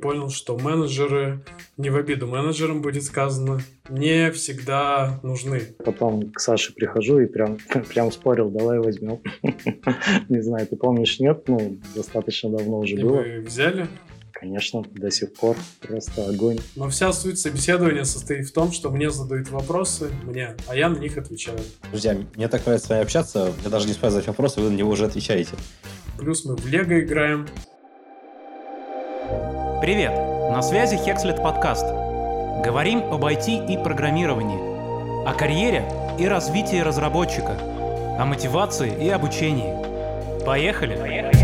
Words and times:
понял, 0.00 0.30
что 0.30 0.56
менеджеры, 0.58 1.44
не 1.76 1.90
в 1.90 1.96
обиду 1.96 2.26
менеджерам 2.26 2.82
будет 2.82 3.04
сказано, 3.04 3.60
не 3.88 4.30
всегда 4.32 5.20
нужны. 5.22 5.62
Потом 5.84 6.30
к 6.32 6.40
Саше 6.40 6.72
прихожу 6.74 7.20
и 7.20 7.26
прям, 7.26 7.58
прям 7.88 8.10
спорил, 8.10 8.50
давай 8.50 8.78
возьмем. 8.78 9.20
Не 10.28 10.42
знаю, 10.42 10.66
ты 10.66 10.76
помнишь, 10.76 11.18
нет? 11.20 11.48
Ну, 11.48 11.78
достаточно 11.94 12.50
давно 12.50 12.80
уже 12.80 12.96
было. 12.96 13.16
вы 13.16 13.40
взяли? 13.40 13.86
Конечно, 14.32 14.82
до 14.92 15.10
сих 15.10 15.34
пор 15.34 15.56
просто 15.80 16.26
огонь. 16.26 16.58
Но 16.74 16.88
вся 16.88 17.12
суть 17.12 17.38
собеседования 17.38 18.04
состоит 18.04 18.48
в 18.48 18.52
том, 18.54 18.72
что 18.72 18.90
мне 18.90 19.10
задают 19.10 19.50
вопросы, 19.50 20.08
мне, 20.24 20.56
а 20.66 20.74
я 20.74 20.88
на 20.88 20.98
них 20.98 21.18
отвечаю. 21.18 21.58
Друзья, 21.90 22.16
мне 22.34 22.48
так 22.48 22.64
нравится 22.64 22.86
с 22.86 22.90
вами 22.90 23.02
общаться, 23.02 23.52
я 23.62 23.70
даже 23.70 23.86
не 23.86 23.92
задать 23.92 24.26
вопросы, 24.26 24.60
вы 24.60 24.70
на 24.70 24.76
него 24.76 24.90
уже 24.90 25.04
отвечаете. 25.04 25.56
Плюс 26.18 26.46
мы 26.46 26.56
в 26.56 26.66
Лего 26.66 27.00
играем. 27.00 27.46
Привет! 29.80 30.12
На 30.50 30.60
связи 30.60 30.96
Hexlet 30.96 31.42
подкаст. 31.42 31.86
Говорим 32.62 32.98
об 33.10 33.24
IT 33.24 33.66
и 33.66 33.82
программировании, 33.82 35.26
о 35.26 35.32
карьере 35.32 35.84
и 36.18 36.28
развитии 36.28 36.76
разработчика, 36.76 37.56
о 38.18 38.26
мотивации 38.26 38.92
и 39.02 39.08
обучении. 39.08 39.74
Поехали! 40.44 40.96
Поехали! 40.96 41.39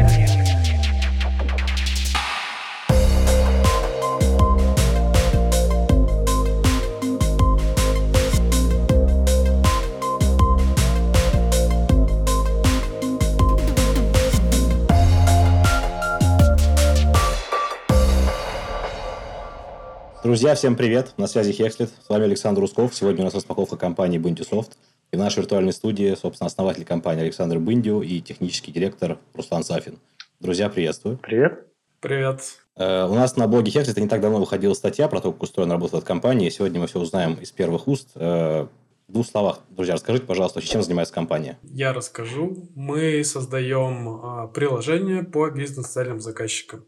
Друзья, 20.26 20.56
всем 20.56 20.74
привет! 20.74 21.14
На 21.18 21.28
связи 21.28 21.52
Хекслет. 21.52 21.88
С 22.04 22.08
вами 22.08 22.24
Александр 22.24 22.60
Русков. 22.60 22.92
Сегодня 22.92 23.20
у 23.20 23.24
нас 23.26 23.34
распаковка 23.34 23.76
компании 23.76 24.18
Bundysoft. 24.18 24.72
И 25.12 25.16
в 25.16 25.20
нашей 25.20 25.38
виртуальной 25.38 25.72
студии, 25.72 26.16
собственно, 26.20 26.48
основатель 26.48 26.84
компании 26.84 27.22
Александр 27.22 27.60
Бындио 27.60 28.02
и 28.02 28.20
технический 28.20 28.72
директор 28.72 29.18
Руслан 29.34 29.62
Сафин. 29.62 30.00
Друзья, 30.40 30.68
приветствую. 30.68 31.18
Привет. 31.18 31.68
Привет. 32.00 32.40
Э, 32.74 33.06
у 33.06 33.14
нас 33.14 33.36
на 33.36 33.46
блоге 33.46 33.70
Хекслет 33.70 33.98
не 33.98 34.08
так 34.08 34.20
давно 34.20 34.40
выходила 34.40 34.74
статья 34.74 35.06
про 35.06 35.20
то, 35.20 35.30
как 35.30 35.44
устроена 35.44 35.74
работа 35.74 35.98
этой 35.98 36.06
компании. 36.06 36.48
Сегодня 36.48 36.80
мы 36.80 36.88
все 36.88 36.98
узнаем 36.98 37.34
из 37.34 37.52
первых 37.52 37.86
уст. 37.86 38.10
Э, 38.16 38.66
в 39.06 39.12
двух 39.12 39.28
словах, 39.28 39.60
друзья, 39.70 39.94
расскажите, 39.94 40.26
пожалуйста, 40.26 40.60
чем 40.60 40.82
занимается 40.82 41.14
компания? 41.14 41.56
Я 41.62 41.92
расскажу. 41.92 42.68
Мы 42.74 43.22
создаем 43.22 44.08
а, 44.08 44.48
приложение 44.48 45.22
по 45.22 45.48
бизнес-целям 45.50 46.18
заказчика. 46.18 46.80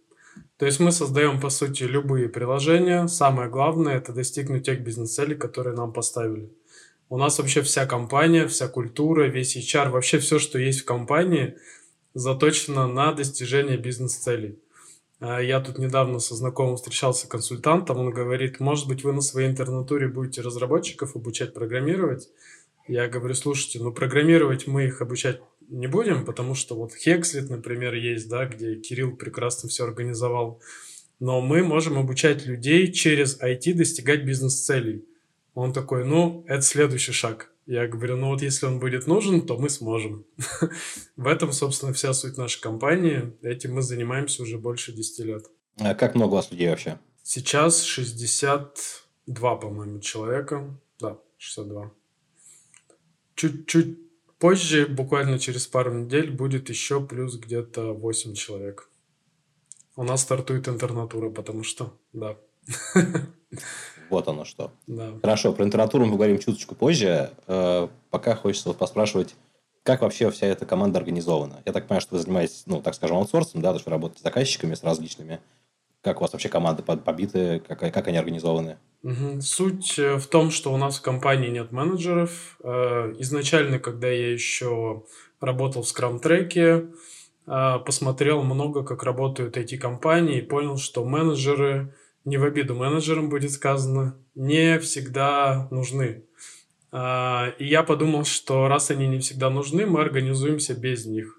То 0.59 0.67
есть 0.67 0.81
мы 0.81 0.91
создаем, 0.91 1.41
по 1.41 1.51
сути, 1.51 1.85
любые 1.85 2.29
приложения. 2.29 3.07
Самое 3.07 3.49
главное– 3.49 3.97
это 3.99 4.13
достигнуть 4.13 4.67
тех 4.67 4.81
бизнес-целей, 4.83 5.37
которые 5.37 5.77
нам 5.77 5.93
поставили. 5.93 6.51
У 7.09 7.17
нас 7.17 7.39
вообще 7.39 7.63
вся 7.63 7.87
компания, 7.87 8.47
вся 8.49 8.67
культура, 8.69 9.29
весь 9.29 9.57
HR, 9.57 9.91
вообще 9.91 10.19
все, 10.19 10.41
что 10.41 10.59
есть 10.59 10.81
в 10.81 10.85
компании, 10.85 11.57
заточено 12.13 12.89
на 12.89 13.13
достижение 13.13 13.79
бизнес-целей. 13.79 14.59
А 15.21 15.41
я 15.41 15.61
тут 15.61 15.79
недавно 15.79 16.19
со 16.19 16.35
знакомым 16.35 16.77
встречался 16.77 17.29
консультантом, 17.29 17.99
он 17.99 18.11
говорит, 18.11 18.61
может 18.61 18.89
быть, 18.89 19.05
вы 19.05 19.13
на 19.13 19.21
своей 19.21 19.49
интернатуре 19.49 20.09
будете 20.09 20.43
разработчиков 20.43 21.17
обучать 21.17 21.55
программировать. 21.55 22.29
Я 22.89 23.09
говорю, 23.09 23.35
слушайте, 23.35 23.81
ну 23.81 23.93
программировать 23.93 24.67
мы 24.67 24.87
их 24.87 25.03
обучать 25.03 25.41
не 25.69 25.87
будем, 25.87 26.25
потому 26.25 26.55
что 26.55 26.75
вот 26.75 26.93
Hexlet, 26.93 27.49
например, 27.49 27.95
есть, 27.95 28.29
да, 28.29 28.47
где 28.47 28.77
Кирилл 28.77 29.17
прекрасно 29.17 29.69
все 29.69 29.85
организовал. 29.85 30.61
Но 31.21 31.41
мы 31.41 31.63
можем 31.63 31.99
обучать 31.99 32.47
людей 32.47 32.93
через 32.93 33.41
IT 33.41 33.75
достигать 33.75 34.25
бизнес-целей. 34.25 35.05
Он 35.55 35.73
такой, 35.73 36.05
ну, 36.05 36.45
это 36.47 36.63
следующий 36.63 37.13
шаг. 37.13 37.51
Я 37.67 37.87
говорю, 37.87 38.17
ну 38.17 38.29
вот 38.29 38.41
если 38.41 38.67
он 38.67 38.79
будет 38.79 39.07
нужен, 39.07 39.43
то 39.43 39.59
мы 39.59 39.69
сможем. 39.69 40.25
В 41.17 41.27
этом, 41.27 41.53
собственно, 41.53 41.93
вся 41.93 42.15
суть 42.15 42.39
нашей 42.39 42.63
компании. 42.63 43.35
Этим 43.43 43.75
мы 43.75 43.83
занимаемся 43.83 44.43
уже 44.43 44.57
больше 44.57 44.93
10 44.93 45.27
лет. 45.27 45.47
А 45.79 45.95
как 45.95 46.15
много 46.15 46.33
у 46.33 46.37
вас 46.37 46.51
людей 46.51 46.71
вообще? 46.71 46.99
Сейчас 47.23 47.83
62, 47.83 49.57
по-моему, 49.57 50.01
человека. 50.01 50.81
Да, 50.99 51.19
62. 51.37 51.93
Чуть-чуть 53.35 54.08
Позже, 54.39 54.87
буквально 54.87 55.39
через 55.39 55.67
пару 55.67 55.93
недель, 55.93 56.31
будет 56.31 56.69
еще 56.69 57.05
плюс 57.05 57.37
где-то 57.37 57.93
8 57.93 58.35
человек. 58.35 58.89
У 59.97 60.05
нас 60.05 60.23
стартует 60.23 60.69
интернатура, 60.69 61.29
потому 61.29 61.65
что, 61.65 61.99
да. 62.13 62.37
Вот 64.11 64.27
оно 64.27 64.45
что. 64.45 64.73
Да. 64.87 65.13
Хорошо, 65.21 65.53
про 65.53 65.65
интернатуру 65.65 66.07
мы 66.07 66.13
поговорим 66.13 66.39
чуточку 66.39 66.75
позже. 66.75 67.31
Э, 67.47 67.89
пока 68.11 68.37
хочется 68.37 68.69
вот 68.69 68.79
поспрашивать, 68.79 69.35
как 69.83 70.03
вообще 70.03 70.31
вся 70.31 70.47
эта 70.47 70.65
команда 70.67 70.99
организована? 70.99 71.63
Я 71.67 71.73
так 71.73 71.87
понимаю, 71.87 72.01
что 72.01 72.15
вы 72.15 72.23
занимаетесь, 72.23 72.63
ну, 72.67 72.81
так 72.81 72.95
скажем, 72.95 73.17
аутсорсом, 73.17 73.61
да, 73.61 73.71
то 73.71 73.75
есть 73.75 73.87
вы 73.87 73.91
работаете 73.91 74.21
с 74.21 74.23
заказчиками, 74.23 74.75
с 74.75 74.83
различными. 74.83 75.41
Как 76.03 76.19
у 76.19 76.21
вас 76.21 76.33
вообще 76.33 76.49
команды 76.49 76.83
побиты, 76.83 77.61
как, 77.67 77.81
как 77.81 78.07
они 78.09 78.19
организованы? 78.19 78.79
Суть 79.41 79.99
э, 79.99 80.17
в 80.17 80.27
том, 80.27 80.51
что 80.51 80.73
у 80.73 80.77
нас 80.77 80.99
в 80.99 81.03
компании 81.03 81.49
нет 81.49 81.73
менеджеров. 81.73 82.57
Э, 82.63 83.13
изначально, 83.19 83.79
когда 83.79 84.09
я 84.09 84.33
еще 84.33 85.05
работал 85.41 85.83
в 85.83 85.87
Scrum-треке, 85.87 86.89
э, 87.47 87.79
посмотрел 87.85 88.43
много, 88.43 88.85
как 88.85 89.03
работают 89.03 89.57
эти 89.57 89.77
компании, 89.77 90.39
и 90.39 90.43
понял, 90.43 90.77
что 90.77 91.05
менеджеры, 91.05 91.95
не 92.25 92.37
в 92.37 92.45
обиду 92.45 92.77
менеджерам 92.77 93.29
будет 93.29 93.51
сказано, 93.51 94.19
не 94.35 94.79
всегда 94.79 95.69
нужны. 95.71 96.25
И 96.91 97.67
я 97.67 97.85
подумал, 97.87 98.25
что 98.25 98.67
раз 98.67 98.91
они 98.91 99.07
не 99.07 99.19
всегда 99.19 99.51
нужны, 99.51 99.87
мы 99.87 100.01
организуемся 100.01 100.75
без 100.75 101.05
них. 101.05 101.38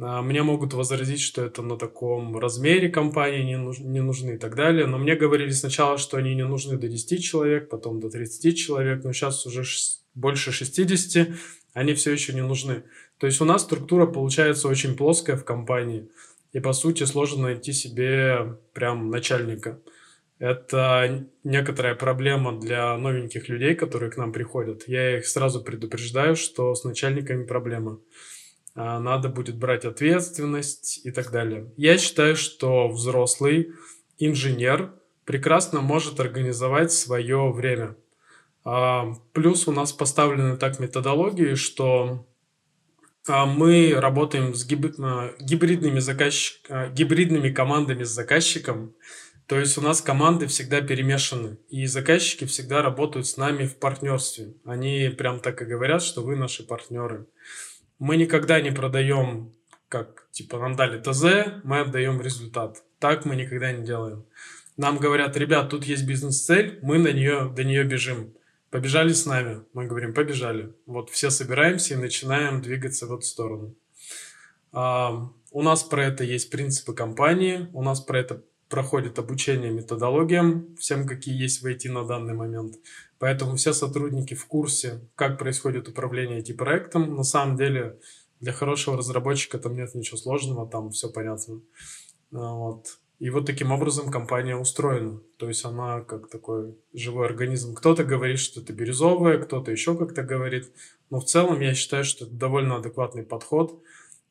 А, 0.00 0.22
мне 0.22 0.42
могут 0.42 0.72
возразить, 0.72 1.20
что 1.20 1.44
это 1.44 1.62
на 1.62 1.76
таком 1.76 2.36
размере 2.38 2.88
компании 2.88 3.42
не, 3.42 3.58
нуж, 3.58 3.78
не 3.80 4.00
нужны 4.00 4.34
и 4.34 4.38
так 4.38 4.54
далее. 4.54 4.86
Но 4.86 4.98
мне 4.98 5.14
говорили 5.14 5.50
сначала, 5.50 5.98
что 5.98 6.16
они 6.16 6.34
не 6.34 6.44
нужны 6.44 6.78
до 6.78 6.88
10 6.88 7.22
человек, 7.22 7.68
потом 7.68 8.00
до 8.00 8.08
30 8.08 8.56
человек, 8.56 9.04
но 9.04 9.12
сейчас 9.12 9.46
уже 9.46 9.64
больше 10.14 10.52
60, 10.52 11.28
они 11.74 11.94
все 11.94 12.12
еще 12.12 12.32
не 12.32 12.42
нужны. 12.42 12.84
То 13.18 13.26
есть 13.26 13.40
у 13.40 13.44
нас 13.44 13.62
структура 13.62 14.06
получается 14.06 14.68
очень 14.68 14.96
плоская 14.96 15.36
в 15.36 15.44
компании. 15.44 16.08
И 16.52 16.60
по 16.60 16.72
сути 16.72 17.04
сложно 17.04 17.42
найти 17.44 17.72
себе 17.72 18.58
прям 18.72 19.10
начальника. 19.10 19.80
Это 20.40 21.26
некоторая 21.44 21.94
проблема 21.94 22.58
для 22.58 22.96
новеньких 22.96 23.48
людей, 23.50 23.74
которые 23.74 24.10
к 24.10 24.16
нам 24.16 24.32
приходят. 24.32 24.88
Я 24.88 25.18
их 25.18 25.26
сразу 25.26 25.62
предупреждаю, 25.62 26.34
что 26.34 26.74
с 26.74 26.82
начальниками 26.82 27.44
проблема. 27.44 28.00
А, 28.80 28.98
надо 28.98 29.28
будет 29.28 29.56
брать 29.58 29.84
ответственность 29.84 31.02
и 31.04 31.10
так 31.10 31.30
далее. 31.30 31.70
Я 31.76 31.98
считаю, 31.98 32.34
что 32.34 32.88
взрослый 32.88 33.74
инженер 34.18 34.94
прекрасно 35.26 35.82
может 35.82 36.18
организовать 36.18 36.90
свое 36.90 37.52
время. 37.52 37.96
А, 38.64 39.12
плюс 39.34 39.68
у 39.68 39.72
нас 39.72 39.92
поставлены 39.92 40.56
так 40.56 40.80
методологии, 40.80 41.56
что 41.56 42.26
а, 43.28 43.44
мы 43.44 43.92
работаем 43.94 44.54
с 44.54 44.64
гибридными, 44.64 45.98
заказчик, 45.98 46.66
гибридными 46.94 47.50
командами 47.50 48.04
с 48.04 48.08
заказчиком. 48.08 48.94
То 49.46 49.58
есть 49.58 49.76
у 49.76 49.82
нас 49.82 50.00
команды 50.00 50.46
всегда 50.46 50.80
перемешаны, 50.80 51.58
и 51.68 51.84
заказчики 51.84 52.46
всегда 52.46 52.80
работают 52.80 53.26
с 53.26 53.36
нами 53.36 53.66
в 53.66 53.76
партнерстве. 53.76 54.54
Они 54.64 55.12
прям 55.18 55.38
так 55.40 55.60
и 55.60 55.66
говорят, 55.66 56.02
что 56.02 56.22
вы 56.22 56.36
наши 56.36 56.62
партнеры. 56.62 57.26
Мы 58.00 58.16
никогда 58.16 58.60
не 58.60 58.72
продаем, 58.72 59.52
как, 59.88 60.26
типа, 60.32 60.58
нам 60.58 60.74
дали 60.74 60.98
ТЗ, 61.00 61.60
мы 61.64 61.80
отдаем 61.80 62.20
результат. 62.20 62.82
Так 62.98 63.26
мы 63.26 63.36
никогда 63.36 63.70
не 63.72 63.84
делаем. 63.84 64.24
Нам 64.76 64.96
говорят, 64.96 65.36
ребят, 65.36 65.68
тут 65.68 65.84
есть 65.84 66.06
бизнес-цель, 66.06 66.78
мы 66.82 66.98
на 66.98 67.12
нее, 67.12 67.52
до 67.54 67.62
нее 67.62 67.84
бежим. 67.84 68.32
Побежали 68.70 69.12
с 69.12 69.26
нами. 69.26 69.62
Мы 69.74 69.86
говорим, 69.86 70.14
побежали. 70.14 70.72
Вот 70.86 71.10
все 71.10 71.28
собираемся 71.28 71.94
и 71.94 71.98
начинаем 71.98 72.62
двигаться 72.62 73.06
в 73.06 73.12
эту 73.12 73.22
сторону. 73.22 73.74
А, 74.72 75.28
у 75.50 75.62
нас 75.62 75.82
про 75.82 76.06
это 76.06 76.24
есть 76.24 76.50
принципы 76.50 76.94
компании, 76.94 77.68
у 77.74 77.82
нас 77.82 78.00
про 78.00 78.18
это 78.18 78.42
проходит 78.70 79.18
обучение 79.18 79.70
методологиям, 79.72 80.74
всем, 80.76 81.06
какие 81.06 81.38
есть 81.38 81.62
в 81.62 81.66
IT 81.66 81.90
на 81.90 82.06
данный 82.06 82.34
момент. 82.34 82.76
Поэтому 83.20 83.56
все 83.56 83.74
сотрудники 83.74 84.32
в 84.32 84.46
курсе, 84.46 85.06
как 85.14 85.38
происходит 85.38 85.88
управление 85.88 86.40
IT-проектом. 86.40 87.14
На 87.14 87.22
самом 87.22 87.54
деле, 87.54 88.00
для 88.40 88.52
хорошего 88.52 88.96
разработчика 88.96 89.58
там 89.58 89.76
нет 89.76 89.94
ничего 89.94 90.16
сложного, 90.16 90.66
там 90.66 90.90
все 90.90 91.10
понятно. 91.12 91.60
А, 92.32 92.54
вот. 92.54 92.98
И 93.18 93.28
вот 93.28 93.44
таким 93.44 93.72
образом 93.72 94.10
компания 94.10 94.56
устроена. 94.56 95.20
То 95.36 95.48
есть 95.48 95.66
она 95.66 96.00
как 96.00 96.30
такой 96.30 96.74
живой 96.94 97.26
организм. 97.26 97.74
Кто-то 97.74 98.04
говорит, 98.04 98.38
что 98.38 98.62
это 98.62 98.72
бирюзовая, 98.72 99.36
кто-то 99.36 99.70
еще 99.70 99.94
как-то 99.98 100.22
говорит. 100.22 100.72
Но 101.10 101.20
в 101.20 101.26
целом 101.26 101.60
я 101.60 101.74
считаю, 101.74 102.04
что 102.04 102.24
это 102.24 102.32
довольно 102.32 102.76
адекватный 102.76 103.22
подход. 103.22 103.82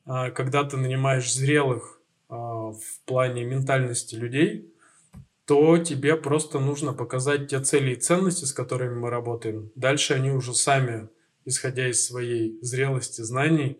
А, 0.04 0.32
когда 0.32 0.64
ты 0.64 0.76
нанимаешь 0.76 1.32
зрелых 1.32 2.00
а, 2.28 2.72
в 2.72 3.00
плане 3.04 3.44
ментальности 3.44 4.16
людей, 4.16 4.74
то 5.46 5.78
тебе 5.78 6.16
просто 6.16 6.60
нужно 6.60 6.92
показать 6.92 7.48
те 7.48 7.60
цели 7.60 7.92
и 7.92 7.96
ценности, 7.96 8.44
с 8.44 8.52
которыми 8.52 8.94
мы 8.94 9.10
работаем. 9.10 9.70
Дальше 9.74 10.14
они 10.14 10.30
уже 10.30 10.54
сами, 10.54 11.08
исходя 11.44 11.88
из 11.88 12.04
своей 12.04 12.58
зрелости, 12.62 13.22
знаний, 13.22 13.78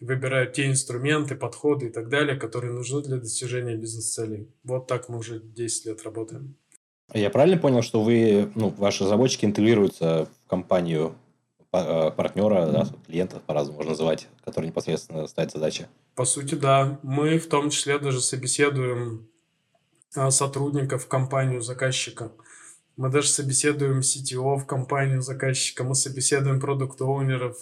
выбирают 0.00 0.52
те 0.52 0.66
инструменты, 0.66 1.34
подходы 1.34 1.86
и 1.86 1.90
так 1.90 2.08
далее, 2.08 2.36
которые 2.36 2.72
нужны 2.72 3.02
для 3.02 3.16
достижения 3.16 3.76
бизнес-целей. 3.76 4.48
Вот 4.62 4.86
так 4.86 5.08
мы 5.08 5.18
уже 5.18 5.40
10 5.40 5.86
лет 5.86 6.02
работаем. 6.04 6.56
Я 7.14 7.30
правильно 7.30 7.58
понял, 7.58 7.82
что 7.82 8.02
вы, 8.02 8.50
ну, 8.54 8.68
ваши 8.68 9.04
разработчики 9.04 9.46
интегрируются 9.46 10.26
в 10.26 10.48
компанию 10.48 11.14
э, 11.72 12.10
партнера, 12.10 12.66
да, 12.66 12.86
клиента, 13.06 13.40
по-разному 13.44 13.78
можно 13.78 13.92
называть, 13.92 14.28
который 14.44 14.66
непосредственно 14.66 15.26
ставит 15.26 15.50
задачи? 15.50 15.86
По 16.14 16.24
сути, 16.24 16.54
да. 16.54 16.98
Мы 17.02 17.38
в 17.38 17.48
том 17.48 17.70
числе 17.70 17.98
даже 17.98 18.20
собеседуем 18.20 19.28
сотрудников 20.10 21.04
в 21.04 21.08
компанию 21.08 21.60
заказчика. 21.60 22.32
Мы 22.96 23.10
даже 23.10 23.28
собеседуем 23.28 24.00
CTO 24.00 24.56
в 24.56 24.66
компанию 24.66 25.22
заказчика, 25.22 25.84
мы 25.84 25.94
собеседуем 25.94 26.60
продукт-оунеров, 26.60 27.56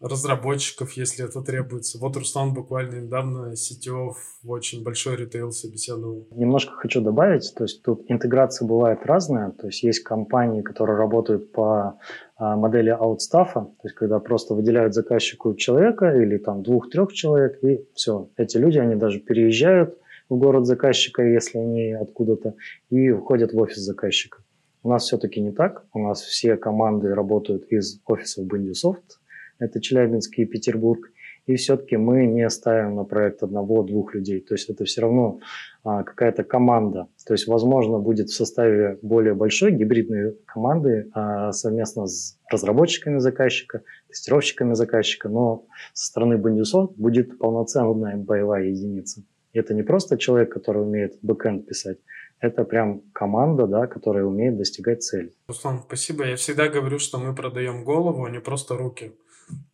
разработчиков, 0.00 0.92
если 0.92 1.24
это 1.24 1.42
требуется. 1.42 1.98
Вот 1.98 2.16
Руслан 2.16 2.54
буквально 2.54 3.00
недавно 3.00 3.52
CTO 3.54 4.12
в 4.42 4.50
очень 4.50 4.84
большой 4.84 5.16
ритейл 5.16 5.50
собеседовал. 5.50 6.28
Немножко 6.30 6.72
хочу 6.74 7.00
добавить, 7.00 7.52
то 7.56 7.64
есть 7.64 7.82
тут 7.82 8.04
интеграция 8.08 8.66
бывает 8.68 9.04
разная, 9.04 9.50
то 9.50 9.66
есть 9.66 9.82
есть 9.82 10.04
компании, 10.04 10.62
которые 10.62 10.96
работают 10.96 11.52
по 11.52 11.98
а, 12.36 12.56
модели 12.56 12.90
аутстафа, 12.90 13.60
то 13.62 13.82
есть 13.82 13.96
когда 13.96 14.20
просто 14.20 14.54
выделяют 14.54 14.94
заказчику 14.94 15.54
человека 15.56 16.10
или 16.10 16.38
там 16.38 16.62
двух-трех 16.62 17.12
человек, 17.12 17.58
и 17.64 17.84
все, 17.94 18.30
эти 18.36 18.56
люди, 18.56 18.78
они 18.78 18.94
даже 18.94 19.18
переезжают, 19.18 19.97
в 20.28 20.36
город 20.36 20.66
заказчика, 20.66 21.22
если 21.22 21.58
они 21.58 21.92
откуда-то, 21.92 22.54
и 22.90 23.10
входят 23.12 23.52
в 23.52 23.58
офис 23.58 23.78
заказчика. 23.78 24.42
У 24.82 24.90
нас 24.90 25.04
все-таки 25.04 25.40
не 25.40 25.52
так. 25.52 25.84
У 25.92 25.98
нас 25.98 26.22
все 26.22 26.56
команды 26.56 27.14
работают 27.14 27.66
из 27.70 28.00
офисов 28.06 28.46
Бендюсофт, 28.46 29.20
это 29.58 29.80
Челябинск 29.80 30.38
и 30.38 30.44
Петербург. 30.44 31.10
И 31.46 31.56
все-таки 31.56 31.96
мы 31.96 32.26
не 32.26 32.48
ставим 32.50 32.94
на 32.94 33.04
проект 33.04 33.42
одного-двух 33.42 34.14
людей. 34.14 34.40
То 34.40 34.54
есть 34.54 34.68
это 34.68 34.84
все 34.84 35.00
равно 35.00 35.40
а, 35.82 36.02
какая-то 36.02 36.44
команда. 36.44 37.08
То 37.26 37.32
есть, 37.32 37.48
возможно, 37.48 37.98
будет 37.98 38.28
в 38.28 38.34
составе 38.34 38.98
более 39.00 39.32
большой 39.32 39.72
гибридной 39.72 40.36
команды 40.44 41.08
а, 41.14 41.52
совместно 41.52 42.06
с 42.06 42.38
разработчиками 42.52 43.18
заказчика, 43.18 43.80
тестировщиками 44.08 44.74
заказчика, 44.74 45.30
но 45.30 45.64
со 45.94 46.08
стороны 46.08 46.34
Бендюсофт 46.34 46.92
будет 46.96 47.38
полноценная 47.38 48.18
боевая 48.18 48.64
единица. 48.64 49.22
Это 49.58 49.74
не 49.74 49.82
просто 49.82 50.16
человек, 50.18 50.52
который 50.52 50.82
умеет 50.82 51.18
бэкэнд 51.22 51.66
писать, 51.66 51.98
это 52.40 52.64
прям 52.64 53.02
команда, 53.12 53.66
да, 53.66 53.86
которая 53.86 54.24
умеет 54.24 54.56
достигать 54.56 55.02
цели. 55.02 55.32
Руслан, 55.48 55.82
спасибо. 55.86 56.24
Я 56.24 56.36
всегда 56.36 56.68
говорю, 56.68 56.98
что 56.98 57.18
мы 57.18 57.34
продаем 57.34 57.84
голову, 57.84 58.24
а 58.24 58.30
не 58.30 58.40
просто 58.40 58.76
руки. 58.76 59.12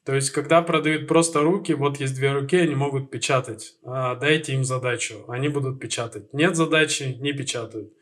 То 0.05 0.15
есть, 0.15 0.31
когда 0.31 0.63
продают 0.63 1.09
просто 1.09 1.41
руки, 1.41 1.73
вот 1.75 1.99
есть 1.99 2.15
две 2.15 2.33
руки, 2.33 2.57
они 2.57 2.75
могут 2.75 3.11
печатать. 3.11 3.75
А, 3.85 4.15
дайте 4.15 4.55
им 4.55 4.65
задачу, 4.65 5.25
они 5.29 5.49
будут 5.49 5.81
печатать. 5.81 6.33
Нет 6.33 6.57
задачи, 6.57 7.17
не 7.21 7.33
печатают. 7.33 7.93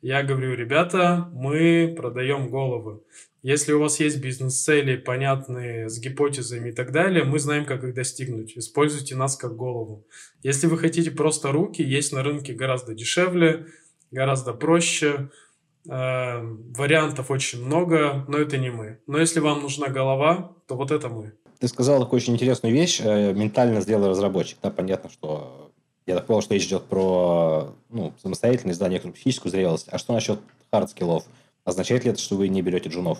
Я 0.00 0.22
говорю, 0.22 0.54
ребята, 0.54 1.30
мы 1.32 1.94
продаем 1.96 2.50
головы. 2.50 3.02
Если 3.42 3.72
у 3.72 3.80
вас 3.80 3.98
есть 3.98 4.20
бизнес-цели, 4.20 4.96
понятные, 4.96 5.88
с 5.88 5.98
гипотезами 5.98 6.68
и 6.68 6.72
так 6.72 6.92
далее, 6.92 7.24
мы 7.24 7.40
знаем, 7.40 7.64
как 7.64 7.82
их 7.82 7.92
достигнуть. 7.92 8.56
Используйте 8.56 9.16
нас 9.16 9.36
как 9.36 9.56
голову. 9.56 10.06
Если 10.44 10.68
вы 10.68 10.78
хотите 10.78 11.10
просто 11.10 11.50
руки, 11.50 11.82
есть 11.82 12.12
на 12.12 12.22
рынке 12.22 12.52
гораздо 12.52 12.94
дешевле, 12.94 13.66
гораздо 14.12 14.52
проще. 14.52 15.30
Э, 15.88 16.40
вариантов 16.40 17.32
очень 17.32 17.64
много, 17.64 18.24
но 18.28 18.38
это 18.38 18.58
не 18.58 18.70
мы. 18.70 19.00
Но 19.08 19.18
если 19.18 19.40
вам 19.40 19.62
нужна 19.62 19.88
голова, 19.88 20.52
то 20.68 20.76
вот 20.76 20.92
это 20.92 21.08
мы. 21.08 21.32
Ты 21.58 21.66
сказал 21.66 22.00
такую 22.00 22.18
очень 22.18 22.34
интересную 22.34 22.72
вещь, 22.72 23.00
э, 23.02 23.32
ментально 23.32 23.80
зрелый 23.80 24.08
разработчик. 24.08 24.58
Да, 24.62 24.70
понятно, 24.70 25.10
что 25.10 25.72
я 26.06 26.14
так 26.14 26.26
понял, 26.26 26.42
что 26.42 26.54
речь 26.54 26.66
идет 26.66 26.84
про 26.84 27.74
ну, 27.90 28.12
самостоятельность, 28.22 28.78
да, 28.78 28.88
некоторую 28.88 29.14
психическую 29.14 29.50
зрелость. 29.50 29.88
А 29.90 29.98
что 29.98 30.12
насчет 30.12 30.38
хард-скиллов? 30.72 31.24
Означает 31.64 32.04
ли 32.04 32.10
это, 32.10 32.20
что 32.20 32.36
вы 32.36 32.48
не 32.48 32.62
берете 32.62 32.88
джунов? 32.88 33.18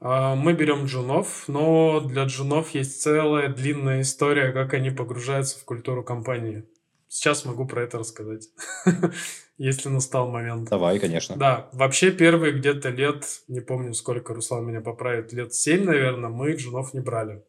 А, 0.00 0.34
мы 0.34 0.52
берем 0.52 0.86
джунов, 0.86 1.44
но 1.46 2.00
для 2.00 2.24
джунов 2.24 2.70
есть 2.70 3.00
целая 3.00 3.48
длинная 3.48 4.00
история, 4.00 4.50
как 4.50 4.74
они 4.74 4.90
погружаются 4.90 5.58
в 5.60 5.64
культуру 5.64 6.02
компании. 6.02 6.64
Сейчас 7.06 7.44
могу 7.44 7.66
про 7.66 7.82
это 7.82 7.98
рассказать, 7.98 8.48
если 9.58 9.90
настал 9.90 10.30
момент. 10.30 10.68
Давай, 10.70 10.98
конечно. 10.98 11.36
Да, 11.36 11.68
вообще 11.72 12.10
первые 12.10 12.54
где-то 12.54 12.88
лет, 12.88 13.24
не 13.48 13.60
помню 13.60 13.94
сколько, 13.94 14.34
Руслан 14.34 14.66
меня 14.66 14.80
поправит, 14.80 15.32
лет 15.32 15.54
семь, 15.54 15.84
наверное, 15.84 16.30
мы 16.30 16.52
джунов 16.54 16.94
не 16.94 17.00
брали. 17.00 17.44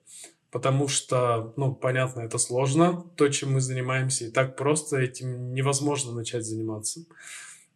Потому 0.52 0.88
что, 0.88 1.54
ну, 1.56 1.74
понятно, 1.74 2.22
это 2.22 2.38
сложно, 2.38 3.04
то, 3.16 3.28
чем 3.30 3.54
мы 3.54 3.62
занимаемся, 3.62 4.26
и 4.26 4.32
так 4.32 4.56
просто 4.56 4.98
этим 4.98 5.56
невозможно 5.56 6.12
начать 6.12 6.46
заниматься. 6.46 7.06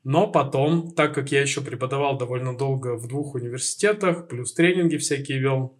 Но 0.10 0.26
потом, 0.26 0.92
так 0.92 1.14
как 1.14 1.34
я 1.34 1.42
еще 1.42 1.60
преподавал 1.60 2.18
довольно 2.18 2.58
долго 2.58 2.96
в 2.96 3.10
двух 3.10 3.36
университетах, 3.36 4.30
плюс 4.30 4.54
тренинги 4.54 4.96
всякие 4.96 5.38
вел, 5.40 5.78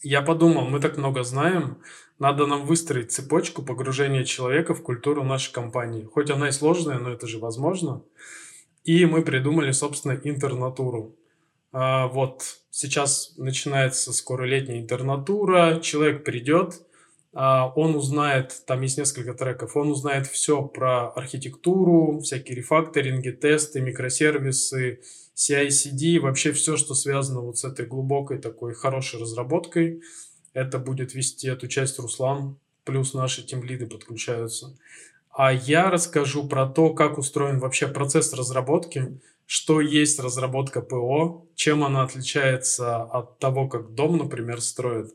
я 0.00 0.22
подумал, 0.22 0.68
мы 0.68 0.78
так 0.78 0.96
много 0.96 1.24
знаем, 1.24 1.78
надо 2.20 2.46
нам 2.46 2.64
выстроить 2.64 3.10
цепочку 3.10 3.64
погружения 3.64 4.22
человека 4.22 4.74
в 4.74 4.82
культуру 4.84 5.24
нашей 5.24 5.52
компании. 5.52 6.04
Хоть 6.04 6.30
она 6.30 6.50
и 6.50 6.52
сложная, 6.52 7.00
но 7.00 7.10
это 7.10 7.26
же 7.26 7.40
возможно. 7.40 8.04
И 8.84 9.06
мы 9.06 9.22
придумали, 9.22 9.72
собственно, 9.72 10.12
интернатуру. 10.22 11.16
А, 11.72 12.06
вот 12.06 12.44
сейчас 12.70 13.34
начинается 13.38 14.12
скоро 14.12 14.44
летняя 14.44 14.78
интернатура, 14.78 15.80
человек 15.82 16.22
придет, 16.22 16.86
он 17.34 17.96
узнает, 17.96 18.62
там 18.66 18.82
есть 18.82 18.98
несколько 18.98 19.32
треков, 19.32 19.76
он 19.76 19.90
узнает 19.90 20.26
все 20.26 20.62
про 20.62 21.08
архитектуру, 21.08 22.20
всякие 22.20 22.56
рефакторинги, 22.56 23.30
тесты, 23.30 23.80
микросервисы, 23.80 25.00
CI-CD, 25.34 26.20
вообще 26.20 26.52
все, 26.52 26.76
что 26.76 26.94
связано 26.94 27.40
вот 27.40 27.58
с 27.58 27.64
этой 27.64 27.86
глубокой 27.86 28.38
такой 28.38 28.74
хорошей 28.74 29.20
разработкой. 29.20 30.02
Это 30.52 30.78
будет 30.78 31.14
вести 31.14 31.48
эту 31.48 31.68
часть 31.68 31.98
Руслан, 31.98 32.58
плюс 32.84 33.14
наши 33.14 33.42
тимлиды 33.42 33.86
подключаются. 33.86 34.76
А 35.30 35.52
я 35.52 35.90
расскажу 35.90 36.46
про 36.46 36.66
то, 36.66 36.92
как 36.92 37.16
устроен 37.16 37.58
вообще 37.58 37.88
процесс 37.88 38.34
разработки, 38.34 39.18
что 39.46 39.80
есть 39.80 40.20
разработка 40.20 40.82
ПО, 40.82 41.46
чем 41.54 41.84
она 41.84 42.02
отличается 42.02 43.02
от 43.02 43.38
того, 43.38 43.68
как 43.68 43.94
дом, 43.94 44.18
например, 44.18 44.60
строят 44.60 45.10
а, 45.10 45.14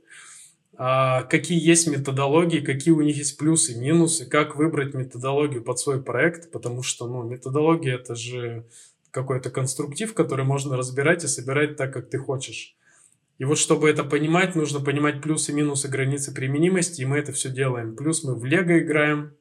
какие 0.78 1.60
есть 1.60 1.88
методологии, 1.88 2.60
какие 2.60 2.94
у 2.94 3.02
них 3.02 3.18
есть 3.18 3.38
плюсы, 3.38 3.76
минусы, 3.80 4.26
как 4.26 4.56
выбрать 4.56 4.94
методологию 4.94 5.64
под 5.64 5.80
свой 5.80 6.02
проект, 6.02 6.52
потому 6.52 6.84
что, 6.84 7.08
ну, 7.08 7.24
методология 7.24 7.96
это 7.96 8.16
же 8.16 8.66
какой-то 9.12 9.50
конструктив, 9.50 10.14
который 10.14 10.46
можно 10.46 10.78
разбирать 10.78 11.24
и 11.24 11.28
собирать 11.28 11.78
так, 11.78 11.94
как 11.94 12.10
ты 12.10 12.20
хочешь. 12.20 12.76
И 13.40 13.46
вот 13.46 13.58
чтобы 13.58 13.90
это 13.90 14.04
понимать, 14.04 14.56
нужно 14.56 14.80
понимать 14.80 15.22
плюсы, 15.22 15.54
минусы, 15.54 15.88
границы 15.88 16.34
применимости, 16.34 17.02
и 17.02 17.06
мы 17.06 17.18
это 17.18 17.32
все 17.32 17.50
делаем. 17.50 17.96
Плюс 17.96 18.24
мы 18.24 18.36
в 18.36 18.46
Лего 18.46 18.80
играем, 18.80 19.34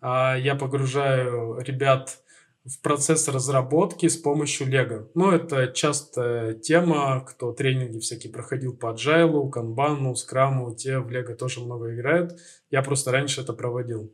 а 0.00 0.36
я 0.36 0.54
погружаю 0.54 1.58
ребят 1.60 2.18
в 2.66 2.80
процесс 2.80 3.28
разработки 3.28 4.08
с 4.08 4.16
помощью 4.16 4.66
Лего. 4.66 5.08
Ну, 5.14 5.30
это 5.30 5.68
часто 5.68 6.54
тема, 6.54 7.24
кто 7.26 7.52
тренинги 7.52 7.98
всякие 8.00 8.32
проходил 8.32 8.76
по 8.76 8.92
Agile, 8.92 9.50
Kanban, 9.50 10.14
Scrum, 10.14 10.74
те 10.74 10.98
в 10.98 11.10
Лего 11.10 11.34
тоже 11.34 11.60
много 11.60 11.94
играют. 11.94 12.38
Я 12.70 12.82
просто 12.82 13.12
раньше 13.12 13.40
это 13.40 13.52
проводил. 13.52 14.12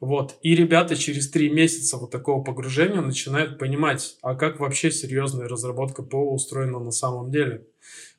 Вот. 0.00 0.36
И 0.42 0.54
ребята 0.54 0.96
через 0.96 1.30
три 1.30 1.50
месяца 1.50 1.96
вот 1.96 2.10
такого 2.10 2.42
погружения 2.42 3.00
начинают 3.00 3.58
понимать, 3.58 4.16
а 4.22 4.34
как 4.34 4.60
вообще 4.60 4.90
серьезная 4.90 5.48
разработка 5.48 6.02
ПО 6.02 6.34
устроена 6.34 6.78
на 6.78 6.90
самом 6.90 7.30
деле. 7.30 7.66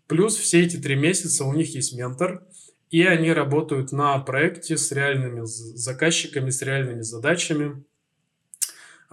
Плюс 0.07 0.36
все 0.36 0.63
эти 0.63 0.77
три 0.77 0.95
месяца 0.95 1.43
у 1.45 1.53
них 1.53 1.74
есть 1.74 1.98
ментор, 1.98 2.43
и 2.91 3.03
они 3.03 3.34
работают 3.34 3.91
на 3.91 4.17
проекте 4.19 4.77
с 4.77 4.91
реальными 4.91 5.41
заказчиками, 5.43 6.50
с 6.51 6.62
реальными 6.62 7.01
задачами. 7.01 7.84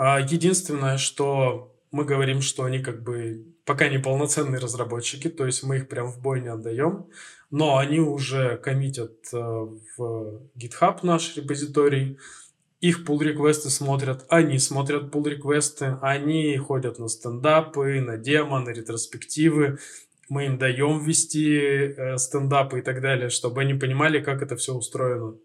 А, 0.04 0.18
единственное, 0.18 0.98
что 0.98 1.76
мы 1.92 2.04
говорим, 2.04 2.40
что 2.40 2.64
они 2.64 2.80
как 2.80 3.04
бы 3.04 3.46
пока 3.64 3.88
не 3.88 3.98
полноценные 3.98 4.58
разработчики, 4.58 5.28
то 5.28 5.46
есть 5.46 5.62
мы 5.62 5.76
их 5.76 5.88
прям 5.88 6.08
в 6.08 6.20
бой 6.20 6.40
не 6.40 6.48
отдаем, 6.48 7.06
но 7.52 7.76
они 7.76 8.00
уже 8.00 8.56
коммитят 8.56 9.12
э, 9.32 9.38
в 9.38 10.42
GitHub 10.56 10.98
наш 11.04 11.36
репозиторий, 11.36 12.18
их 12.80 13.06
pull 13.06 13.22
реквесты 13.22 13.70
смотрят, 13.70 14.26
они 14.28 14.58
смотрят 14.58 15.14
pull 15.14 15.28
реквесты 15.28 15.96
они 16.02 16.56
ходят 16.56 16.98
на 16.98 17.06
стендапы, 17.06 18.00
на 18.00 18.16
демо, 18.16 18.58
на 18.58 18.70
ретроспективы, 18.70 19.78
мы 20.28 20.46
им 20.46 20.58
даем 20.58 21.04
вести 21.04 21.56
э, 21.56 22.18
стендапы 22.18 22.80
и 22.80 22.82
так 22.82 23.02
далее, 23.02 23.30
чтобы 23.30 23.60
они 23.60 23.74
понимали, 23.74 24.20
как 24.20 24.42
это 24.42 24.56
все 24.56 24.74
устроено. 24.74 25.36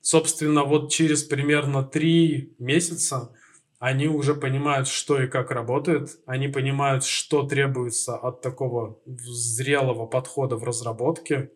Собственно, 0.00 0.62
вот 0.62 0.92
через 0.92 1.24
примерно 1.24 1.82
три 1.82 2.54
месяца 2.60 3.34
они 3.82 4.06
уже 4.06 4.36
понимают, 4.36 4.86
что 4.86 5.20
и 5.20 5.26
как 5.26 5.50
работает, 5.50 6.16
они 6.24 6.46
понимают, 6.46 7.02
что 7.02 7.42
требуется 7.42 8.16
от 8.16 8.40
такого 8.40 9.00
зрелого 9.06 10.06
подхода 10.06 10.54
в 10.54 10.62
разработке, 10.62 11.50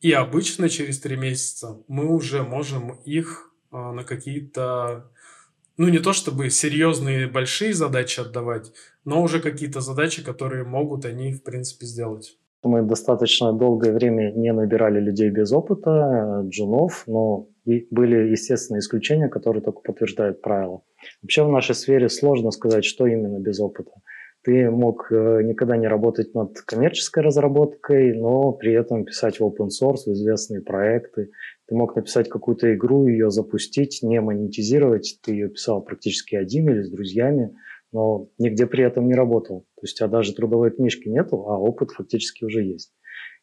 и 0.00 0.12
обычно 0.12 0.70
через 0.70 0.98
три 0.98 1.14
месяца 1.14 1.82
мы 1.88 2.06
уже 2.06 2.42
можем 2.42 2.92
их 3.04 3.52
а, 3.70 3.92
на 3.92 4.02
какие-то, 4.02 5.12
ну 5.76 5.88
не 5.88 5.98
то 5.98 6.14
чтобы 6.14 6.48
серьезные 6.48 7.28
большие 7.28 7.74
задачи 7.74 8.20
отдавать, 8.20 8.72
но 9.04 9.22
уже 9.22 9.38
какие-то 9.38 9.82
задачи, 9.82 10.24
которые 10.24 10.64
могут 10.64 11.04
они 11.04 11.34
в 11.34 11.42
принципе 11.42 11.84
сделать. 11.84 12.38
Мы 12.62 12.82
достаточно 12.82 13.52
долгое 13.52 13.92
время 13.92 14.32
не 14.32 14.52
набирали 14.52 15.00
людей 15.00 15.30
без 15.30 15.52
опыта, 15.52 15.90
э, 16.44 16.48
джунов, 16.48 17.04
но 17.06 17.48
были, 17.64 18.30
естественно, 18.30 18.78
исключения, 18.78 19.28
которые 19.28 19.62
только 19.62 19.80
подтверждают 19.80 20.40
правила. 20.40 20.82
Вообще 21.22 21.44
в 21.44 21.48
нашей 21.48 21.74
сфере 21.74 22.08
сложно 22.08 22.50
сказать, 22.50 22.84
что 22.84 23.06
именно 23.06 23.38
без 23.38 23.60
опыта. 23.60 23.92
Ты 24.46 24.70
мог 24.70 25.10
э, 25.10 25.42
никогда 25.42 25.76
не 25.76 25.88
работать 25.88 26.32
над 26.32 26.60
коммерческой 26.60 27.24
разработкой, 27.24 28.12
но 28.16 28.52
при 28.52 28.74
этом 28.74 29.04
писать 29.04 29.40
в 29.40 29.42
open 29.42 29.68
source, 29.68 30.04
в 30.06 30.12
известные 30.12 30.60
проекты. 30.62 31.30
Ты 31.66 31.74
мог 31.74 31.96
написать 31.96 32.28
какую-то 32.28 32.72
игру, 32.74 33.08
ее 33.08 33.32
запустить, 33.32 34.04
не 34.04 34.20
монетизировать. 34.20 35.18
Ты 35.24 35.32
ее 35.32 35.48
писал 35.48 35.82
практически 35.82 36.36
один 36.36 36.70
или 36.70 36.82
с 36.82 36.90
друзьями, 36.90 37.56
но 37.90 38.28
нигде 38.38 38.66
при 38.68 38.84
этом 38.84 39.08
не 39.08 39.14
работал. 39.14 39.66
У 39.94 39.96
тебя 39.96 40.08
даже 40.08 40.34
трудовой 40.34 40.70
книжки 40.70 41.08
нету, 41.08 41.36
а 41.48 41.58
опыт 41.58 41.90
фактически 41.90 42.44
уже 42.44 42.62
есть. 42.62 42.92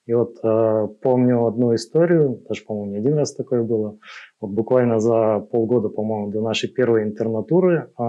И 0.05 0.13
вот 0.13 0.37
э, 0.43 0.87
помню 1.01 1.45
одну 1.45 1.73
историю, 1.75 2.43
даже, 2.49 2.63
по-моему, 2.65 2.91
не 2.91 2.97
один 2.97 3.17
раз 3.17 3.33
такое 3.33 3.63
было. 3.63 3.97
Вот 4.41 4.51
буквально 4.51 4.99
за 4.99 5.39
полгода, 5.39 5.87
по-моему, 5.87 6.29
до 6.29 6.41
нашей 6.41 6.69
первой 6.69 7.03
интернатуры 7.03 7.89
э, 7.97 8.03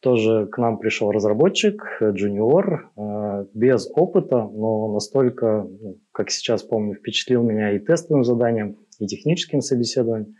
тоже 0.00 0.46
к 0.46 0.58
нам 0.58 0.78
пришел 0.78 1.10
разработчик, 1.10 1.82
джуниор, 2.00 2.92
э, 2.96 3.46
без 3.52 3.90
опыта, 3.92 4.48
но 4.52 4.92
настолько, 4.92 5.66
ну, 5.68 5.98
как 6.12 6.30
сейчас 6.30 6.62
помню, 6.62 6.94
впечатлил 6.94 7.42
меня 7.42 7.72
и 7.72 7.80
тестовым 7.80 8.22
заданием, 8.22 8.76
и 9.00 9.06
техническим 9.06 9.62
собеседованием, 9.62 10.36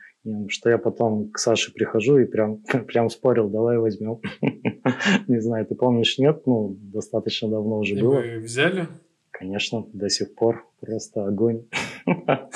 что 0.48 0.70
я 0.70 0.78
потом 0.78 1.30
к 1.30 1.38
Саше 1.38 1.72
прихожу 1.72 2.18
и 2.18 2.24
прям, 2.24 2.58
прям 2.86 3.10
спорил, 3.10 3.48
давай 3.48 3.78
возьмем. 3.78 4.20
Не 5.28 5.40
знаю, 5.40 5.66
ты 5.66 5.74
помнишь, 5.74 6.18
нет? 6.18 6.46
Ну, 6.46 6.76
достаточно 6.78 7.48
давно 7.48 7.78
уже 7.78 7.96
было. 7.96 8.20
вы 8.20 8.38
взяли? 8.40 8.88
Конечно, 9.30 9.86
до 9.92 10.08
сих 10.08 10.34
пор 10.34 10.66
просто 10.80 11.26
огонь. 11.26 11.66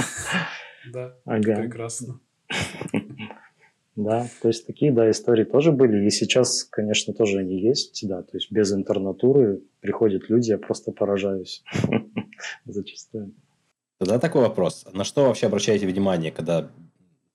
Да, 0.93 1.17
ага. 1.25 1.63
прекрасно. 1.63 2.21
Да, 3.97 4.27
то 4.43 4.49
есть 4.49 4.67
такие, 4.67 4.93
да, 4.93 5.11
истории 5.11 5.45
тоже 5.45 5.73
были. 5.73 6.05
И 6.05 6.11
сейчас, 6.11 6.65
конечно, 6.65 7.15
тоже 7.15 7.39
они 7.39 7.59
есть, 7.59 8.07
да. 8.07 8.23
То 8.23 8.37
есть 8.37 8.53
без 8.53 8.71
интернатуры 8.75 9.63
приходят 9.81 10.29
люди, 10.29 10.51
я 10.51 10.59
просто 10.59 10.93
поражаюсь 10.93 11.65
зачастую. 12.67 13.33
Тогда 13.99 14.19
такой 14.19 14.43
вопрос. 14.43 14.85
На 14.93 15.05
что 15.05 15.27
вообще 15.27 15.47
обращаете 15.47 15.87
внимание, 15.87 16.33
когда 16.33 16.71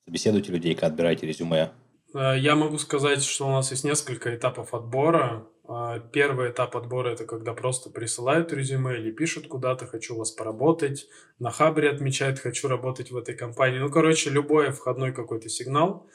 собеседуете 0.10 0.52
людей, 0.52 0.74
когда 0.74 0.88
отбираете 0.88 1.28
резюме? 1.28 1.72
Э, 2.16 2.36
я 2.38 2.56
могу 2.56 2.78
сказать, 2.80 3.24
что 3.24 3.48
у 3.48 3.52
нас 3.52 3.72
есть 3.72 3.84
несколько 3.84 4.36
этапов 4.36 4.74
отбора. 4.74 5.48
А, 5.68 6.00
первый 6.00 6.50
этап 6.50 6.76
отбора– 6.76 7.10
это 7.14 7.26
когда 7.26 7.54
просто 7.54 7.92
присылают 7.92 8.52
резюме 8.52 8.98
или 8.98 9.12
пишут 9.12 9.48
куда-то 9.48 9.86
«хочу 9.86 10.16
вас 10.16 10.32
поработать», 10.32 11.08
на 11.38 11.52
Хабре 11.52 11.92
отмечают 11.92 12.40
«хочу 12.40 12.68
работать 12.68 13.12
в 13.12 13.18
этой 13.18 13.36
компании». 13.36 13.78
Ну, 13.78 13.92
короче, 13.92 14.32
любой 14.32 14.72
входной 14.72 15.14
какой-то 15.14 15.48
сигнал. 15.48 16.08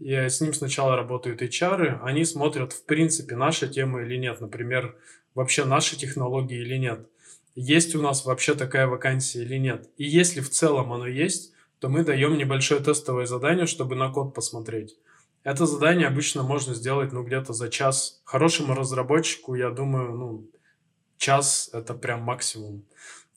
И 0.00 0.12
с 0.12 0.42
ним 0.42 0.52
сначала 0.52 0.96
работают 0.96 1.40
HR, 1.40 2.00
они 2.02 2.26
смотрят, 2.26 2.74
в 2.74 2.84
принципе, 2.84 3.36
наша 3.36 3.68
тема 3.68 4.02
или 4.02 4.16
нет. 4.16 4.40
Например, 4.42 4.94
вообще 5.34 5.64
наши 5.64 5.96
технологии 5.96 6.60
или 6.60 6.76
нет. 6.76 7.08
Есть 7.54 7.94
у 7.94 8.02
нас 8.02 8.26
вообще 8.26 8.54
такая 8.54 8.86
вакансия 8.86 9.42
или 9.42 9.56
нет. 9.56 9.88
И 9.96 10.04
если 10.04 10.40
в 10.40 10.50
целом 10.50 10.92
оно 10.92 11.06
есть, 11.06 11.54
то 11.80 11.88
мы 11.88 12.04
даем 12.04 12.36
небольшое 12.36 12.80
тестовое 12.80 13.26
задание, 13.26 13.66
чтобы 13.66 13.96
на 13.96 14.10
код 14.10 14.34
посмотреть. 14.34 14.96
Это 15.42 15.66
задание 15.66 16.06
обычно 16.06 16.42
можно 16.42 16.74
сделать, 16.74 17.12
ну, 17.12 17.24
где-то 17.24 17.54
за 17.54 17.70
час. 17.70 18.20
Хорошему 18.24 18.74
разработчику, 18.74 19.54
я 19.54 19.70
думаю, 19.70 20.12
ну, 20.12 20.50
час– 21.16 21.70
это 21.72 21.94
прям 21.94 22.22
максимум. 22.22 22.84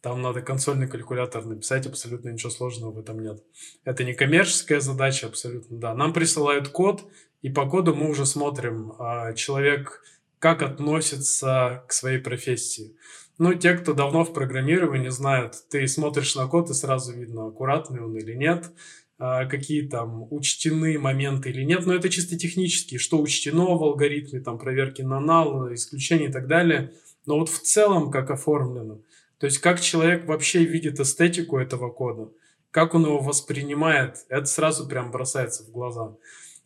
Там 0.02 0.22
надо 0.22 0.42
консольный 0.42 0.90
калькулятор 0.90 1.46
написать, 1.46 1.88
абсолютно 1.88 2.30
ничего 2.30 2.50
сложного 2.50 2.92
в 2.92 3.00
этом 3.00 3.20
нет. 3.22 3.42
Это 3.86 4.04
не 4.04 4.14
коммерческая 4.14 4.82
задача, 4.82 5.28
абсолютно, 5.28 5.78
да. 5.78 5.94
Нам 5.94 6.12
присылают 6.12 6.68
код, 6.68 7.06
и 7.42 7.50
по 7.50 7.66
коду 7.70 7.96
мы 7.96 8.10
уже 8.10 8.26
смотрим, 8.26 8.94
а 9.00 9.32
человек 9.34 10.04
как 10.40 10.62
относится 10.62 11.86
к 11.88 11.94
своей 11.94 12.20
профессии. 12.20 12.98
Ну, 13.38 13.54
те, 13.56 13.74
кто 13.74 13.94
давно 13.94 14.24
в 14.24 14.34
программировании, 14.34 15.10
знают, 15.10 15.56
ты 15.70 15.88
смотришь 15.88 16.36
на 16.36 16.48
код, 16.48 16.70
и 16.70 16.74
сразу 16.74 17.14
видно, 17.14 17.48
аккуратный 17.48 18.02
он 18.02 18.16
или 18.18 18.34
нет– 18.34 18.72
а, 19.26 19.46
какие 19.46 19.88
там 19.88 20.28
учтены 20.32 21.00
моменты 21.00 21.50
или 21.50 21.64
нет, 21.64 21.86
но 21.86 21.94
это 21.94 22.10
чисто 22.10 22.38
технические, 22.38 23.00
что 23.00 23.22
учтено 23.22 23.78
в 23.78 23.84
алгоритме, 23.84 24.42
там 24.42 24.58
проверки 24.58 25.02
на 25.02 25.20
нал, 25.20 25.74
исключения 25.74 26.28
и 26.28 26.32
так 26.32 26.48
далее. 26.48 26.92
Но 27.26 27.40
вот 27.40 27.48
в 27.48 27.62
целом 27.62 28.12
как 28.12 28.32
оформлено, 28.32 29.02
то 29.38 29.46
есть 29.46 29.60
как 29.60 29.80
человек 29.80 30.28
вообще 30.28 30.66
видит 30.66 31.00
эстетику 31.00 31.58
этого 31.58 31.90
кода, 31.90 32.32
как 32.70 32.96
он 32.96 33.06
его 33.06 33.20
воспринимает, 33.20 34.18
это 34.30 34.46
сразу 34.46 34.90
прям 34.90 35.10
бросается 35.12 35.64
в 35.64 35.72
глаза. 35.72 36.18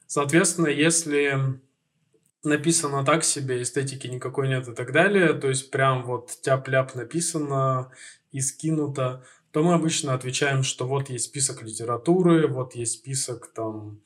Соответственно, 0.08 0.68
если 0.68 1.60
написано 2.44 3.04
так 3.04 3.24
себе, 3.24 3.62
эстетики 3.62 4.08
никакой 4.08 4.48
нет 4.48 4.68
и 4.68 4.74
так 4.74 4.92
далее, 4.92 5.34
то 5.34 5.50
есть 5.50 5.72
прям 5.72 6.04
вот 6.04 6.32
тяп-ляп 6.42 6.96
написано 6.96 7.92
и 8.32 8.42
скинуто, 8.42 9.24
то 9.52 9.64
мы 9.64 9.74
обычно 9.74 10.14
отвечаем, 10.14 10.64
что 10.64 10.88
вот 10.88 11.10
есть 11.10 11.26
список 11.26 11.64
литературы, 11.64 12.48
вот 12.48 12.76
есть 12.76 13.00
список 13.00 13.52
там 13.54 14.02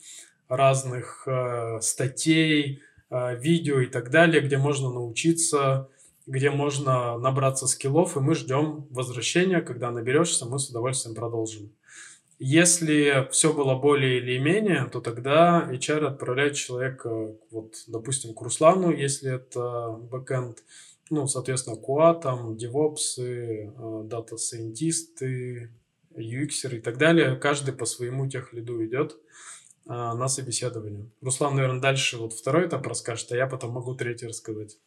разных 0.47 1.23
э, 1.27 1.79
статей, 1.81 2.81
э, 3.09 3.38
видео 3.38 3.79
и 3.79 3.88
так 3.88 4.11
далее, 4.11 4.41
где 4.41 4.57
можно 4.57 4.89
научиться, 4.89 5.89
где 6.27 6.51
можно 6.51 7.17
набраться 7.17 7.67
скиллов, 7.67 8.15
и 8.15 8.19
мы 8.19 8.35
ждем 8.35 8.88
возвращения, 8.91 9.61
когда 9.61 9.91
наберешься, 9.91 10.45
мы 10.45 10.59
с 10.59 10.69
удовольствием 10.69 11.15
продолжим. 11.15 11.71
Если 12.43 13.27
все 13.29 13.53
было 13.53 13.75
более 13.75 14.17
или 14.17 14.39
менее, 14.39 14.89
то 14.91 15.00
тогда 15.00 15.69
HR 15.71 16.07
отправляет 16.07 16.55
человека, 16.55 17.36
вот, 17.51 17.75
допустим, 17.86 18.33
к 18.33 18.41
Руслану, 18.41 18.91
если 18.91 19.36
это 19.36 19.91
бэкэнд, 20.10 20.63
ну, 21.12 21.27
соответственно, 21.27 21.75
QA, 21.75 22.19
там, 22.19 22.53
DevOps, 22.53 24.07
дата-сайентисты, 24.07 25.69
UX 26.15 26.75
и 26.75 26.81
так 26.81 26.98
далее. 26.98 27.36
Каждый 27.36 27.75
по 27.75 27.86
своему 27.86 28.27
техлиду 28.27 28.83
идет 28.83 29.17
а, 29.86 30.15
на 30.15 30.27
собеседование. 30.27 31.12
Руслан, 31.21 31.55
наверное, 31.55 31.79
дальше 31.79 32.17
вот 32.17 32.33
второй 32.33 32.65
этап 32.65 32.88
расскажет, 32.88 33.31
а 33.33 33.38
я 33.38 33.45
потом 33.45 33.74
могу 33.74 33.93
третий 33.93 34.25
рассказать. 34.25 34.79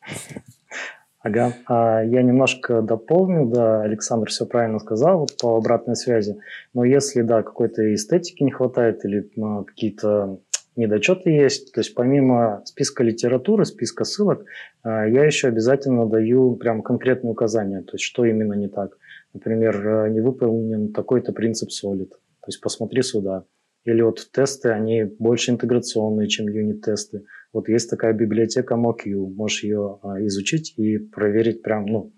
Ага, 1.25 1.55
а, 1.67 2.03
я 2.05 2.23
немножко 2.23 2.83
дополню, 2.83 3.47
да, 3.47 3.81
Александр 3.81 4.29
все 4.29 4.45
правильно 4.45 4.79
сказал 4.79 5.21
вот, 5.21 5.31
по 5.41 5.57
обратной 5.57 5.97
связи, 5.97 6.37
но 6.75 6.85
если, 6.85 7.23
да, 7.23 7.43
какой-то 7.43 7.95
эстетики 7.95 8.43
не 8.43 8.51
хватает 8.51 9.07
или 9.07 9.31
ну, 9.35 9.65
какие-то 9.65 10.39
недочеты 10.77 11.31
есть. 11.31 11.73
То 11.73 11.81
есть 11.81 11.95
помимо 11.95 12.61
списка 12.67 13.03
литературы, 13.03 13.65
списка 13.65 14.05
ссылок, 14.05 14.45
а, 14.83 15.07
я 15.07 15.25
еще 15.25 15.49
обязательно 15.49 16.07
даю 16.07 16.57
прям 16.57 16.83
конкретные 16.83 17.33
указания, 17.33 17.81
то 17.81 17.95
есть 17.95 18.05
что 18.05 18.27
именно 18.27 18.53
не 18.53 18.69
так. 18.69 18.99
Например, 19.33 20.05
э, 20.07 20.11
не 20.11 20.21
выполнен 20.21 20.93
такой-то 20.93 21.33
принцип 21.33 21.71
Solid, 21.71 22.11
то 22.11 22.49
есть 22.49 22.61
посмотри 22.61 23.01
сюда. 23.01 23.45
Или 23.85 24.03
вот 24.03 24.29
тесты, 24.31 24.69
они 24.69 25.05
больше 25.05 25.53
интеграционные, 25.53 26.29
чем 26.29 26.49
юнит-тесты. 26.49 27.25
Вот 27.55 27.69
есть 27.69 27.89
такая 27.89 28.13
библиотека 28.13 28.75
MockU, 28.75 29.33
можешь 29.33 29.63
ее 29.63 30.01
а, 30.03 30.21
изучить 30.27 30.75
и 30.77 30.99
проверить 30.99 31.63
прям, 31.63 31.87
ну, 31.87 32.13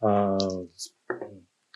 а, 0.00 0.36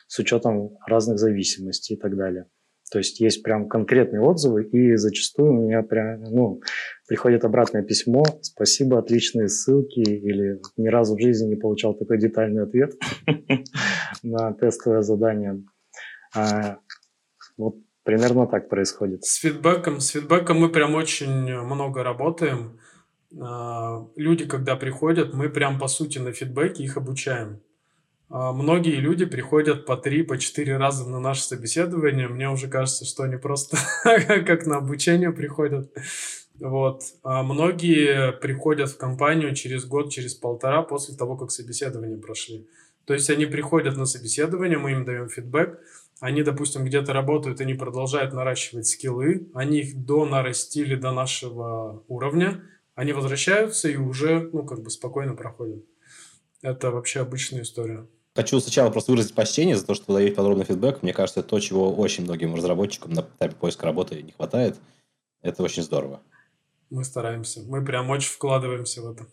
с 0.08 0.18
учетом 0.18 0.76
разных 0.86 1.18
зависимостей 1.18 1.94
и 1.94 1.96
так 1.96 2.16
далее. 2.16 2.46
То 2.90 2.98
есть 2.98 3.20
есть 3.20 3.44
прям 3.44 3.68
конкретные 3.68 4.20
отзывы, 4.20 4.64
и 4.64 4.96
зачастую 4.96 5.52
у 5.52 5.62
меня 5.66 5.82
прям, 5.82 6.22
ну, 6.25 6.60
приходит 7.06 7.44
обратное 7.44 7.82
письмо, 7.82 8.25
спасибо, 8.42 8.98
отличные 8.98 9.48
ссылки, 9.48 10.00
или 10.00 10.60
ни 10.76 10.88
разу 10.88 11.16
в 11.16 11.20
жизни 11.20 11.50
не 11.50 11.56
получал 11.56 11.94
такой 11.94 12.18
детальный 12.18 12.64
ответ 12.64 12.92
на 14.25 14.52
тестовое 14.52 15.02
задание. 15.02 15.62
А, 16.34 16.78
вот 17.56 17.76
примерно 18.02 18.48
так 18.48 18.68
происходит. 18.68 19.25
С 19.25 19.36
фидбэком, 19.36 20.00
с 20.00 20.08
фидбэком 20.08 20.58
мы 20.58 20.70
прям 20.70 20.96
очень 20.96 21.30
много 21.30 22.02
работаем. 22.02 22.80
А, 23.40 24.07
люди, 24.16 24.47
когда 24.47 24.76
приходят, 24.76 25.35
мы 25.35 25.49
прям 25.49 25.78
по 25.78 25.88
сути 25.88 26.19
на 26.19 26.33
фидбэке 26.33 26.85
их 26.85 26.97
обучаем. 26.97 27.61
А, 28.28 28.52
многие 28.52 28.97
люди 28.97 29.25
приходят 29.25 29.87
по 29.87 29.97
три, 29.97 30.23
по 30.23 30.38
четыре 30.38 30.76
раза 30.76 31.09
на 31.09 31.21
наше 31.21 31.43
собеседование. 31.43 32.28
Мне 32.28 32.50
уже 32.50 32.69
кажется, 32.69 33.05
что 33.05 33.25
они 33.25 33.37
просто 33.37 33.76
как 34.05 34.66
на 34.66 34.76
обучение 34.76 35.33
приходят. 35.33 35.90
Вот. 36.59 37.02
А 37.23 37.43
многие 37.43 38.33
приходят 38.33 38.90
в 38.90 38.97
компанию 38.97 39.55
через 39.55 39.85
год, 39.85 40.11
через 40.11 40.35
полтора 40.35 40.83
после 40.83 41.14
того, 41.14 41.37
как 41.37 41.50
собеседование 41.50 42.16
прошли. 42.16 42.66
То 43.05 43.14
есть 43.14 43.31
они 43.31 43.47
приходят 43.47 43.97
на 43.97 44.07
собеседование, 44.07 44.78
мы 44.78 44.93
им 44.93 45.05
даем 45.05 45.28
фидбэк, 45.28 45.78
они, 46.21 46.43
допустим, 46.43 46.85
где-то 46.85 47.12
работают, 47.12 47.61
они 47.61 47.75
продолжают 47.75 48.33
наращивать 48.33 48.87
скиллы, 48.87 49.49
они 49.55 49.81
их 49.81 50.05
до 50.05 50.25
нарастили 50.25 50.97
до 50.97 51.12
нашего 51.12 52.02
уровня, 52.09 52.62
они 52.96 53.12
возвращаются 53.12 53.88
и 53.88 53.96
уже, 53.96 54.50
ну, 54.52 54.64
как 54.64 54.82
бы 54.82 54.90
спокойно 54.90 55.34
проходят. 55.34 55.84
Это 56.62 56.90
вообще 56.90 57.20
обычная 57.20 57.62
история. 57.62 58.06
Хочу 58.34 58.58
сначала 58.58 58.90
просто 58.90 59.12
выразить 59.12 59.34
почтение 59.34 59.76
за 59.76 59.86
то, 59.86 59.94
что 59.94 60.06
вы 60.08 60.18
даете 60.18 60.34
подробный 60.34 60.64
фидбэк. 60.64 61.02
Мне 61.02 61.12
кажется, 61.12 61.40
это 61.40 61.50
то, 61.50 61.60
чего 61.60 61.94
очень 61.94 62.24
многим 62.24 62.54
разработчикам 62.54 63.12
на 63.12 63.20
этапе 63.20 63.54
поиска 63.54 63.86
работы 63.86 64.22
не 64.22 64.32
хватает. 64.32 64.76
Это 65.42 65.62
очень 65.62 65.82
здорово. 65.82 66.20
Мы 66.90 67.04
стараемся. 67.04 67.62
Мы 67.66 67.84
прям 67.84 68.10
очень 68.10 68.30
вкладываемся 68.30 69.02
в 69.02 69.10
это. 69.10 69.26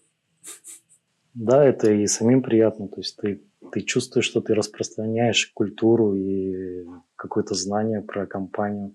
Да, 1.33 1.65
это 1.65 1.91
и 1.91 2.05
самим 2.05 2.43
приятно. 2.43 2.89
То 2.89 2.97
есть 2.97 3.15
ты, 3.17 3.41
ты 3.71 3.81
чувствуешь, 3.81 4.25
что 4.25 4.41
ты 4.41 4.53
распространяешь 4.53 5.51
культуру 5.53 6.15
и 6.15 6.85
какое-то 7.15 7.55
знание 7.55 8.01
про 8.01 8.27
компанию. 8.27 8.93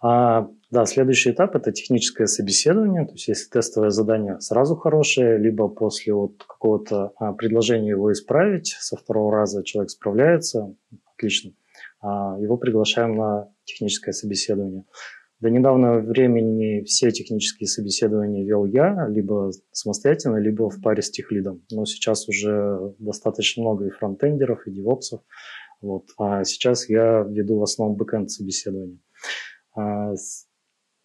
А, 0.00 0.48
да, 0.74 0.86
следующий 0.86 1.30
этап– 1.30 1.54
это 1.56 1.70
техническое 1.70 2.26
собеседование. 2.26 3.06
То 3.06 3.12
есть 3.12 3.28
если 3.28 3.48
тестовое 3.48 3.90
задание 3.90 4.40
сразу 4.40 4.74
хорошее, 4.74 5.38
либо 5.38 5.68
после 5.68 6.12
вот 6.12 6.42
какого-то 6.42 7.12
а, 7.16 7.32
предложения 7.32 7.90
его 7.90 8.12
исправить, 8.12 8.76
со 8.80 8.96
второго 8.96 9.30
раза 9.30 9.62
человек 9.62 9.90
справляется, 9.90 10.74
отлично, 11.14 11.52
а, 12.00 12.36
его 12.40 12.56
приглашаем 12.56 13.14
на 13.14 13.52
техническое 13.62 14.10
собеседование. 14.10 14.84
До 15.38 15.48
недавнего 15.48 16.00
времени 16.00 16.82
все 16.82 17.12
технические 17.12 17.68
собеседования 17.68 18.44
вел 18.44 18.64
я, 18.64 19.06
либо 19.08 19.52
самостоятельно, 19.70 20.38
либо 20.38 20.70
в 20.70 20.82
паре 20.82 21.02
с 21.02 21.10
техлидом. 21.10 21.62
Но 21.70 21.84
сейчас 21.84 22.28
уже 22.28 22.96
достаточно 22.98 23.62
много 23.62 23.86
и 23.86 23.90
фронтендеров, 23.90 24.66
и 24.66 24.72
девопсов. 24.72 25.20
Вот. 25.80 26.06
А 26.18 26.42
сейчас 26.42 26.88
я 26.88 27.20
веду 27.20 27.58
в 27.58 27.62
основном 27.62 27.96
бэкэнд 27.96 28.28
собеседования. 28.28 28.98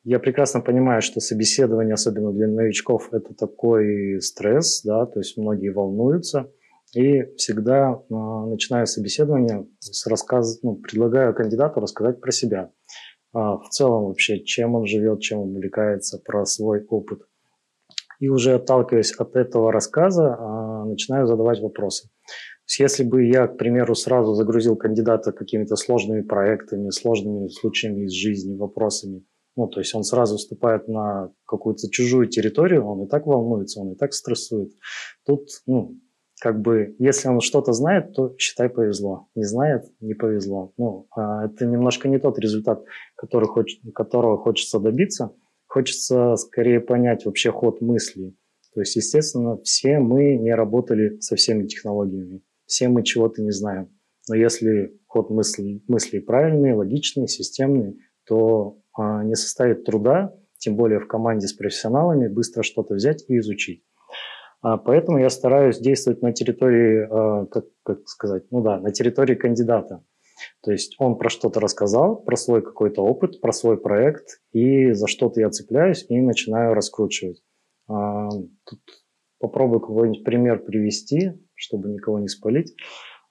А, 0.06 0.10
я 0.10 0.20
прекрасно 0.20 0.62
понимаю, 0.62 1.02
что 1.02 1.20
собеседование, 1.20 1.94
особенно 1.94 2.32
для 2.32 2.48
новичков, 2.48 3.10
это 3.12 3.34
такой 3.34 4.22
стресс, 4.22 4.82
да, 4.84 5.06
то 5.06 5.20
есть 5.20 5.38
многие 5.38 5.70
волнуются. 5.70 6.52
И 6.96 7.24
всегда 7.36 8.02
начиная 8.10 8.86
собеседование 8.86 9.68
с 9.80 10.08
рассказа, 10.08 10.60
ну, 10.64 10.76
предлагаю 10.76 11.36
кандидату 11.36 11.80
рассказать 11.80 12.20
про 12.20 12.32
себя. 12.32 12.72
А, 13.32 13.58
в 13.58 13.70
целом 13.70 14.06
вообще, 14.06 14.44
чем 14.44 14.76
он 14.76 14.88
живет, 14.88 15.22
чем 15.22 15.40
он 15.40 15.50
увлекается, 15.50 16.18
про 16.18 16.46
свой 16.46 16.84
опыт. 16.86 17.22
И 18.20 18.28
уже 18.28 18.56
отталкиваясь 18.56 19.14
от 19.14 19.36
этого 19.36 19.72
рассказа, 19.72 20.36
а, 20.36 20.86
начинаю 20.86 21.28
задавать 21.28 21.60
вопросы. 21.62 22.08
То 22.08 22.72
есть 22.72 22.80
если 22.80 23.04
бы 23.04 23.26
я, 23.26 23.48
к 23.48 23.58
примеру, 23.58 23.94
сразу 23.94 24.34
загрузил 24.34 24.76
кандидата 24.76 25.32
какими-то 25.32 25.76
сложными 25.76 26.22
проектами, 26.22 26.90
сложными 26.90 27.50
случаями 27.50 28.06
из 28.06 28.14
жизни, 28.14 28.58
вопросами, 28.58 29.24
ну, 29.56 29.68
то 29.68 29.80
есть 29.80 29.94
он 29.96 30.04
сразу 30.04 30.38
вступает 30.38 30.88
на 30.88 31.32
какую-то 31.46 31.90
чужую 31.90 32.28
территорию, 32.28 32.86
он 32.86 33.04
и 33.04 33.08
так 33.08 33.26
волнуется, 33.26 33.82
он 33.82 33.94
и 33.94 33.96
так 33.96 34.14
стрессует. 34.14 34.72
Тут, 35.26 35.48
ну, 35.66 35.98
как 36.40 36.62
бы, 36.62 36.96
если 37.00 37.28
он 37.28 37.42
что-то 37.42 37.74
знает, 37.74 38.14
то 38.14 38.34
считай 38.38 38.70
повезло. 38.70 39.28
Не 39.36 39.44
знает, 39.44 39.84
не 40.00 40.14
повезло. 40.14 40.74
Ну, 40.78 41.08
а 41.12 41.46
это 41.46 41.66
немножко 41.66 42.08
не 42.08 42.20
тот 42.20 42.40
результат, 42.40 42.84
который 43.16 43.48
хоч, 43.48 43.80
которого 43.94 44.38
хочется 44.38 44.80
добиться. 44.80 45.36
Хочется 45.68 46.36
скорее 46.38 46.80
понять 46.80 47.26
вообще 47.26 47.52
ход 47.52 47.82
мысли. 47.82 48.36
То 48.74 48.80
есть, 48.80 48.96
естественно, 48.96 49.58
все 49.64 50.00
мы 50.00 50.36
не 50.36 50.54
работали 50.54 51.20
со 51.20 51.36
всеми 51.36 51.68
технологиями. 51.68 52.42
Все 52.66 52.88
мы 52.88 53.04
чего-то 53.04 53.42
не 53.42 53.52
знаем. 53.52 53.90
Но 54.30 54.36
если 54.36 54.98
ход 55.08 55.30
мысли, 55.30 55.84
мыслей 55.88 56.20
правильный, 56.20 56.74
логичный, 56.74 57.28
системный, 57.28 57.98
то 58.26 58.78
не 58.98 59.36
составит 59.36 59.86
труда, 59.86 60.34
тем 60.58 60.76
более 60.76 61.00
в 61.00 61.08
команде 61.08 61.48
с 61.48 61.54
профессионалами, 61.54 62.28
быстро 62.28 62.64
что-то 62.64 62.96
взять 62.96 63.24
и 63.30 63.38
изучить. 63.38 63.84
А, 64.62 64.78
поэтому 64.78 65.20
я 65.20 65.30
стараюсь 65.30 65.80
действовать 65.80 66.22
на 66.22 66.34
территории, 66.34 67.08
а, 67.10 67.46
как, 67.46 67.66
как 67.84 68.08
сказать, 68.08 68.44
ну 68.52 68.62
да, 68.62 68.80
на 68.80 68.92
территории 68.92 69.36
кандидата. 69.36 70.04
То 70.62 70.72
есть 70.72 70.96
он 71.00 71.18
про 71.18 71.30
что-то 71.30 71.60
рассказал, 71.60 72.18
про 72.18 72.36
свой 72.36 72.62
какой-то 72.62 73.02
опыт, 73.02 73.42
про 73.42 73.52
свой 73.52 73.78
проект, 73.78 74.42
и 74.52 74.92
за 74.92 75.08
что-то 75.08 75.40
я 75.42 75.50
цепляюсь 75.50 76.06
и 76.10 76.20
начинаю 76.22 76.74
раскручивать. 76.74 77.42
А, 77.88 78.30
тут 78.30 78.80
попробую 79.40 79.80
какой-нибудь 79.80 80.24
пример 80.24 80.60
привести, 80.60 81.32
чтобы 81.56 81.90
никого 81.90 82.20
не 82.20 82.28
спалить. 82.28 82.76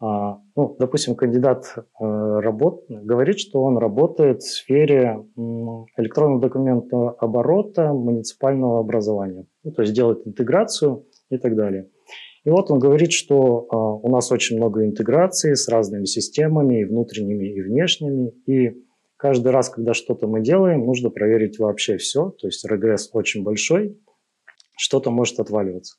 Ну, 0.00 0.76
допустим, 0.78 1.16
кандидат 1.16 1.74
э, 1.76 1.80
работ, 2.00 2.84
говорит, 2.88 3.40
что 3.40 3.62
он 3.62 3.78
работает 3.78 4.42
в 4.42 4.48
сфере 4.48 5.24
электронного 5.96 6.40
документного 6.40 7.12
оборота 7.12 7.92
муниципального 7.92 8.78
образования. 8.78 9.46
Ну, 9.64 9.72
то 9.72 9.82
есть 9.82 9.94
делает 9.94 10.24
интеграцию 10.24 11.04
и 11.30 11.38
так 11.38 11.56
далее. 11.56 11.88
И 12.44 12.50
вот 12.50 12.70
он 12.70 12.78
говорит, 12.78 13.12
что 13.12 13.66
э, 13.70 13.76
у 13.76 14.08
нас 14.10 14.30
очень 14.30 14.56
много 14.56 14.86
интеграции 14.86 15.54
с 15.54 15.68
разными 15.68 16.04
системами, 16.04 16.80
и 16.80 16.84
внутренними, 16.84 17.46
и 17.46 17.60
внешними. 17.60 18.30
И 18.46 18.84
каждый 19.16 19.50
раз, 19.50 19.68
когда 19.68 19.94
что-то 19.94 20.28
мы 20.28 20.40
делаем, 20.42 20.86
нужно 20.86 21.10
проверить 21.10 21.58
вообще 21.58 21.96
все. 21.96 22.30
То 22.30 22.46
есть 22.46 22.64
регресс 22.64 23.10
очень 23.12 23.42
большой, 23.42 23.98
что-то 24.76 25.10
может 25.10 25.40
отваливаться. 25.40 25.96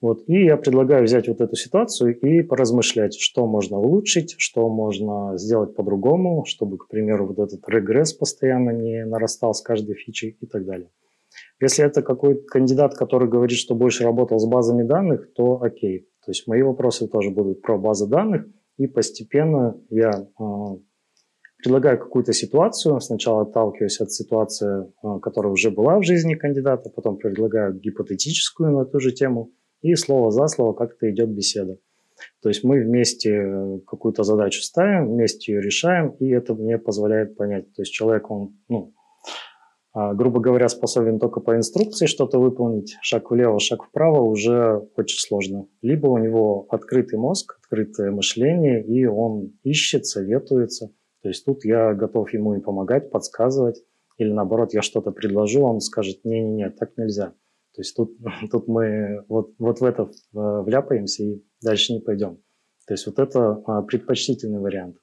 Вот. 0.00 0.22
И 0.26 0.44
я 0.44 0.56
предлагаю 0.56 1.04
взять 1.04 1.28
вот 1.28 1.40
эту 1.40 1.56
ситуацию 1.56 2.18
и 2.18 2.42
поразмышлять, 2.42 3.18
что 3.18 3.46
можно 3.46 3.78
улучшить, 3.78 4.34
что 4.38 4.68
можно 4.68 5.36
сделать 5.36 5.74
по-другому, 5.74 6.44
чтобы, 6.46 6.78
к 6.78 6.88
примеру, 6.88 7.26
вот 7.26 7.38
этот 7.38 7.68
регресс 7.68 8.12
постоянно 8.12 8.70
не 8.70 9.04
нарастал 9.04 9.54
с 9.54 9.60
каждой 9.60 9.96
фичей 9.96 10.36
и 10.40 10.46
так 10.46 10.64
далее. 10.64 10.90
Если 11.60 11.84
это 11.84 12.02
какой-то 12.02 12.42
кандидат, 12.46 12.94
который 12.94 13.28
говорит, 13.28 13.58
что 13.58 13.74
больше 13.74 14.04
работал 14.04 14.38
с 14.38 14.46
базами 14.46 14.84
данных, 14.84 15.32
то 15.34 15.60
окей. 15.60 16.08
То 16.24 16.30
есть 16.30 16.46
мои 16.46 16.62
вопросы 16.62 17.08
тоже 17.08 17.30
будут 17.30 17.62
про 17.62 17.78
базы 17.78 18.06
данных, 18.06 18.46
и 18.76 18.86
постепенно 18.86 19.80
я 19.90 20.10
э, 20.10 20.44
предлагаю 21.62 21.98
какую-то 21.98 22.32
ситуацию, 22.32 23.00
сначала 23.00 23.42
отталкиваюсь 23.42 24.00
от 24.00 24.12
ситуации, 24.12 24.92
э, 25.02 25.20
которая 25.20 25.52
уже 25.52 25.70
была 25.70 25.98
в 25.98 26.04
жизни 26.04 26.34
кандидата, 26.34 26.90
потом 26.90 27.16
предлагаю 27.16 27.74
гипотетическую 27.74 28.70
на 28.70 28.84
ту 28.84 29.00
же 29.00 29.12
тему, 29.12 29.50
и 29.82 29.94
слово 29.94 30.30
за 30.30 30.46
слово 30.48 30.72
как-то 30.72 31.10
идет 31.10 31.30
беседа. 31.30 31.78
То 32.42 32.48
есть 32.48 32.64
мы 32.64 32.80
вместе 32.80 33.30
э, 33.30 33.78
какую-то 33.86 34.24
задачу 34.24 34.60
ставим, 34.62 35.12
вместе 35.12 35.52
ее 35.52 35.60
решаем, 35.60 36.10
и 36.18 36.28
это 36.28 36.54
мне 36.54 36.78
позволяет 36.78 37.36
понять. 37.36 37.72
То 37.74 37.82
есть 37.82 37.92
человек, 37.92 38.30
он, 38.30 38.56
ну, 38.68 38.92
а, 39.92 40.14
грубо 40.14 40.40
говоря, 40.40 40.68
способен 40.68 41.18
только 41.18 41.40
по 41.40 41.56
инструкции 41.56 42.06
что-то 42.06 42.38
выполнить, 42.38 42.96
шаг 43.02 43.30
влево, 43.30 43.58
шаг 43.58 43.84
вправо 43.84 44.20
уже 44.20 44.88
очень 44.96 45.18
сложно. 45.18 45.66
Либо 45.82 46.06
у 46.06 46.18
него 46.18 46.66
открытый 46.70 47.18
мозг, 47.18 47.58
открытое 47.60 48.10
мышление, 48.10 48.84
и 48.84 49.06
он 49.06 49.58
ищет, 49.64 50.06
советуется. 50.06 50.90
То 51.22 51.28
есть 51.28 51.44
тут 51.44 51.64
я 51.64 51.94
готов 51.94 52.32
ему 52.32 52.54
и 52.54 52.60
помогать, 52.60 53.10
подсказывать, 53.10 53.82
или 54.18 54.30
наоборот, 54.30 54.74
я 54.74 54.82
что-то 54.82 55.10
предложу, 55.10 55.62
он 55.62 55.80
скажет, 55.80 56.24
не-не-не, 56.24 56.70
так 56.70 56.96
нельзя. 56.96 57.32
То 57.78 57.82
есть 57.82 57.94
тут, 57.94 58.16
тут 58.50 58.66
мы 58.66 59.24
вот, 59.28 59.52
вот 59.60 59.78
в 59.78 59.84
это 59.84 60.02
э, 60.02 60.06
вляпаемся 60.32 61.22
и 61.22 61.44
дальше 61.62 61.92
не 61.92 62.00
пойдем. 62.00 62.38
То 62.88 62.94
есть 62.94 63.06
вот 63.06 63.20
это 63.20 63.62
а, 63.66 63.82
предпочтительный 63.82 64.58
вариант. 64.58 64.96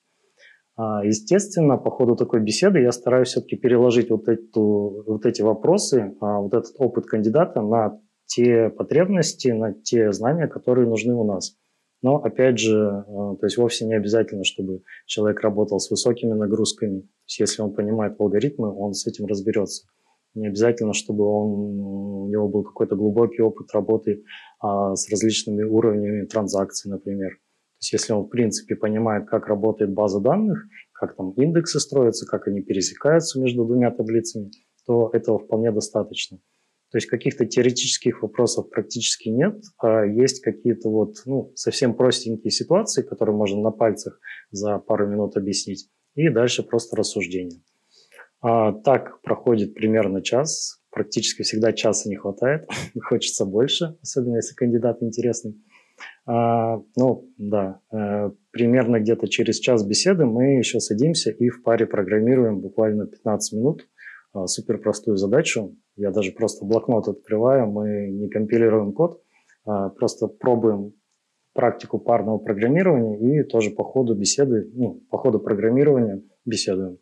А, 0.76 1.06
естественно, 1.06 1.78
по 1.78 1.90
ходу 1.90 2.18
такой 2.18 2.42
беседы 2.42 2.80
я 2.82 2.92
стараюсь 2.92 3.30
все-таки 3.30 3.56
переложить 3.56 4.10
вот, 4.10 4.28
эту, 4.28 5.06
вот 5.08 5.26
эти 5.26 5.42
вопросы, 5.42 6.16
а, 6.20 6.42
вот 6.42 6.54
этот 6.54 6.74
опыт 6.80 7.06
кандидата 7.06 7.62
на 7.62 8.02
те 8.26 8.70
потребности, 8.70 9.50
на 9.50 9.72
те 9.72 10.12
знания, 10.12 10.48
которые 10.48 10.86
нужны 10.86 11.14
у 11.14 11.24
нас. 11.24 11.56
Но, 12.02 12.18
опять 12.18 12.60
же, 12.60 13.06
то 13.08 13.40
есть 13.44 13.58
вовсе 13.58 13.86
не 13.86 13.96
обязательно, 13.96 14.44
чтобы 14.44 14.82
человек 15.06 15.40
работал 15.40 15.80
с 15.80 15.90
высокими 15.90 16.34
нагрузками. 16.34 17.00
То 17.00 17.08
есть 17.28 17.40
если 17.40 17.62
он 17.62 17.74
понимает 17.74 18.20
алгоритмы, 18.20 18.70
он 18.76 18.94
с 18.94 19.08
этим 19.08 19.28
разберется. 19.28 19.88
Не 20.36 20.48
обязательно, 20.48 20.94
чтобы 20.94 21.26
он, 21.26 21.80
у 21.80 22.28
него 22.30 22.48
был 22.48 22.64
какой-то 22.64 22.96
глубокий 22.96 23.42
опыт 23.42 23.72
работы 23.74 24.24
а, 24.60 24.96
с 24.96 25.10
различными 25.10 25.64
уровнями 25.64 26.26
транзакций, 26.26 26.92
например 26.92 27.40
есть 27.86 27.94
если 27.94 28.14
он, 28.14 28.26
в 28.26 28.30
принципе, 28.30 28.76
понимает, 28.76 29.28
как 29.28 29.48
работает 29.48 29.94
база 29.94 30.20
данных, 30.20 30.66
как 30.94 31.16
там 31.16 31.32
индексы 31.34 31.80
строятся, 31.80 32.26
как 32.26 32.48
они 32.48 32.62
пересекаются 32.62 33.40
между 33.40 33.66
двумя 33.66 33.92
таблицами, 33.92 34.52
то 34.86 35.10
этого 35.14 35.40
вполне 35.40 35.72
достаточно. 35.72 36.38
То 36.92 36.98
есть 36.98 37.08
каких-то 37.08 37.46
теоретических 37.46 38.22
вопросов 38.22 38.70
практически 38.70 39.30
нет, 39.30 39.60
а 39.78 40.06
есть 40.06 40.42
какие-то 40.42 40.90
вот 40.90 41.16
ну, 41.26 41.52
совсем 41.56 41.96
простенькие 41.96 42.52
ситуации, 42.52 43.02
которые 43.02 43.36
можно 43.36 43.60
на 43.62 43.72
пальцах 43.72 44.20
за 44.52 44.78
пару 44.80 45.08
минут 45.08 45.36
объяснить, 45.36 45.90
и 46.14 46.30
дальше 46.30 46.64
просто 46.64 46.96
рассуждение. 46.96 47.60
А, 48.48 48.74
так 48.74 49.22
проходит 49.24 49.74
примерно 49.74 50.22
час, 50.22 50.80
практически 50.92 51.42
всегда 51.42 51.74
часа 51.74 52.08
не 52.08 52.16
хватает, 52.16 52.70
хочется 53.04 53.44
больше, 53.44 53.98
особенно 54.04 54.36
если 54.36 54.54
кандидат 54.54 55.02
интересный. 55.02 55.56
А, 56.28 56.80
ну, 56.96 57.28
да, 57.40 57.80
э, 57.92 58.30
примерно 58.52 59.00
где-то 59.00 59.28
через 59.30 59.58
час 59.58 59.84
беседы 59.84 60.26
мы 60.26 60.58
еще 60.58 60.80
садимся 60.80 61.32
и 61.32 61.50
в 61.50 61.64
паре 61.64 61.88
программируем 61.88 62.60
буквально 62.62 63.08
15 63.08 63.54
минут 63.58 63.88
а, 64.32 64.46
супер 64.46 64.78
простую 64.78 65.18
задачу. 65.18 65.76
Я 65.96 66.12
даже 66.12 66.32
просто 66.32 66.66
блокнот 66.66 67.08
открываю, 67.08 67.66
мы 67.66 68.12
не 68.12 68.30
компилируем 68.30 68.94
код, 68.94 69.24
просто 69.64 70.28
пробуем 70.28 70.94
практику 71.54 71.98
парного 71.98 72.38
программирования 72.38 73.18
и 73.18 73.44
тоже 73.44 73.72
по 73.72 73.84
ходу 73.84 74.14
беседы, 74.14 74.70
ну, 74.74 75.02
по 75.10 75.18
ходу 75.18 75.40
программирования 75.40 76.22
беседуем. 76.46 77.00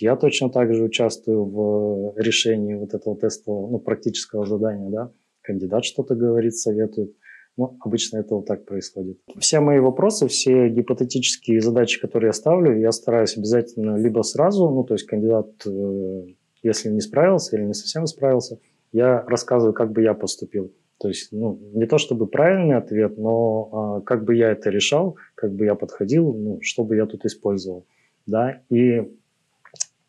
Я 0.00 0.16
точно 0.16 0.50
так 0.50 0.74
же 0.74 0.84
участвую 0.84 1.44
в 1.44 2.14
решении 2.16 2.74
вот 2.74 2.94
этого 2.94 3.16
тестового, 3.16 3.70
ну, 3.70 3.78
практического 3.78 4.46
задания, 4.46 4.90
да. 4.90 5.12
Кандидат 5.42 5.84
что-то 5.84 6.14
говорит, 6.14 6.56
советует. 6.56 7.14
Ну, 7.56 7.76
обычно 7.80 8.18
это 8.18 8.34
вот 8.34 8.46
так 8.46 8.64
происходит. 8.64 9.18
Все 9.38 9.60
мои 9.60 9.78
вопросы, 9.78 10.26
все 10.26 10.68
гипотетические 10.68 11.60
задачи, 11.60 12.00
которые 12.00 12.28
я 12.28 12.32
ставлю, 12.32 12.76
я 12.78 12.90
стараюсь 12.90 13.36
обязательно 13.36 13.96
либо 13.96 14.22
сразу, 14.22 14.68
ну, 14.70 14.82
то 14.82 14.94
есть 14.94 15.06
кандидат, 15.06 15.50
э, 15.64 16.24
если 16.64 16.90
не 16.90 17.00
справился 17.00 17.56
или 17.56 17.64
не 17.64 17.74
совсем 17.74 18.06
справился, 18.06 18.58
я 18.90 19.22
рассказываю, 19.22 19.72
как 19.72 19.92
бы 19.92 20.02
я 20.02 20.14
поступил. 20.14 20.72
То 20.98 21.08
есть, 21.08 21.32
ну, 21.32 21.58
не 21.74 21.86
то 21.86 21.98
чтобы 21.98 22.26
правильный 22.26 22.76
ответ, 22.76 23.18
но 23.18 23.68
а, 23.72 24.00
как 24.00 24.24
бы 24.24 24.34
я 24.36 24.50
это 24.50 24.70
решал, 24.70 25.16
как 25.34 25.52
бы 25.52 25.64
я 25.64 25.74
подходил, 25.74 26.32
ну, 26.32 26.58
что 26.62 26.84
бы 26.84 26.96
я 26.96 27.06
тут 27.06 27.24
использовал, 27.24 27.86
да, 28.26 28.62
и, 28.70 29.02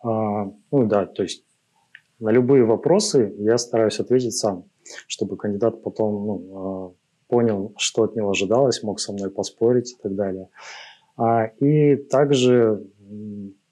а, 0.06 0.52
ну, 0.72 0.86
да, 0.86 1.06
то 1.06 1.24
есть 1.24 1.44
на 2.20 2.30
любые 2.30 2.64
вопросы 2.64 3.34
я 3.40 3.58
стараюсь 3.58 4.00
ответить 4.00 4.36
сам, 4.36 4.66
чтобы 5.08 5.36
кандидат 5.36 5.82
потом, 5.82 6.28
ну, 6.28 6.52
а, 6.54 6.94
понял, 7.28 7.74
что 7.78 8.04
от 8.04 8.16
него 8.16 8.30
ожидалось, 8.30 8.84
мог 8.84 9.00
со 9.00 9.14
мной 9.14 9.32
поспорить 9.32 9.94
и 9.94 10.02
так 10.02 10.16
далее. 10.16 10.50
А, 11.18 11.46
и 11.46 11.96
также 11.96 12.86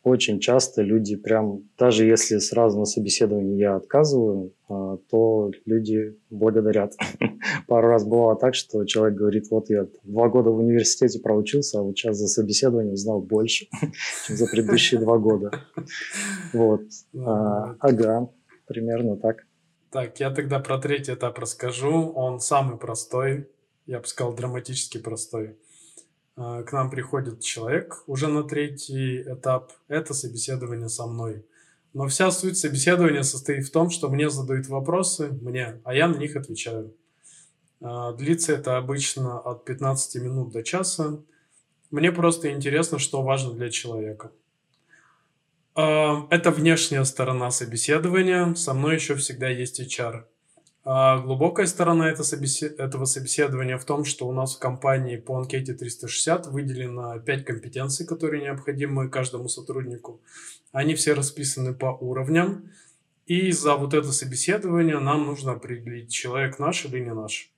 очень 0.04 0.40
часто 0.40 0.82
люди 0.82 1.16
прям, 1.16 1.70
даже 1.78 2.06
если 2.06 2.38
сразу 2.40 2.78
на 2.78 2.86
собеседовании 2.86 3.58
я 3.58 3.76
отказываю, 3.76 4.54
а, 4.68 4.98
то 5.10 5.52
люди 5.66 6.18
благодарят. 6.30 6.94
Пару 7.68 7.88
раз 7.88 8.04
бывало 8.04 8.36
так, 8.36 8.54
что 8.54 8.84
человек 8.84 9.18
говорит, 9.18 9.50
вот 9.50 9.70
я 9.70 9.88
два 10.04 10.28
года 10.28 10.50
в 10.50 10.58
университете 10.58 11.20
проучился, 11.20 11.80
а 11.80 11.84
вот 11.84 11.98
сейчас 11.98 12.18
за 12.18 12.28
собеседование 12.28 12.94
узнал 12.94 13.22
больше, 13.22 13.68
чем 14.28 14.36
за 14.36 14.46
предыдущие 14.48 15.00
два 15.00 15.18
года. 15.18 15.52
Вот. 16.52 16.82
А, 17.18 17.76
ага, 17.80 18.30
примерно 18.68 19.16
так. 19.16 19.46
Так, 19.90 20.20
я 20.20 20.32
тогда 20.32 20.60
про 20.60 20.80
третий 20.80 21.14
этап 21.14 21.40
расскажу. 21.40 22.12
Он 22.14 22.40
самый 22.40 22.78
простой, 22.78 23.48
я 23.86 24.00
бы 24.00 24.08
сказал, 24.08 24.34
драматически 24.34 24.98
простой. 24.98 25.56
А, 26.36 26.64
к 26.64 26.72
нам 26.72 26.90
приходит 26.90 27.42
человек 27.42 28.04
уже 28.08 28.28
на 28.28 28.44
третий 28.44 29.22
этап. 29.22 29.72
Это 29.88 30.14
собеседование 30.14 30.90
со 30.90 31.06
мной. 31.06 31.46
Но 31.94 32.08
вся 32.08 32.32
суть 32.32 32.58
собеседования 32.58 33.22
состоит 33.22 33.68
в 33.68 33.72
том, 33.72 33.92
что 33.92 34.10
мне 34.10 34.30
задают 34.30 34.68
вопросы, 34.68 35.30
мне, 35.42 35.80
а 35.84 35.94
я 35.94 36.08
на 36.08 36.18
них 36.18 36.36
отвечаю. 36.36 36.96
А, 37.82 38.14
длится 38.14 38.54
это 38.54 38.78
обычно 38.78 39.40
от 39.40 39.66
15 39.66 40.22
минут 40.24 40.52
до 40.52 40.64
часа. 40.64 41.20
Мне 41.92 42.12
просто 42.12 42.52
интересно, 42.52 42.98
что 42.98 43.22
важно 43.22 43.54
для 43.54 43.70
человека. 43.70 44.32
А, 45.76 46.26
это 46.32 46.50
внешняя 46.50 47.04
сторона 47.04 47.52
собеседования. 47.52 48.56
Со 48.56 48.74
мной 48.74 48.96
еще 48.96 49.16
всегда 49.16 49.50
есть 49.50 49.80
HR. 49.80 50.24
А 50.86 51.20
глубокая 51.20 51.66
сторона 51.66 52.10
этого 52.10 52.26
собеседования 53.06 53.78
в 53.78 53.86
том, 53.86 54.04
что 54.04 54.28
у 54.28 54.34
нас 54.34 54.56
в 54.56 54.60
компании 54.60 55.16
по 55.16 55.38
анкете 55.38 55.74
360 55.74 56.48
выделено 56.48 57.20
5 57.20 57.46
компетенций, 57.46 58.06
которые 58.06 58.44
необходимы 58.44 59.10
каждому 59.10 59.48
сотруднику. 59.48 60.22
Они 60.74 60.96
все 60.96 61.14
расписаны 61.14 61.74
по 61.74 61.86
уровням. 61.86 62.70
И 63.26 63.52
за 63.52 63.76
вот 63.76 63.94
это 63.94 64.12
собеседование 64.12 65.00
нам 65.00 65.26
нужно 65.26 65.54
определить, 65.54 66.12
человек 66.12 66.60
наш 66.60 66.84
или 66.86 67.00
не 67.00 67.14
наш. 67.14 67.50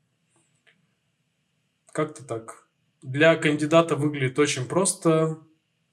Как-то 1.92 2.24
так. 2.24 2.68
Для 3.02 3.36
кандидата 3.36 3.96
выглядит 3.96 4.38
очень 4.38 4.66
просто. 4.66 5.40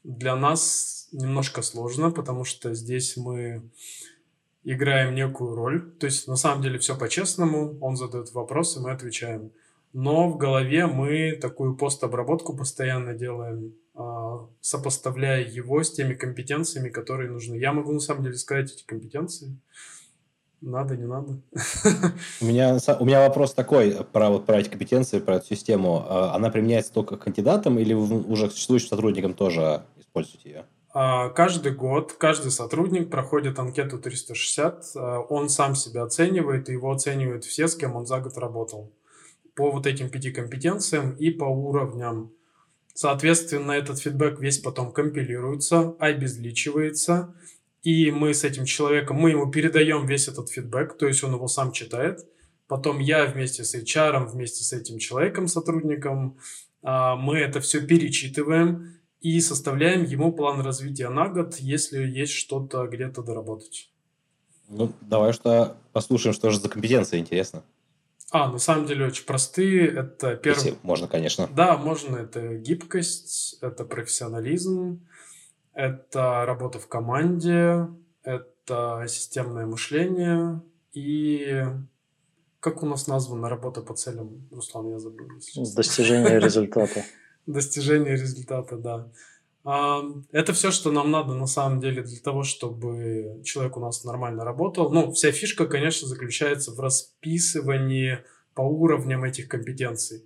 Для 0.04 0.36
нас 0.36 1.08
немножко 1.12 1.62
сложно, 1.62 2.10
потому 2.10 2.44
что 2.44 2.74
здесь 2.74 3.16
мы 3.16 3.70
играем 4.64 5.14
некую 5.14 5.54
роль. 5.54 5.92
То 5.98 6.06
есть 6.06 6.28
на 6.28 6.36
самом 6.36 6.62
деле 6.62 6.78
все 6.78 6.96
по-честному, 6.96 7.78
он 7.80 7.96
задает 7.96 8.32
вопросы, 8.32 8.80
мы 8.80 8.92
отвечаем. 8.92 9.52
Но 9.92 10.28
в 10.28 10.38
голове 10.38 10.86
мы 10.86 11.32
такую 11.32 11.76
постобработку 11.76 12.56
постоянно 12.56 13.12
делаем, 13.12 13.74
а, 13.94 14.48
сопоставляя 14.60 15.44
его 15.44 15.82
с 15.82 15.92
теми 15.92 16.14
компетенциями, 16.14 16.88
которые 16.88 17.30
нужны. 17.30 17.56
Я 17.56 17.72
могу 17.72 17.92
на 17.92 18.00
самом 18.00 18.22
деле 18.22 18.36
сказать 18.36 18.72
эти 18.72 18.84
компетенции. 18.84 19.58
Надо, 20.62 20.96
не 20.96 21.06
надо. 21.06 21.40
У 22.40 22.44
меня, 22.46 22.78
у 23.00 23.04
меня 23.04 23.20
вопрос 23.20 23.52
такой 23.52 23.98
про, 24.12 24.30
вот, 24.30 24.46
про 24.46 24.60
эти 24.60 24.68
компетенции, 24.68 25.18
про 25.18 25.36
эту 25.36 25.46
систему. 25.46 26.06
А, 26.08 26.34
она 26.34 26.50
применяется 26.50 26.92
только 26.92 27.16
кандидатам 27.16 27.78
или 27.78 27.92
уже 27.92 28.48
существующим 28.48 28.88
сотрудникам 28.88 29.34
тоже 29.34 29.82
используете 29.98 30.48
ее? 30.48 30.64
А, 30.94 31.30
каждый 31.30 31.72
год 31.72 32.12
каждый 32.12 32.50
сотрудник 32.50 33.10
проходит 33.10 33.58
анкету 33.58 33.98
360, 33.98 34.84
а, 34.94 35.20
он 35.20 35.48
сам 35.48 35.74
себя 35.74 36.02
оценивает, 36.02 36.68
и 36.68 36.72
его 36.72 36.92
оценивают 36.92 37.44
все, 37.44 37.66
с 37.66 37.74
кем 37.74 37.96
он 37.96 38.06
за 38.06 38.20
год 38.20 38.36
работал, 38.36 38.92
по 39.54 39.70
вот 39.70 39.86
этим 39.86 40.10
пяти 40.10 40.30
компетенциям 40.30 41.12
и 41.12 41.30
по 41.30 41.44
уровням. 41.44 42.32
Соответственно, 42.94 43.72
этот 43.72 44.00
фидбэк 44.00 44.38
весь 44.40 44.58
потом 44.58 44.92
компилируется, 44.92 45.96
обезличивается, 45.98 47.34
и 47.82 48.10
мы 48.10 48.34
с 48.34 48.44
этим 48.44 48.66
человеком, 48.66 49.16
мы 49.16 49.30
ему 49.30 49.50
передаем 49.50 50.04
весь 50.04 50.28
этот 50.28 50.50
фидбэк, 50.50 50.98
то 50.98 51.06
есть 51.06 51.24
он 51.24 51.32
его 51.32 51.48
сам 51.48 51.72
читает. 51.72 52.26
Потом 52.68 53.00
я 53.00 53.24
вместе 53.26 53.64
с 53.64 53.74
HR, 53.74 54.26
вместе 54.26 54.62
с 54.62 54.72
этим 54.72 54.98
человеком, 54.98 55.48
сотрудником, 55.48 56.38
а, 56.82 57.16
мы 57.16 57.38
это 57.38 57.60
все 57.60 57.80
перечитываем, 57.80 59.01
и 59.22 59.40
составляем 59.40 60.04
ему 60.04 60.32
план 60.32 60.60
развития 60.60 61.08
на 61.08 61.28
год, 61.28 61.56
если 61.56 62.04
есть 62.04 62.32
что-то 62.32 62.86
где-то 62.86 63.22
доработать. 63.22 63.90
Ну, 64.68 64.92
давай 65.00 65.32
что 65.32 65.76
послушаем, 65.92 66.34
что 66.34 66.50
же 66.50 66.58
за 66.58 66.68
компетенции, 66.68 67.18
интересно. 67.18 67.62
А, 68.30 68.50
на 68.50 68.58
самом 68.58 68.86
деле 68.86 69.06
очень 69.06 69.24
простые. 69.24 69.86
Это 69.86 70.36
первый... 70.36 70.56
Если 70.56 70.78
можно, 70.82 71.06
конечно. 71.06 71.48
Да, 71.54 71.76
можно. 71.76 72.16
Это 72.16 72.56
гибкость, 72.56 73.58
это 73.60 73.84
профессионализм, 73.84 75.06
это 75.74 76.44
работа 76.46 76.78
в 76.78 76.88
команде, 76.88 77.88
это 78.24 79.04
системное 79.08 79.66
мышление 79.66 80.62
и 80.92 81.64
как 82.60 82.82
у 82.82 82.86
нас 82.86 83.06
названа 83.06 83.48
работа 83.48 83.82
по 83.82 83.94
целям, 83.94 84.48
Руслан, 84.50 84.90
я 84.90 84.98
забыл. 84.98 85.28
Достижение 85.74 86.38
результата 86.38 87.04
достижения 87.46 88.12
результата, 88.12 88.76
да. 88.76 89.08
А, 89.64 90.02
это 90.32 90.52
все, 90.52 90.70
что 90.70 90.90
нам 90.90 91.10
надо 91.10 91.34
на 91.34 91.46
самом 91.46 91.80
деле 91.80 92.02
для 92.02 92.20
того, 92.20 92.42
чтобы 92.42 93.40
человек 93.44 93.76
у 93.76 93.80
нас 93.80 94.04
нормально 94.04 94.44
работал. 94.44 94.90
Ну, 94.90 95.12
вся 95.12 95.30
фишка, 95.30 95.66
конечно, 95.66 96.08
заключается 96.08 96.72
в 96.72 96.80
расписывании 96.80 98.18
по 98.54 98.62
уровням 98.62 99.24
этих 99.24 99.48
компетенций. 99.48 100.24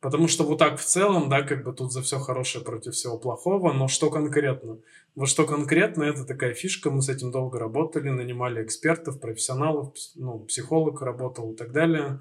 Потому 0.00 0.28
что 0.28 0.44
вот 0.44 0.58
так 0.58 0.78
в 0.78 0.84
целом, 0.84 1.28
да, 1.28 1.42
как 1.42 1.64
бы 1.64 1.72
тут 1.72 1.92
за 1.92 2.02
все 2.02 2.18
хорошее 2.18 2.64
против 2.64 2.94
всего 2.94 3.18
плохого, 3.18 3.72
но 3.72 3.88
что 3.88 4.10
конкретно? 4.10 4.78
Вот 5.16 5.28
что 5.28 5.46
конкретно, 5.46 6.04
это 6.04 6.24
такая 6.24 6.54
фишка, 6.54 6.90
мы 6.90 7.02
с 7.02 7.08
этим 7.08 7.32
долго 7.32 7.58
работали, 7.58 8.10
нанимали 8.10 8.62
экспертов, 8.62 9.18
профессионалов, 9.18 9.94
ну, 10.14 10.40
психолог 10.40 11.00
работал 11.00 11.52
и 11.52 11.56
так 11.56 11.72
далее. 11.72 12.20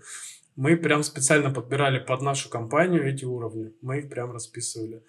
Мы 0.55 0.77
прям 0.77 1.03
специально 1.03 1.51
подбирали 1.51 1.99
под 1.99 2.21
нашу 2.21 2.49
компанию 2.49 3.07
эти 3.07 3.25
уровни. 3.25 3.73
Мы 3.81 3.99
их 3.99 4.09
прям 4.09 4.31
расписывали. 4.31 5.03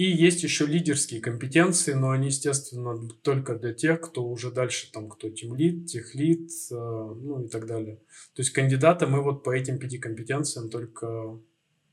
И 0.00 0.04
есть 0.04 0.42
еще 0.42 0.64
лидерские 0.64 1.20
компетенции, 1.20 1.92
но 1.92 2.10
они, 2.10 2.28
естественно, 2.28 3.06
только 3.22 3.54
для 3.54 3.74
тех, 3.74 4.00
кто 4.00 4.24
уже 4.24 4.50
дальше, 4.50 4.90
там, 4.90 5.10
кто 5.10 5.28
тимлид, 5.28 5.86
техлид, 5.86 6.50
э, 6.70 6.74
ну 6.74 7.42
и 7.44 7.48
так 7.48 7.66
далее. 7.66 7.96
То 8.34 8.40
есть 8.40 8.50
кандидата 8.50 9.06
мы 9.06 9.20
вот 9.20 9.44
по 9.44 9.54
этим 9.54 9.78
пяти 9.78 9.98
компетенциям 9.98 10.70
только 10.70 11.38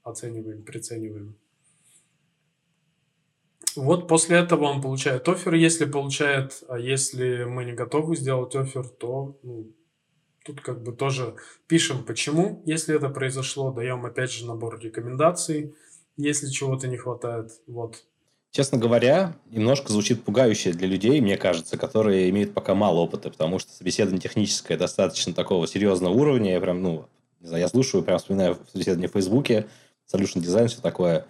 оцениваем, 0.04 0.64
прицениваем. 0.64 1.36
Вот 3.76 4.08
после 4.08 4.38
этого 4.38 4.64
он 4.64 4.82
получает 4.82 5.28
офер, 5.28 5.56
если 5.56 5.84
получает, 5.84 6.64
а 6.70 6.80
если 6.80 7.44
мы 7.44 7.66
не 7.66 7.74
готовы 7.74 8.16
сделать 8.16 8.56
офер, 8.56 8.88
то 8.88 9.38
ну, 9.44 9.72
Тут 10.48 10.62
как 10.62 10.82
бы 10.82 10.94
тоже 10.94 11.36
пишем 11.68 12.06
почему, 12.06 12.64
если 12.66 12.96
это 12.96 13.10
произошло, 13.10 13.74
даем 13.74 14.06
опять 14.06 14.32
же 14.32 14.46
набор 14.46 14.80
рекомендаций, 14.80 15.76
если 16.16 16.48
чего-то 16.48 16.88
не 16.88 16.96
хватает. 16.96 17.52
Вот. 17.68 18.06
Честно 18.52 18.78
говоря, 18.78 19.36
немножко 19.50 19.92
звучит 19.92 20.24
пугающе 20.24 20.72
для 20.72 20.88
людей, 20.88 21.20
мне 21.20 21.36
кажется, 21.36 21.78
которые 21.78 22.30
имеют 22.30 22.54
пока 22.54 22.76
мало 22.76 23.02
опыта, 23.02 23.30
потому 23.30 23.60
что 23.60 23.74
собеседование 23.74 24.22
техническое 24.22 24.78
достаточно 24.78 25.34
такого 25.34 25.68
серьезного 25.68 26.14
уровня. 26.14 26.54
Я 26.54 26.62
прям, 26.62 26.82
ну, 26.82 27.10
не 27.42 27.50
знаю, 27.50 27.64
я 27.64 27.68
слушаю, 27.68 28.02
прям 28.02 28.18
вспоминаю 28.18 28.58
собеседование 28.72 29.10
в 29.10 29.14
Фейсбуке, 29.14 29.68
solution 30.10 30.40
дизайн, 30.40 30.70
все 30.70 30.82
такое. 30.82 31.26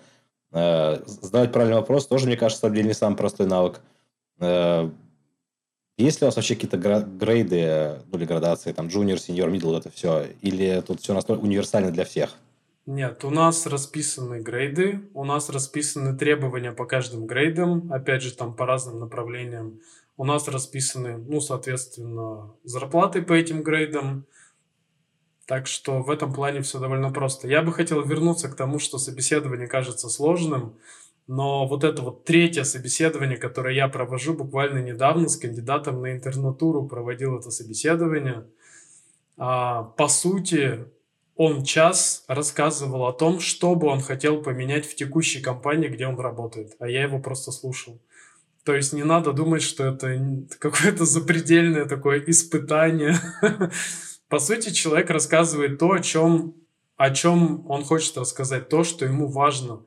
Э, 0.51 1.01
задавать 1.08 1.51
правильный 1.51 1.77
вопрос 1.77 2.06
тоже, 2.06 2.27
мне 2.27 2.38
кажется, 2.38 2.69
не 2.69 2.93
самый 2.93 3.15
простой 3.15 3.47
навык. 3.47 3.82
Есть 5.97 6.21
ли 6.21 6.25
у 6.25 6.27
вас 6.27 6.36
вообще 6.36 6.53
какие-то 6.53 6.77
грейды, 6.77 8.03
ну, 8.12 8.19
или 8.19 8.25
градации, 8.25 8.71
там, 8.71 8.88
junior, 8.88 9.15
senior, 9.15 9.51
middle, 9.51 9.75
это 9.75 9.89
все? 9.89 10.27
Или 10.41 10.81
тут 10.86 11.01
все 11.01 11.15
настолько 11.15 11.41
универсально 11.41 11.89
для 11.89 12.05
всех? 12.05 12.36
Нет, 12.86 13.25
у 13.25 13.31
нас 13.31 13.65
расписаны 13.65 14.39
грейды, 14.39 15.01
у 15.15 15.25
нас 15.25 15.49
расписаны 15.49 16.15
требования 16.15 16.71
по 16.71 16.86
каждым 16.86 17.25
грейдам, 17.25 17.91
опять 17.91 18.21
же, 18.21 18.31
там 18.31 18.55
по 18.55 18.67
разным 18.67 18.99
направлениям. 18.99 19.81
У 20.17 20.23
нас 20.23 20.47
расписаны, 20.47 21.17
ну, 21.17 21.41
соответственно, 21.41 22.53
зарплаты 22.63 23.23
по 23.23 23.33
этим 23.33 23.63
грейдам. 23.63 24.25
Так 25.47 25.65
что 25.65 26.03
в 26.03 26.12
этом 26.12 26.31
плане 26.31 26.62
все 26.62 26.79
довольно 26.79 27.12
просто. 27.12 27.47
Я 27.47 27.62
бы 27.63 27.73
хотел 27.73 28.03
вернуться 28.03 28.49
к 28.49 28.55
тому, 28.55 28.79
что 28.79 28.99
собеседование 28.99 29.67
кажется 29.67 30.10
сложным, 30.10 30.77
но 31.28 31.68
вот 31.68 31.84
это 31.84 32.02
вот 32.02 32.24
третье 32.24 32.63
собеседование, 32.63 33.38
которое 33.38 33.76
я 33.76 33.90
провожу 33.90 34.34
буквально 34.34 34.80
недавно 34.80 35.28
с 35.28 35.36
кандидатом 35.36 36.02
на 36.02 36.13
интернатуру, 36.13 36.88
проводил 36.88 37.38
это 37.38 37.52
собеседование. 37.52 38.46
А, 39.36 39.84
по 39.84 40.08
сути, 40.08 40.86
он 41.36 41.63
час 41.66 42.24
рассказывал 42.30 43.06
о 43.06 43.13
том, 43.13 43.42
что 43.42 43.76
бы 43.76 43.88
он 43.88 44.00
хотел 44.00 44.42
поменять 44.42 44.86
в 44.86 44.96
текущей 44.96 45.42
компании, 45.42 45.90
где 45.90 46.08
он 46.08 46.18
работает, 46.18 46.76
а 46.80 46.90
я 46.90 47.04
его 47.04 47.20
просто 47.20 47.52
слушал. 47.52 48.02
То 48.63 48.74
есть 48.74 48.94
не 48.94 49.04
надо 49.04 49.34
думать, 49.34 49.62
что 49.62 49.86
это 49.86 50.18
какое-то 50.60 51.06
запредельное 51.06 51.86
такое 51.86 52.24
испытание. 52.26 53.16
По 54.30 54.40
сути, 54.40 54.72
человек 54.72 55.10
рассказывает 55.10 55.78
то, 55.78 55.92
о 55.92 56.00
чем, 56.00 56.56
о 56.96 57.12
чем 57.12 57.70
он 57.70 57.84
хочет 57.84 58.18
рассказать, 58.18 58.70
то, 58.70 58.86
что 58.86 59.04
ему 59.04 59.28
важно 59.28 59.82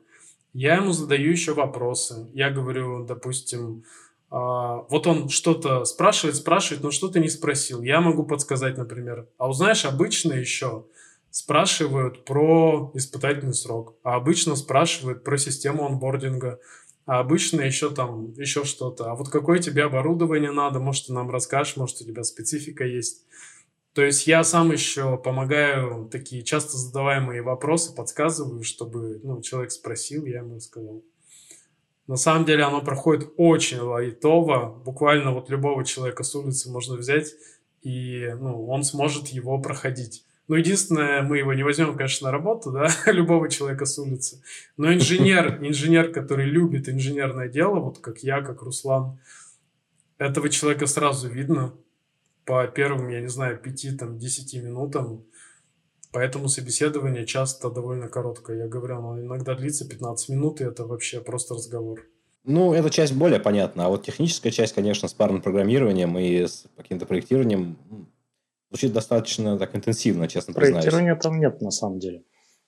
я 0.53 0.75
ему 0.75 0.91
задаю 0.91 1.31
еще 1.31 1.53
вопросы. 1.53 2.29
Я 2.33 2.49
говорю, 2.49 3.05
допустим, 3.05 3.83
а, 4.29 4.85
вот 4.89 5.07
он 5.07 5.29
что-то 5.29 5.85
спрашивает, 5.85 6.35
спрашивает, 6.35 6.83
но 6.83 6.91
что-то 6.91 7.19
не 7.19 7.29
спросил. 7.29 7.81
Я 7.81 8.01
могу 8.01 8.23
подсказать, 8.23 8.77
например. 8.77 9.27
А 9.37 9.49
узнаешь, 9.49 9.85
обычно 9.85 10.33
еще 10.33 10.85
спрашивают 11.29 12.25
про 12.25 12.91
испытательный 12.93 13.53
срок, 13.53 13.95
а 14.03 14.15
обычно 14.15 14.55
спрашивают 14.55 15.23
про 15.23 15.37
систему 15.37 15.85
онбординга, 15.85 16.59
а 17.05 17.19
обычно 17.19 17.61
еще 17.61 17.89
там 17.89 18.33
еще 18.33 18.63
что-то. 18.63 19.11
А 19.11 19.15
вот 19.15 19.29
какое 19.29 19.59
тебе 19.59 19.83
оборудование 19.83 20.51
надо, 20.51 20.79
может, 20.79 21.07
ты 21.07 21.13
нам 21.13 21.29
расскажешь, 21.29 21.77
может, 21.77 22.01
у 22.01 22.05
тебя 22.05 22.23
специфика 22.23 22.85
есть. 22.85 23.25
То 23.93 24.03
есть 24.03 24.25
я 24.25 24.43
сам 24.43 24.71
еще 24.71 25.17
помогаю 25.17 26.07
такие 26.09 26.43
часто 26.43 26.77
задаваемые 26.77 27.41
вопросы, 27.41 27.93
подсказываю, 27.93 28.63
чтобы 28.63 29.19
ну, 29.23 29.41
человек 29.41 29.71
спросил, 29.71 30.25
я 30.25 30.39
ему 30.39 30.59
сказал. 30.61 31.03
На 32.07 32.15
самом 32.15 32.45
деле 32.45 32.63
оно 32.63 32.81
проходит 32.81 33.29
очень 33.37 33.79
лайтово. 33.79 34.81
Буквально 34.85 35.31
вот 35.31 35.49
любого 35.49 35.83
человека 35.83 36.23
с 36.23 36.33
улицы 36.35 36.69
можно 36.69 36.95
взять, 36.95 37.33
и 37.81 38.33
ну, 38.39 38.67
он 38.67 38.83
сможет 38.83 39.27
его 39.27 39.59
проходить. 39.59 40.25
Ну, 40.47 40.55
единственное, 40.55 41.21
мы 41.21 41.37
его 41.37 41.53
не 41.53 41.63
возьмем, 41.63 41.95
конечно, 41.95 42.25
на 42.25 42.31
работу, 42.31 42.71
да, 42.71 42.89
любого 43.11 43.49
человека 43.49 43.85
с 43.85 43.97
улицы. 43.99 44.41
Но 44.75 44.93
инженер, 44.93 45.59
инженер, 45.61 46.11
который 46.11 46.45
любит 46.45 46.89
инженерное 46.89 47.47
дело, 47.47 47.79
вот 47.79 47.99
как 47.99 48.19
я, 48.19 48.41
как 48.41 48.61
Руслан, 48.61 49.19
этого 50.17 50.49
человека 50.49 50.87
сразу 50.87 51.29
видно, 51.29 51.73
по 52.45 52.67
первым, 52.67 53.09
я 53.09 53.21
не 53.21 53.29
знаю, 53.29 53.57
пяти, 53.57 53.91
там, 53.95 54.17
десяти 54.17 54.59
минутам. 54.59 55.25
Поэтому 56.11 56.49
собеседование 56.49 57.25
часто 57.25 57.69
довольно 57.69 58.09
короткое. 58.09 58.57
Я 58.57 58.67
говорю, 58.67 58.97
оно 58.97 59.19
иногда 59.19 59.55
длится 59.55 59.87
15 59.87 60.29
минут, 60.29 60.59
и 60.59 60.65
это 60.65 60.85
вообще 60.85 61.21
просто 61.21 61.55
разговор. 61.55 62.01
Ну, 62.43 62.73
эта 62.73 62.89
часть 62.89 63.13
более 63.13 63.39
понятна. 63.39 63.85
А 63.85 63.89
вот 63.89 64.03
техническая 64.03 64.51
часть, 64.51 64.73
конечно, 64.73 65.07
с 65.07 65.13
парным 65.13 65.41
программированием 65.41 66.17
и 66.17 66.41
с 66.47 66.65
каким-то 66.75 67.05
проектированием 67.05 67.77
звучит 68.69 68.93
достаточно 68.93 69.57
так 69.57 69.75
интенсивно, 69.75 70.27
честно 70.27 70.53
признаюсь. 70.53 70.83
Проектирования 70.85 71.15
там 71.15 71.39
нет, 71.39 71.61
на 71.61 71.71
самом 71.71 71.99
деле. 71.99 72.23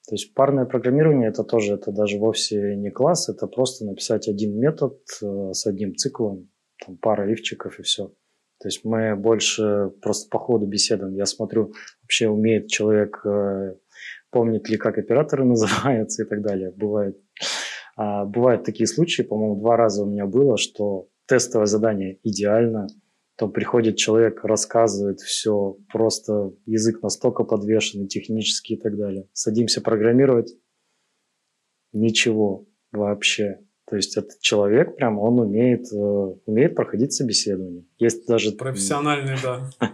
То 0.08 0.16
есть 0.16 0.34
парное 0.34 0.66
программирование 0.66 1.30
это 1.30 1.44
тоже, 1.44 1.76
это 1.76 1.92
даже 1.92 2.20
вовсе 2.20 2.76
не 2.76 2.92
класс, 2.92 3.30
это 3.30 3.48
просто 3.48 3.86
написать 3.86 4.28
один 4.28 4.60
метод 4.60 5.00
э, 5.22 5.54
с 5.54 5.66
одним 5.66 5.96
циклом, 5.96 6.50
там 6.86 6.98
пара 6.98 7.32
ивчиков 7.32 7.80
и 7.80 7.84
все. 7.84 8.14
То 8.64 8.70
есть 8.70 8.86
мы 8.86 9.18
больше 9.18 9.92
просто 10.02 10.30
по 10.30 10.40
ходу 10.40 10.66
беседуем. 10.66 11.16
Я 11.16 11.26
смотрю, 11.26 11.74
вообще 12.02 12.30
умеет 12.30 12.70
человек, 12.70 13.20
э, 13.26 13.76
помнит 14.32 14.70
ли, 14.70 14.78
как 14.78 14.98
операторы 14.98 15.44
называются 15.54 16.24
и 16.24 16.26
так 16.26 16.42
далее. 16.42 16.72
Бывает, 16.72 17.22
а, 17.98 18.24
бывают 18.24 18.64
такие 18.64 18.88
случаи, 18.88 19.22
по-моему, 19.22 19.60
два 19.60 19.76
раза 19.76 20.04
у 20.04 20.10
меня 20.10 20.26
было, 20.28 20.58
что 20.58 21.10
тестовое 21.26 21.66
задание 21.66 22.20
идеально, 22.24 22.88
то 23.36 23.50
приходит 23.50 23.98
человек, 23.98 24.46
рассказывает 24.46 25.20
все, 25.20 25.76
просто 25.92 26.54
язык 26.66 27.04
настолько 27.04 27.44
подвешенный, 27.44 28.08
технический 28.08 28.76
и 28.76 28.80
так 28.80 28.96
далее. 28.96 29.28
Садимся 29.34 29.82
программировать, 29.82 30.56
ничего 31.92 32.66
вообще. 32.94 33.60
То 33.90 33.98
есть 33.98 34.16
этот 34.18 34.40
человек 34.40 34.96
прям, 34.96 35.20
он 35.20 35.40
умеет, 35.40 35.92
э, 35.92 35.98
умеет 36.46 36.76
проходить 36.76 37.14
собеседование. 37.14 37.84
Есть 38.00 38.26
даже... 38.28 38.54
Профессиональный, 38.54 39.36
да. 39.44 39.70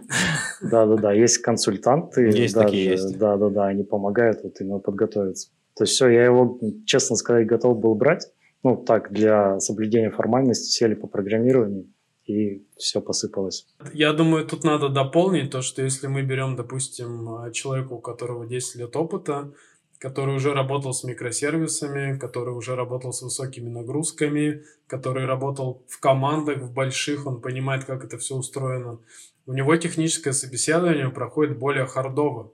Да-да-да, 0.62 1.12
есть 1.12 1.38
консультанты. 1.38 2.22
Есть 2.22 2.54
такие, 2.54 2.92
есть. 2.92 3.18
Да-да-да, 3.18 3.66
они 3.66 3.82
помогают 3.82 4.42
вот 4.44 4.60
именно 4.60 4.78
подготовиться. 4.78 5.50
То 5.76 5.84
есть 5.84 5.94
все, 5.94 6.08
я 6.08 6.24
его, 6.24 6.60
честно 6.86 7.16
сказать, 7.16 7.46
готов 7.46 7.78
был 7.80 7.94
брать. 7.94 8.30
Ну, 8.62 8.76
так, 8.76 9.10
для 9.12 9.58
соблюдения 9.58 10.10
формальности 10.10 10.70
сели 10.70 10.94
по 10.94 11.06
программированию 11.06 11.86
и 12.26 12.64
все 12.76 13.00
посыпалось. 13.00 13.66
Я 13.92 14.12
думаю, 14.12 14.46
тут 14.46 14.62
надо 14.62 14.88
дополнить 14.88 15.50
то, 15.50 15.62
что 15.62 15.82
если 15.82 16.06
мы 16.06 16.22
берем, 16.22 16.54
допустим, 16.54 17.50
человека, 17.52 17.94
у 17.94 18.00
которого 18.00 18.46
10 18.46 18.76
лет 18.76 18.94
опыта, 18.94 19.52
который 20.00 20.34
уже 20.34 20.54
работал 20.54 20.94
с 20.94 21.04
микросервисами, 21.04 22.18
который 22.18 22.54
уже 22.54 22.74
работал 22.74 23.12
с 23.12 23.20
высокими 23.20 23.68
нагрузками, 23.68 24.64
который 24.86 25.26
работал 25.26 25.84
в 25.88 26.00
командах, 26.00 26.62
в 26.62 26.72
больших, 26.72 27.26
он 27.26 27.42
понимает, 27.42 27.84
как 27.84 28.02
это 28.02 28.16
все 28.16 28.34
устроено. 28.34 28.98
У 29.44 29.52
него 29.52 29.76
техническое 29.76 30.32
собеседование 30.32 31.10
проходит 31.10 31.58
более 31.58 31.84
хардово. 31.84 32.50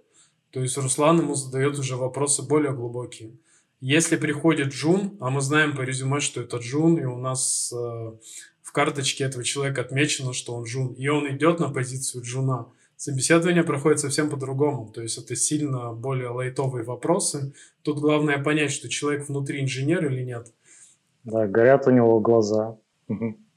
То 0.51 0.61
есть 0.61 0.77
Руслан 0.77 1.21
ему 1.21 1.35
задает 1.37 1.79
уже 1.79 1.95
вопросы 1.97 2.43
более 2.43 2.73
глубокие. 2.73 3.37
Если 3.81 4.17
приходит 4.17 4.69
Джун, 4.69 5.17
а 5.21 5.31
мы 5.31 5.41
знаем 5.41 5.77
по 5.77 5.83
резюме, 5.83 6.19
что 6.19 6.41
это 6.41 6.57
Джун, 6.57 6.99
и 6.99 7.05
у 7.05 7.17
нас 7.17 7.73
э, 7.73 7.77
в 7.77 8.73
карточке 8.73 9.23
этого 9.23 9.45
человека 9.45 9.83
отмечено, 9.83 10.33
что 10.33 10.55
он 10.55 10.65
Джун, 10.65 10.95
и 10.95 11.07
он 11.07 11.31
идет 11.31 11.61
на 11.61 11.69
позицию 11.69 12.25
Джуна, 12.25 12.67
Собеседование 12.97 13.63
проходит 13.63 14.01
совсем 14.01 14.31
по-другому, 14.31 14.91
то 14.91 15.03
есть 15.03 15.19
это 15.19 15.37
сильно 15.37 15.93
более 15.93 16.29
лайтовые 16.29 16.83
вопросы. 16.83 17.53
Тут 17.83 17.99
главное 17.99 18.39
понять, 18.43 18.73
что 18.73 18.89
человек 18.89 19.29
внутри 19.29 19.63
инженер 19.63 20.07
или 20.07 20.23
нет. 20.23 20.53
Да, 21.25 21.47
горят 21.47 21.87
у 21.87 21.91
него 21.91 22.21
глаза. 22.21 22.79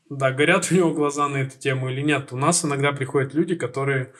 Да, 0.09 0.31
горят 0.31 0.67
у 0.71 0.75
него 0.75 0.93
глаза 0.93 1.29
на 1.29 1.37
эту 1.37 1.57
тему 1.57 1.89
или 1.89 2.01
нет. 2.01 2.33
У 2.33 2.37
нас 2.37 2.65
иногда 2.65 2.91
приходят 2.91 3.33
люди, 3.33 3.55
которые 3.55 4.11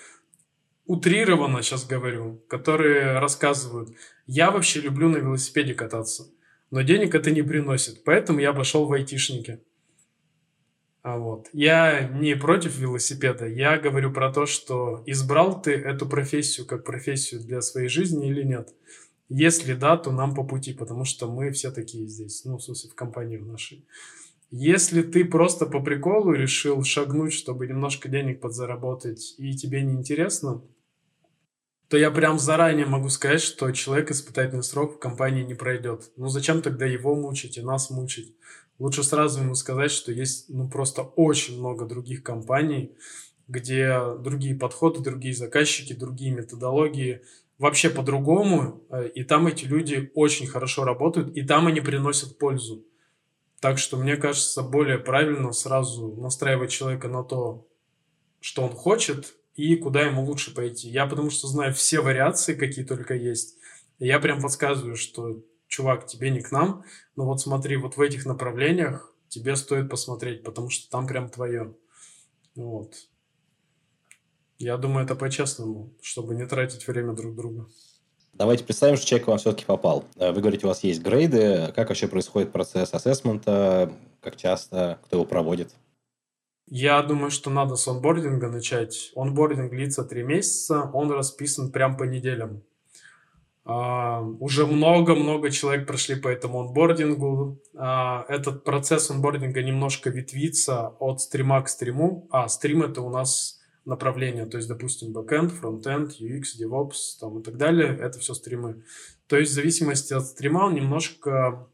утрированно 0.89 1.61
сейчас 1.61 1.85
говорю, 1.85 2.41
которые 2.47 3.19
рассказывают, 3.19 3.89
я 4.25 4.49
вообще 4.49 4.81
люблю 4.81 5.07
на 5.07 5.17
велосипеде 5.17 5.75
кататься, 5.75 6.31
но 6.71 6.81
денег 6.81 7.13
это 7.13 7.29
не 7.29 7.43
приносит, 7.43 8.03
поэтому 8.03 8.39
я 8.39 8.53
пошел 8.53 8.87
в 8.87 8.93
айтишники. 8.93 9.59
А 11.01 11.17
вот. 11.17 11.47
Я 11.53 12.09
не 12.09 12.35
против 12.35 12.77
велосипеда, 12.77 13.47
я 13.47 13.77
говорю 13.77 14.11
про 14.11 14.33
то, 14.33 14.45
что 14.45 15.01
избрал 15.05 15.61
ты 15.61 15.71
эту 15.71 16.05
профессию 16.05 16.67
как 16.67 16.83
профессию 16.83 17.41
для 17.41 17.61
своей 17.61 17.87
жизни 17.87 18.29
или 18.29 18.43
нет. 18.43 18.73
Если 19.29 19.75
да, 19.75 19.95
то 19.95 20.11
нам 20.11 20.33
по 20.33 20.43
пути, 20.43 20.73
потому 20.73 21.05
что 21.05 21.31
мы 21.31 21.51
все 21.51 21.71
такие 21.71 22.07
здесь, 22.07 22.43
ну, 22.45 22.57
в 22.57 22.63
смысле, 22.63 22.89
в 22.89 22.95
компании 22.95 23.37
в 23.37 23.45
нашей. 23.45 23.85
Если 24.51 25.03
ты 25.03 25.23
просто 25.23 25.67
по 25.67 25.79
приколу 25.79 26.33
решил 26.33 26.83
шагнуть, 26.83 27.33
чтобы 27.33 27.67
немножко 27.67 28.09
денег 28.09 28.41
подзаработать, 28.41 29.35
и 29.37 29.55
тебе 29.55 29.83
не 29.83 29.93
интересно, 29.93 30.63
то 31.87 31.97
я 31.97 32.11
прям 32.11 32.39
заранее 32.39 32.87
могу 32.87 33.09
сказать, 33.09 33.41
что 33.41 33.71
человек 33.71 34.11
испытательный 34.11 34.63
срок 34.63 34.95
в 34.95 34.99
компании 34.99 35.43
не 35.43 35.55
пройдет. 35.55 36.11
Ну 36.17 36.27
зачем 36.27 36.61
тогда 36.61 36.85
его 36.85 37.15
мучить 37.15 37.57
и 37.57 37.61
нас 37.61 37.89
мучить? 37.91 38.35
Лучше 38.79 39.03
сразу 39.03 39.41
ему 39.41 39.55
сказать, 39.55 39.91
что 39.91 40.11
есть 40.11 40.49
ну, 40.49 40.69
просто 40.69 41.03
очень 41.03 41.59
много 41.59 41.85
других 41.85 42.23
компаний, 42.23 42.95
где 43.47 43.99
другие 44.19 44.55
подходы, 44.55 45.01
другие 45.01 45.33
заказчики, 45.33 45.93
другие 45.93 46.31
методологии, 46.31 47.21
вообще 47.57 47.89
по-другому, 47.89 48.81
э, 48.89 49.09
и 49.09 49.23
там 49.23 49.47
эти 49.47 49.65
люди 49.65 50.09
очень 50.15 50.47
хорошо 50.47 50.85
работают, 50.85 51.35
и 51.35 51.41
там 51.43 51.67
они 51.67 51.81
приносят 51.81 52.37
пользу. 52.37 52.85
Так 53.59 53.77
что, 53.77 53.97
мне 53.97 54.15
кажется, 54.15 54.63
более 54.63 54.97
правильно 54.97 55.51
сразу 55.51 56.15
настраивать 56.15 56.71
человека 56.71 57.09
на 57.09 57.23
то, 57.23 57.67
что 58.39 58.63
он 58.63 58.69
хочет 58.69 59.35
и 59.55 59.75
куда 59.75 60.03
ему 60.03 60.23
лучше 60.23 60.55
пойти. 60.55 60.87
Я 60.87 61.05
потому 61.05 61.29
что 61.29 61.47
знаю 61.47 61.73
все 61.73 61.99
вариации, 61.99 62.53
какие 62.53 62.85
только 62.85 63.13
есть. 63.13 63.57
И 63.97 64.07
я 64.07 64.19
прям 64.19 64.41
подсказываю, 64.41 64.95
что, 64.95 65.41
чувак, 65.69 66.05
тебе 66.07 66.31
не 66.31 66.41
к 66.41 66.51
нам, 66.51 66.83
но 67.15 67.25
вот 67.25 67.39
смотри, 67.39 67.77
вот 67.77 67.95
в 67.95 68.01
этих 68.01 68.25
направлениях 68.25 69.13
тебе 69.29 69.55
стоит 69.55 69.89
посмотреть, 69.89 70.43
потому 70.43 70.69
что 70.69 70.89
там 70.89 71.07
прям 71.07 71.29
твое. 71.29 71.75
Вот. 72.55 72.95
Я 74.57 74.75
думаю, 74.75 75.05
это 75.05 75.15
по-честному, 75.15 75.93
чтобы 76.01 76.35
не 76.35 76.45
тратить 76.45 76.85
время 76.85 77.13
друг 77.13 77.35
друга. 77.35 77.69
Давайте 78.33 78.63
представим, 78.63 78.97
что 78.97 79.05
человек 79.05 79.25
к 79.25 79.27
вам 79.29 79.37
все-таки 79.37 79.65
попал. 79.65 80.05
Э, 80.17 80.31
вы 80.31 80.41
говорите, 80.41 80.65
у 80.65 80.69
вас 80.69 80.83
есть 80.83 81.01
грейды. 81.01 81.71
Как 81.75 81.89
вообще 81.89 82.07
происходит 82.07 82.51
процесс 82.51 82.93
ассессмента? 82.93 83.93
Как 84.21 84.35
часто? 84.35 84.99
Кто 85.05 85.17
его 85.17 85.25
проводит? 85.25 85.73
Я 86.67 87.01
думаю, 87.01 87.31
что 87.31 87.49
надо 87.49 87.75
с 87.75 87.87
онбординга 87.87 88.47
начать. 88.49 89.11
Онбординг 89.15 89.71
длится 89.71 90.03
три 90.03 90.23
месяца, 90.23 90.89
он 90.93 91.11
расписан 91.11 91.71
прям 91.71 91.97
по 91.97 92.03
неделям. 92.03 92.63
Uh, 93.65 94.37
уже 94.39 94.65
много-много 94.65 95.51
человек 95.51 95.85
прошли 95.85 96.15
по 96.15 96.27
этому 96.27 96.61
онбордингу. 96.61 97.61
Uh, 97.75 98.23
этот 98.27 98.63
процесс 98.63 99.11
онбординга 99.11 99.61
немножко 99.61 100.09
ветвится 100.09 100.95
от 100.99 101.21
стрима 101.21 101.61
к 101.61 101.69
стриму. 101.69 102.27
А, 102.31 102.47
стрим 102.47 102.81
это 102.81 103.01
у 103.01 103.09
нас 103.09 103.59
направления, 103.85 104.45
то 104.45 104.57
есть, 104.57 104.69
допустим, 104.69 105.15
backend, 105.15 105.51
frontend, 105.59 106.11
UX, 106.19 106.43
DevOps 106.61 107.19
там, 107.19 107.39
и 107.39 107.43
так 107.43 107.57
далее, 107.57 107.97
это 107.99 108.19
все 108.19 108.33
стримы. 108.33 108.83
То 109.27 109.37
есть, 109.37 109.51
в 109.51 109.55
зависимости 109.55 110.13
от 110.13 110.25
стрима 110.25 110.65
он 110.65 110.75
немножко 110.75 111.67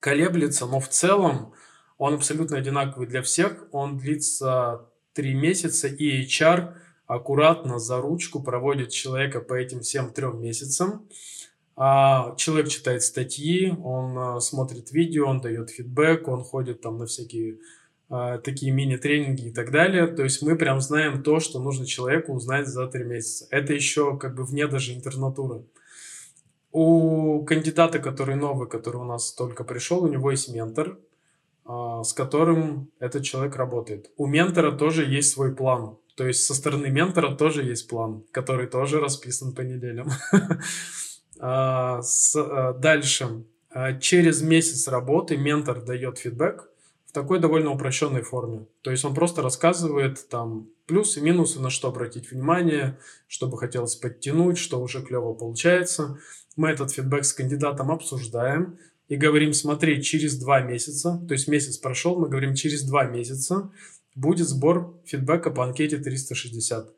колеблется, 0.00 0.66
но 0.66 0.80
в 0.80 0.88
целом 0.88 1.52
он 1.98 2.14
абсолютно 2.14 2.58
одинаковый 2.58 3.06
для 3.06 3.22
всех, 3.22 3.66
он 3.72 3.98
длится 3.98 4.86
три 5.12 5.34
месяца, 5.34 5.88
и 5.88 6.24
HR 6.24 6.74
аккуратно 7.06 7.78
за 7.78 8.00
ручку 8.00 8.42
проводит 8.42 8.90
человека 8.90 9.40
по 9.40 9.54
этим 9.54 9.80
всем 9.80 10.10
трем 10.10 10.40
месяцам. 10.40 11.08
А 11.76 12.34
человек 12.36 12.68
читает 12.68 13.02
статьи, 13.02 13.70
он 13.84 14.16
а, 14.18 14.40
смотрит 14.40 14.92
видео, 14.92 15.28
он 15.28 15.40
дает 15.40 15.68
фидбэк, 15.70 16.26
он 16.26 16.42
ходит 16.42 16.80
там 16.80 16.98
на 16.98 17.04
всякие 17.04 17.58
а, 18.08 18.38
такие 18.38 18.72
мини-тренинги 18.72 19.48
и 19.48 19.52
так 19.52 19.70
далее. 19.70 20.06
То 20.06 20.22
есть 20.22 20.40
мы 20.40 20.56
прям 20.56 20.80
знаем 20.80 21.22
то, 21.22 21.38
что 21.38 21.60
нужно 21.60 21.84
человеку 21.84 22.32
узнать 22.32 22.66
за 22.66 22.86
три 22.86 23.04
месяца. 23.04 23.46
Это 23.50 23.74
еще 23.74 24.16
как 24.16 24.34
бы 24.34 24.44
вне 24.44 24.66
даже 24.66 24.94
интернатуры. 24.94 25.64
У 26.72 27.44
кандидата, 27.44 27.98
который 27.98 28.36
новый, 28.36 28.68
который 28.68 28.96
у 28.96 29.04
нас 29.04 29.32
только 29.32 29.62
пришел, 29.62 30.02
у 30.02 30.08
него 30.08 30.30
есть 30.30 30.48
ментор, 30.48 30.98
а, 31.66 32.04
с 32.04 32.14
которым 32.14 32.90
этот 33.00 33.22
человек 33.22 33.56
работает. 33.56 34.10
У 34.16 34.26
ментора 34.26 34.72
тоже 34.72 35.04
есть 35.04 35.30
свой 35.30 35.54
план. 35.54 35.98
То 36.16 36.26
есть 36.26 36.44
со 36.44 36.54
стороны 36.54 36.88
ментора 36.88 37.34
тоже 37.34 37.62
есть 37.62 37.88
план, 37.88 38.24
который 38.32 38.66
тоже 38.66 39.00
расписан 39.00 39.54
по 39.54 39.60
неделям. 39.62 40.10
А, 41.38 42.00
дальше. 42.78 43.44
Через 44.00 44.40
месяц 44.40 44.88
работы 44.88 45.36
ментор 45.36 45.84
дает 45.84 46.16
фидбэк, 46.16 46.66
такой 47.12 47.40
довольно 47.40 47.72
упрощенной 47.72 48.22
форме. 48.22 48.66
То 48.82 48.90
есть 48.90 49.04
он 49.04 49.14
просто 49.14 49.42
рассказывает 49.42 50.28
там 50.30 50.68
плюсы, 50.86 51.20
минусы, 51.20 51.60
на 51.60 51.70
что 51.70 51.88
обратить 51.88 52.30
внимание, 52.30 52.98
что 53.26 53.48
бы 53.48 53.58
хотелось 53.58 53.96
подтянуть, 53.96 54.58
что 54.58 54.80
уже 54.80 55.02
клево 55.02 55.34
получается. 55.34 56.18
Мы 56.56 56.70
этот 56.70 56.90
фидбэк 56.92 57.24
с 57.24 57.32
кандидатом 57.32 57.90
обсуждаем 57.90 58.78
и 59.08 59.16
говорим, 59.16 59.52
смотри, 59.52 60.02
через 60.02 60.38
два 60.38 60.60
месяца, 60.60 61.22
то 61.28 61.32
есть 61.32 61.48
месяц 61.48 61.78
прошел, 61.78 62.18
мы 62.18 62.28
говорим, 62.28 62.54
через 62.54 62.82
два 62.82 63.04
месяца 63.04 63.70
будет 64.16 64.48
сбор 64.48 64.98
фидбэка 65.04 65.50
по 65.50 65.64
анкете 65.64 65.98
360. 65.98 66.92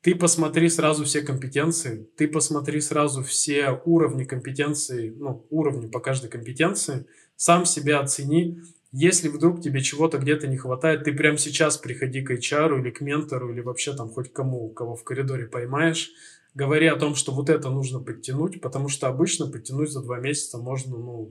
Ты 0.00 0.14
посмотри 0.14 0.68
сразу 0.68 1.04
все 1.04 1.22
компетенции, 1.22 2.08
ты 2.16 2.28
посмотри 2.28 2.80
сразу 2.80 3.24
все 3.24 3.80
уровни 3.84 4.22
компетенции, 4.22 5.12
ну, 5.18 5.44
уровни 5.50 5.88
по 5.88 5.98
каждой 5.98 6.30
компетенции, 6.30 7.06
сам 7.34 7.64
себя 7.64 7.98
оцени, 7.98 8.60
если 8.92 9.28
вдруг 9.28 9.60
тебе 9.60 9.80
чего-то 9.80 10.18
где-то 10.18 10.46
не 10.46 10.56
хватает, 10.56 11.04
ты 11.04 11.12
прямо 11.12 11.36
сейчас 11.36 11.76
приходи 11.78 12.22
к 12.22 12.30
HR 12.30 12.78
или 12.80 12.90
к 12.90 13.00
ментору, 13.00 13.52
или 13.52 13.60
вообще 13.60 13.92
там 13.92 14.08
хоть 14.08 14.32
кому, 14.32 14.68
кого 14.70 14.94
в 14.94 15.02
коридоре 15.02 15.46
поймаешь, 15.46 16.12
говори 16.54 16.86
о 16.86 16.96
том, 16.96 17.14
что 17.14 17.32
вот 17.32 17.50
это 17.50 17.68
нужно 17.68 17.98
подтянуть, 17.98 18.60
потому 18.60 18.88
что 18.88 19.08
обычно 19.08 19.46
подтянуть 19.46 19.90
за 19.90 20.02
два 20.02 20.18
месяца 20.20 20.58
можно, 20.58 20.96
ну, 20.96 21.30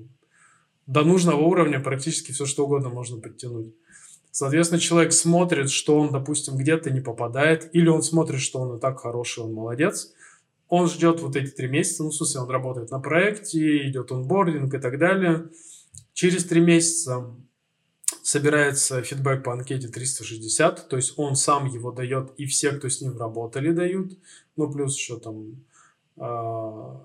до 0.88 1.04
нужного 1.04 1.42
уровня 1.42 1.80
практически 1.80 2.32
все 2.32 2.46
что 2.46 2.66
угодно 2.66 2.90
можно 2.90 3.20
подтянуть. 3.20 3.74
Соответственно, 4.32 4.80
человек 4.80 5.14
смотрит, 5.14 5.70
что 5.70 6.00
он, 6.00 6.12
допустим, 6.12 6.58
где-то 6.58 6.92
не 6.92 7.00
попадает, 7.00 7.70
или 7.74 7.88
он 7.90 8.04
смотрит, 8.04 8.40
что 8.40 8.60
он 8.60 8.78
и 8.78 8.80
так 8.80 9.00
хороший, 9.00 9.44
он 9.44 9.54
молодец. 9.54 10.14
Он 10.70 10.88
ждет 10.88 11.22
вот 11.22 11.36
эти 11.36 11.50
три 11.50 11.68
месяца, 11.68 12.04
ну, 12.04 12.10
в 12.10 12.16
смысле, 12.16 12.42
он 12.42 12.50
работает 12.50 12.92
на 12.92 13.00
проекте, 13.00 13.88
идет 13.88 14.12
онбординг 14.12 14.74
и 14.74 14.80
так 14.80 15.00
далее. 15.00 15.50
Через 16.14 16.46
три 16.46 16.62
месяца 16.62 17.34
собирается 18.22 19.02
фидбэк 19.02 19.44
по 19.44 19.54
анкете 19.54 19.88
360, 19.88 20.90
то 20.90 20.98
есть 20.98 21.14
он 21.18 21.36
сам 21.36 21.66
его 21.66 21.92
дает, 21.92 22.34
и 22.38 22.46
все, 22.46 22.72
кто 22.72 22.90
с 22.90 23.02
ним 23.02 23.18
работали, 23.18 23.72
дают. 23.72 24.18
Ну, 24.58 24.70
плюс 24.70 24.98
еще 24.98 25.18
там 25.18 25.64
э, 26.18 26.96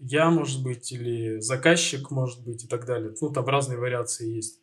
я, 0.00 0.30
может 0.30 0.62
быть, 0.62 0.90
или 0.90 1.38
заказчик, 1.38 2.10
может 2.10 2.42
быть, 2.44 2.64
и 2.64 2.66
так 2.66 2.86
далее. 2.86 3.14
Ну, 3.20 3.30
там 3.30 3.46
разные 3.46 3.78
вариации 3.78 4.34
есть 4.34 4.58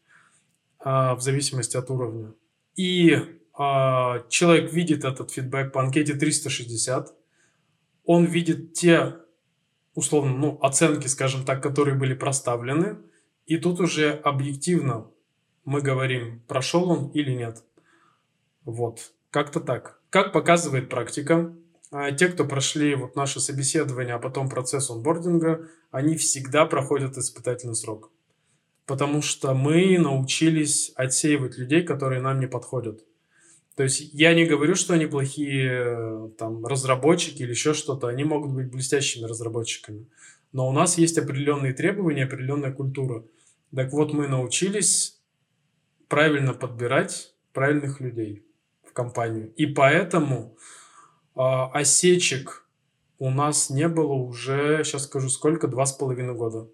в 0.84 1.20
зависимости 1.20 1.78
от 1.78 1.90
уровня. 1.90 2.34
И 2.76 3.12
э, 3.12 3.24
человек 4.30 4.74
видит 4.74 5.04
этот 5.06 5.32
фидбэк 5.32 5.72
по 5.72 5.82
анкете 5.82 6.14
360, 6.14 7.14
он 8.06 8.26
видит 8.26 8.74
те, 8.74 9.18
условно, 9.94 10.36
ну, 10.36 10.58
оценки, 10.62 11.08
скажем 11.08 11.46
так, 11.46 11.62
которые 11.62 11.96
были 11.96 12.14
проставлены, 12.14 12.98
и 13.46 13.58
тут 13.58 13.80
уже 13.80 14.12
объективно 14.12 15.08
мы 15.66 15.82
говорим, 15.82 16.42
прошел 16.48 16.90
он 16.90 17.10
или 17.10 17.32
нет. 17.32 17.64
Вот, 18.66 19.12
как-то 19.30 19.60
так. 19.60 20.00
Как 20.10 20.34
показывает 20.34 20.90
практика, 20.90 21.56
а, 21.92 22.12
те, 22.12 22.28
кто 22.28 22.46
прошли 22.46 22.96
вот 22.96 23.16
наше 23.16 23.40
собеседование, 23.40 24.16
а 24.16 24.20
потом 24.20 24.50
процесс 24.50 24.90
онбординга, 24.90 25.68
они 25.92 26.16
всегда 26.16 26.66
проходят 26.66 27.18
испытательный 27.18 27.76
срок. 27.76 28.12
Потому 28.92 29.22
что 29.22 29.54
мы 29.54 29.98
научились 29.98 30.92
отсеивать 30.98 31.58
людей, 31.58 31.82
которые 31.82 32.20
нам 32.20 32.42
не 32.42 32.48
подходят. 32.48 33.06
То 33.78 33.84
есть 33.84 34.14
я 34.14 34.34
не 34.34 34.44
говорю, 34.44 34.76
что 34.76 34.94
они 34.94 35.06
плохие 35.06 36.30
там, 36.38 36.66
разработчики 36.66 37.42
или 37.42 37.52
еще 37.52 37.74
что-то. 37.74 38.08
Они 38.08 38.26
могут 38.26 38.52
быть 38.52 38.70
блестящими 38.70 39.24
разработчиками. 39.24 40.08
Но 40.52 40.68
у 40.68 40.74
нас 40.74 40.98
есть 40.98 41.18
определенные 41.18 41.72
требования, 41.72 42.26
определенная 42.26 42.74
культура. 42.74 43.24
Так 43.74 43.94
вот, 43.94 44.12
мы 44.12 44.28
научились 44.28 45.22
правильно 46.10 46.54
подбирать 46.54 47.34
правильных 47.54 48.02
людей 48.02 48.44
в 48.84 48.92
компанию. 48.92 49.54
И 49.56 49.68
поэтому 49.68 50.58
э, 51.38 51.40
осечек 51.40 52.68
у 53.20 53.30
нас 53.30 53.70
не 53.70 53.88
было 53.88 54.12
уже, 54.12 54.84
сейчас 54.84 55.06
скажу 55.06 55.30
сколько, 55.30 55.70
два 55.70 55.86
с 55.86 55.94
половиной 55.94 56.34
года. 56.34 56.68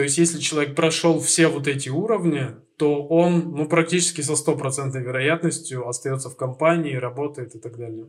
То 0.00 0.04
есть, 0.04 0.16
если 0.16 0.38
человек 0.38 0.74
прошел 0.74 1.20
все 1.20 1.48
вот 1.48 1.68
эти 1.68 1.90
уровни, 1.90 2.52
то 2.78 3.06
он 3.06 3.50
ну, 3.54 3.68
практически 3.68 4.22
со 4.22 4.34
стопроцентной 4.34 5.02
вероятностью 5.02 5.86
остается 5.86 6.30
в 6.30 6.36
компании, 6.36 6.94
работает 6.94 7.54
и 7.54 7.58
так 7.58 7.76
далее. 7.76 8.06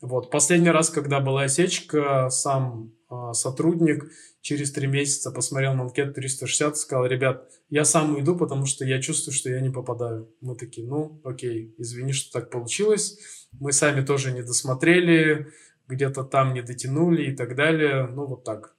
Вот. 0.00 0.30
Последний 0.30 0.70
раз, 0.70 0.88
когда 0.88 1.20
была 1.20 1.42
осечка, 1.42 2.30
сам 2.30 2.94
э, 3.10 3.34
сотрудник 3.34 4.10
через 4.40 4.72
три 4.72 4.86
месяца 4.86 5.30
посмотрел 5.30 5.74
на 5.74 5.82
анкету 5.82 6.14
360 6.14 6.72
и 6.72 6.78
сказал, 6.78 7.04
ребят, 7.04 7.50
я 7.68 7.84
сам 7.84 8.14
уйду, 8.14 8.34
потому 8.34 8.64
что 8.64 8.86
я 8.86 8.98
чувствую, 9.02 9.34
что 9.34 9.50
я 9.50 9.60
не 9.60 9.68
попадаю. 9.68 10.32
Мы 10.40 10.56
такие, 10.56 10.86
ну, 10.86 11.20
окей, 11.22 11.74
извини, 11.76 12.14
что 12.14 12.40
так 12.40 12.48
получилось. 12.48 13.18
Мы 13.52 13.72
сами 13.72 14.00
тоже 14.02 14.32
не 14.32 14.40
досмотрели, 14.40 15.48
где-то 15.86 16.24
там 16.24 16.54
не 16.54 16.62
дотянули 16.62 17.30
и 17.30 17.36
так 17.36 17.56
далее. 17.56 18.06
Ну, 18.06 18.24
вот 18.24 18.42
так. 18.44 18.74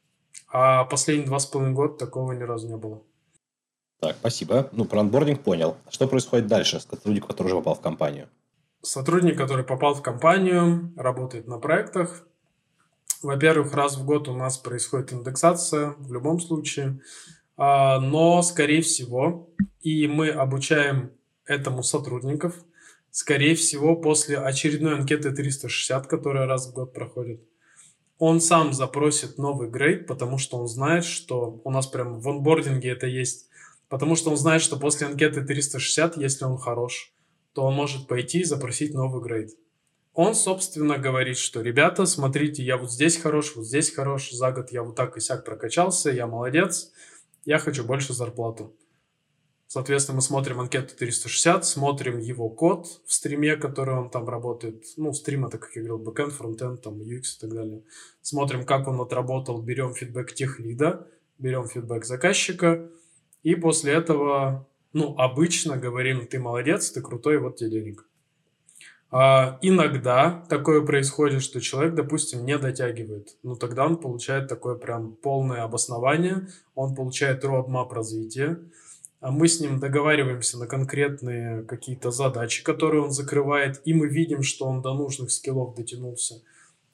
А 0.47 0.83
последние 0.85 1.27
два 1.27 1.39
с 1.39 1.45
половиной 1.45 1.75
года 1.75 1.93
такого 1.93 2.33
ни 2.33 2.43
разу 2.43 2.67
не 2.67 2.77
было. 2.77 3.01
Так, 3.99 4.15
спасибо. 4.19 4.69
Ну, 4.71 4.85
про 4.85 5.01
анбординг 5.01 5.43
понял. 5.43 5.77
Что 5.89 6.07
происходит 6.07 6.47
дальше 6.47 6.79
с 6.79 6.83
сотрудником, 6.83 7.29
который 7.29 7.47
уже 7.47 7.55
попал 7.55 7.75
в 7.75 7.81
компанию? 7.81 8.29
Сотрудник, 8.81 9.37
который 9.37 9.63
попал 9.63 9.93
в 9.93 10.01
компанию, 10.01 10.91
работает 10.97 11.47
на 11.47 11.59
проектах, 11.59 12.25
во-первых, 13.21 13.73
раз 13.73 13.97
в 13.97 14.05
год 14.05 14.27
у 14.27 14.33
нас 14.33 14.57
происходит 14.57 15.13
индексация 15.13 15.93
в 15.99 16.11
любом 16.11 16.39
случае, 16.39 17.01
а, 17.55 17.99
но, 17.99 18.41
скорее 18.41 18.81
всего, 18.81 19.53
и 19.79 20.07
мы 20.07 20.29
обучаем 20.29 21.11
этому 21.45 21.83
сотрудников, 21.83 22.55
скорее 23.11 23.55
всего, 23.55 23.95
после 23.95 24.39
очередной 24.39 24.95
анкеты 24.95 25.31
360, 25.31 26.07
которая 26.07 26.47
раз 26.47 26.67
в 26.67 26.73
год 26.73 26.93
проходит, 26.93 27.41
он 28.21 28.39
сам 28.39 28.71
запросит 28.73 29.37
новый 29.37 29.69
грейд, 29.69 30.07
потому 30.07 30.37
что 30.37 30.57
он 30.57 30.67
знает, 30.67 31.03
что 31.03 31.59
у 31.63 31.71
нас 31.71 31.87
прям 31.87 32.19
в 32.19 32.29
онбординге 32.29 32.89
это 32.89 33.07
есть 33.07 33.47
Потому 33.91 34.15
что 34.15 34.29
он 34.29 34.37
знает, 34.37 34.61
что 34.61 34.77
после 34.77 35.07
анкеты 35.07 35.41
360, 35.41 36.15
если 36.15 36.45
он 36.45 36.57
хорош, 36.57 37.11
то 37.51 37.63
он 37.63 37.73
может 37.73 38.07
пойти 38.07 38.39
и 38.39 38.45
запросить 38.45 38.93
новый 38.93 39.21
грейд. 39.21 39.49
Он, 40.13 40.33
собственно, 40.33 40.97
говорит, 40.97 41.37
что, 41.37 41.59
ребята, 41.61 42.05
смотрите, 42.05 42.63
я 42.63 42.77
вот 42.77 42.89
здесь 42.89 43.17
хорош, 43.17 43.53
вот 43.57 43.65
здесь 43.65 43.93
хорош, 43.93 44.31
за 44.31 44.53
год 44.53 44.71
я 44.71 44.83
вот 44.83 44.95
так 44.95 45.17
и 45.17 45.19
сяк 45.19 45.43
прокачался, 45.43 46.09
я 46.09 46.25
молодец, 46.25 46.93
я 47.43 47.59
хочу 47.59 47.83
больше 47.83 48.13
зарплату. 48.13 48.73
Соответственно, 49.73 50.17
мы 50.17 50.21
смотрим 50.21 50.59
анкету 50.59 50.97
360, 50.97 51.63
смотрим 51.63 52.19
его 52.19 52.49
код 52.49 52.87
в 53.05 53.13
стриме, 53.13 53.55
который 53.55 53.95
он 53.95 54.09
там 54.09 54.27
работает. 54.27 54.83
Ну, 54.97 55.13
стрим 55.13 55.45
это, 55.45 55.59
как 55.59 55.73
я 55.77 55.81
говорил, 55.81 55.97
бэкэнд, 55.97 56.33
фронтенд, 56.33 56.81
там, 56.81 56.95
UX 56.95 57.37
и 57.37 57.39
так 57.39 57.53
далее. 57.53 57.81
Смотрим, 58.21 58.65
как 58.65 58.89
он 58.89 58.99
отработал, 58.99 59.61
берем 59.61 59.93
фидбэк 59.93 60.33
тех 60.33 60.59
лида, 60.59 61.07
берем 61.39 61.69
фидбэк 61.69 62.03
заказчика, 62.03 62.89
и 63.43 63.55
после 63.55 63.93
этого, 63.93 64.67
ну, 64.91 65.15
обычно 65.17 65.77
говорим, 65.77 66.27
ты 66.27 66.37
молодец, 66.37 66.91
ты 66.91 67.01
крутой, 67.01 67.37
вот 67.37 67.55
тебе 67.55 67.69
денег. 67.69 68.05
А, 69.09 69.57
иногда 69.61 70.45
такое 70.49 70.81
происходит, 70.81 71.43
что 71.43 71.61
человек, 71.61 71.95
допустим, 71.95 72.43
не 72.45 72.57
дотягивает. 72.57 73.37
Ну, 73.41 73.55
тогда 73.55 73.85
он 73.85 73.95
получает 73.95 74.49
такое 74.49 74.75
прям 74.75 75.13
полное 75.13 75.63
обоснование, 75.63 76.49
он 76.75 76.93
получает 76.93 77.45
roadmap 77.45 77.93
развития, 77.93 78.59
мы 79.29 79.47
с 79.47 79.61
ним 79.61 79.79
договариваемся 79.79 80.57
на 80.57 80.65
конкретные 80.65 81.63
какие-то 81.63 82.09
задачи, 82.09 82.63
которые 82.63 83.03
он 83.03 83.11
закрывает, 83.11 83.79
и 83.85 83.93
мы 83.93 84.07
видим, 84.07 84.41
что 84.41 84.65
он 84.65 84.81
до 84.81 84.95
нужных 84.95 85.31
скиллов 85.31 85.75
дотянулся, 85.75 86.41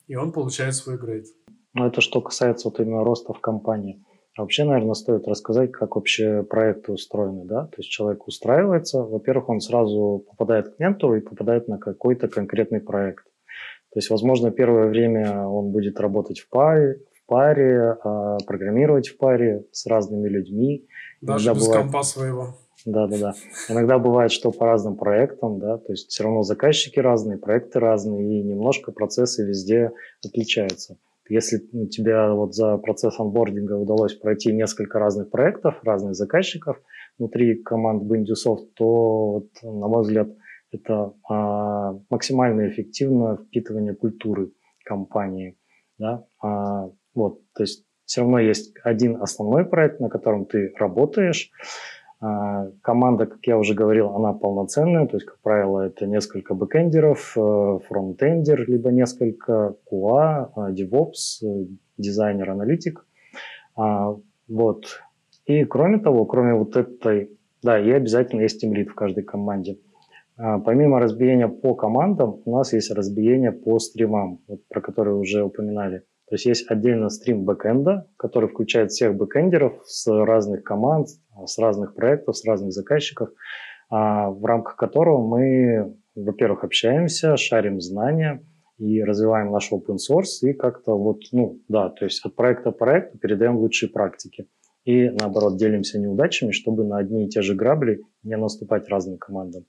и 0.06 0.14
он 0.14 0.32
получает 0.32 0.74
свой 0.74 0.98
грейд. 0.98 1.26
Ну, 1.72 1.86
это 1.86 2.00
что 2.00 2.20
касается 2.20 2.68
вот 2.68 2.80
именно 2.80 3.04
роста 3.04 3.32
в 3.32 3.40
компании. 3.40 4.04
А 4.36 4.42
вообще, 4.42 4.64
наверное, 4.64 4.94
стоит 4.94 5.26
рассказать, 5.26 5.72
как 5.72 5.96
вообще 5.96 6.44
проекты 6.44 6.92
устроены, 6.92 7.44
да? 7.44 7.64
То 7.66 7.78
есть 7.78 7.90
человек 7.90 8.28
устраивается, 8.28 9.02
во-первых, 9.02 9.48
он 9.48 9.60
сразу 9.60 10.24
попадает 10.28 10.76
к 10.76 10.78
ментору 10.78 11.16
и 11.16 11.20
попадает 11.20 11.66
на 11.66 11.78
какой-то 11.78 12.28
конкретный 12.28 12.80
проект. 12.80 13.24
То 13.92 13.98
есть, 13.98 14.10
возможно, 14.10 14.50
первое 14.50 14.86
время 14.86 15.46
он 15.46 15.72
будет 15.72 15.98
работать 15.98 16.38
в 16.38 16.48
паре, 16.50 17.00
в 17.14 17.26
паре, 17.26 17.96
а, 18.04 18.36
программировать 18.46 19.08
в 19.08 19.16
паре 19.16 19.64
с 19.72 19.86
разными 19.86 20.28
людьми. 20.28 20.86
Даже 21.20 21.46
Иногда 21.46 21.58
без 21.58 21.66
бывает... 21.66 21.82
компа 21.84 22.02
своего. 22.02 22.54
Да, 22.84 23.06
да, 23.06 23.18
да. 23.18 23.34
Иногда 23.68 23.98
бывает, 23.98 24.30
что 24.30 24.50
по 24.50 24.66
разным 24.66 24.96
проектам, 24.96 25.58
да, 25.58 25.78
то 25.78 25.92
есть 25.92 26.08
все 26.08 26.24
равно 26.24 26.42
заказчики 26.42 26.98
разные, 27.00 27.36
проекты 27.36 27.80
разные, 27.80 28.40
и 28.40 28.42
немножко 28.42 28.92
процессы 28.92 29.44
везде 29.44 29.90
отличаются. 30.24 30.96
Если 31.28 31.60
у 31.72 31.86
тебя 31.86 32.32
вот 32.32 32.54
за 32.54 32.78
процесс 32.78 33.18
онбординга 33.20 33.74
удалось 33.74 34.14
пройти 34.14 34.52
несколько 34.52 34.98
разных 34.98 35.30
проектов, 35.30 35.74
разных 35.82 36.14
заказчиков 36.14 36.80
внутри 37.18 37.56
команд 37.62 38.10
Bindussoft, 38.10 38.68
то, 38.74 39.32
вот, 39.32 39.48
на 39.62 39.88
мой 39.88 40.02
взгляд, 40.02 40.28
это 40.70 41.12
а, 41.28 41.98
максимально 42.08 42.68
эффективное 42.68 43.36
впитывание 43.36 43.94
культуры 43.94 44.52
компании. 44.84 45.58
Да? 45.98 46.24
А, 46.40 46.90
вот, 47.14 47.40
то 47.54 47.62
есть 47.62 47.84
все 48.08 48.22
равно 48.22 48.38
есть 48.38 48.72
один 48.82 49.22
основной 49.22 49.66
проект, 49.66 50.00
на 50.00 50.08
котором 50.08 50.46
ты 50.46 50.72
работаешь, 50.78 51.50
а, 52.20 52.70
команда, 52.80 53.26
как 53.26 53.46
я 53.46 53.58
уже 53.58 53.74
говорил, 53.74 54.08
она 54.16 54.32
полноценная, 54.32 55.06
то 55.06 55.18
есть, 55.18 55.26
как 55.26 55.38
правило, 55.40 55.86
это 55.86 56.06
несколько 56.06 56.54
бэкэндеров, 56.54 57.36
э, 57.36 57.78
фронтендер, 57.86 58.64
либо 58.66 58.90
несколько 58.90 59.76
QA, 59.92 60.50
э, 60.56 60.72
DevOps, 60.72 61.44
э, 61.44 61.66
дизайнер, 61.98 62.50
аналитик. 62.50 63.06
А, 63.76 64.16
вот. 64.48 65.02
И 65.44 65.64
кроме 65.64 65.98
того, 65.98 66.24
кроме 66.24 66.54
вот 66.54 66.76
этой, 66.76 67.30
да, 67.62 67.78
и 67.78 67.90
обязательно 67.90 68.40
есть 68.40 68.60
тимлит 68.60 68.88
в 68.88 68.94
каждой 68.94 69.22
команде. 69.22 69.78
А, 70.38 70.58
помимо 70.60 70.98
разбиения 70.98 71.48
по 71.48 71.74
командам, 71.74 72.40
у 72.46 72.56
нас 72.56 72.72
есть 72.72 72.90
разбиение 72.90 73.52
по 73.52 73.78
стримам, 73.78 74.40
вот, 74.48 74.66
про 74.68 74.80
которые 74.80 75.16
уже 75.16 75.44
упоминали. 75.44 76.04
То 76.28 76.34
есть 76.34 76.44
есть 76.44 76.70
отдельно 76.70 77.08
стрим 77.08 77.44
бэкэнда, 77.44 78.06
который 78.18 78.50
включает 78.50 78.90
всех 78.90 79.16
бэкэндеров 79.16 79.80
с 79.84 80.06
разных 80.06 80.62
команд, 80.62 81.08
с 81.46 81.58
разных 81.58 81.94
проектов, 81.94 82.36
с 82.36 82.44
разных 82.44 82.72
заказчиков, 82.72 83.30
а, 83.90 84.30
в 84.30 84.44
рамках 84.44 84.76
которого 84.76 85.26
мы, 85.26 85.96
во-первых, 86.14 86.64
общаемся, 86.64 87.38
шарим 87.38 87.80
знания 87.80 88.44
и 88.76 89.02
развиваем 89.02 89.50
наш 89.50 89.72
open 89.72 89.96
source 89.96 90.42
и 90.42 90.52
как-то 90.52 90.96
вот, 90.98 91.20
ну, 91.32 91.60
да, 91.68 91.88
то 91.88 92.04
есть 92.04 92.24
от 92.24 92.36
проекта 92.36 92.72
к 92.72 92.78
проекту 92.78 93.18
передаем 93.18 93.56
лучшие 93.56 93.88
практики. 93.88 94.46
И 94.84 95.08
наоборот, 95.08 95.56
делимся 95.56 95.98
неудачами, 95.98 96.52
чтобы 96.52 96.84
на 96.84 96.98
одни 96.98 97.24
и 97.26 97.28
те 97.28 97.40
же 97.40 97.54
грабли 97.54 98.02
не 98.22 98.36
наступать 98.36 98.88
разным 98.88 99.16
командам. 99.16 99.64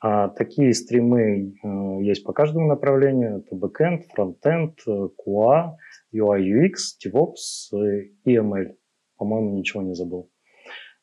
А 0.00 0.28
такие 0.28 0.72
стримы 0.74 1.54
э, 1.62 2.02
есть 2.02 2.24
по 2.24 2.32
каждому 2.32 2.68
направлению. 2.68 3.38
Это 3.38 3.56
backend, 3.56 4.02
frontend, 4.16 4.74
QA, 4.86 5.72
UI, 6.14 6.40
UX, 6.40 6.74
DevOps 7.04 7.76
и 8.24 8.36
ML. 8.36 8.76
По-моему, 9.16 9.56
ничего 9.56 9.82
не 9.82 9.94
забыл. 9.94 10.30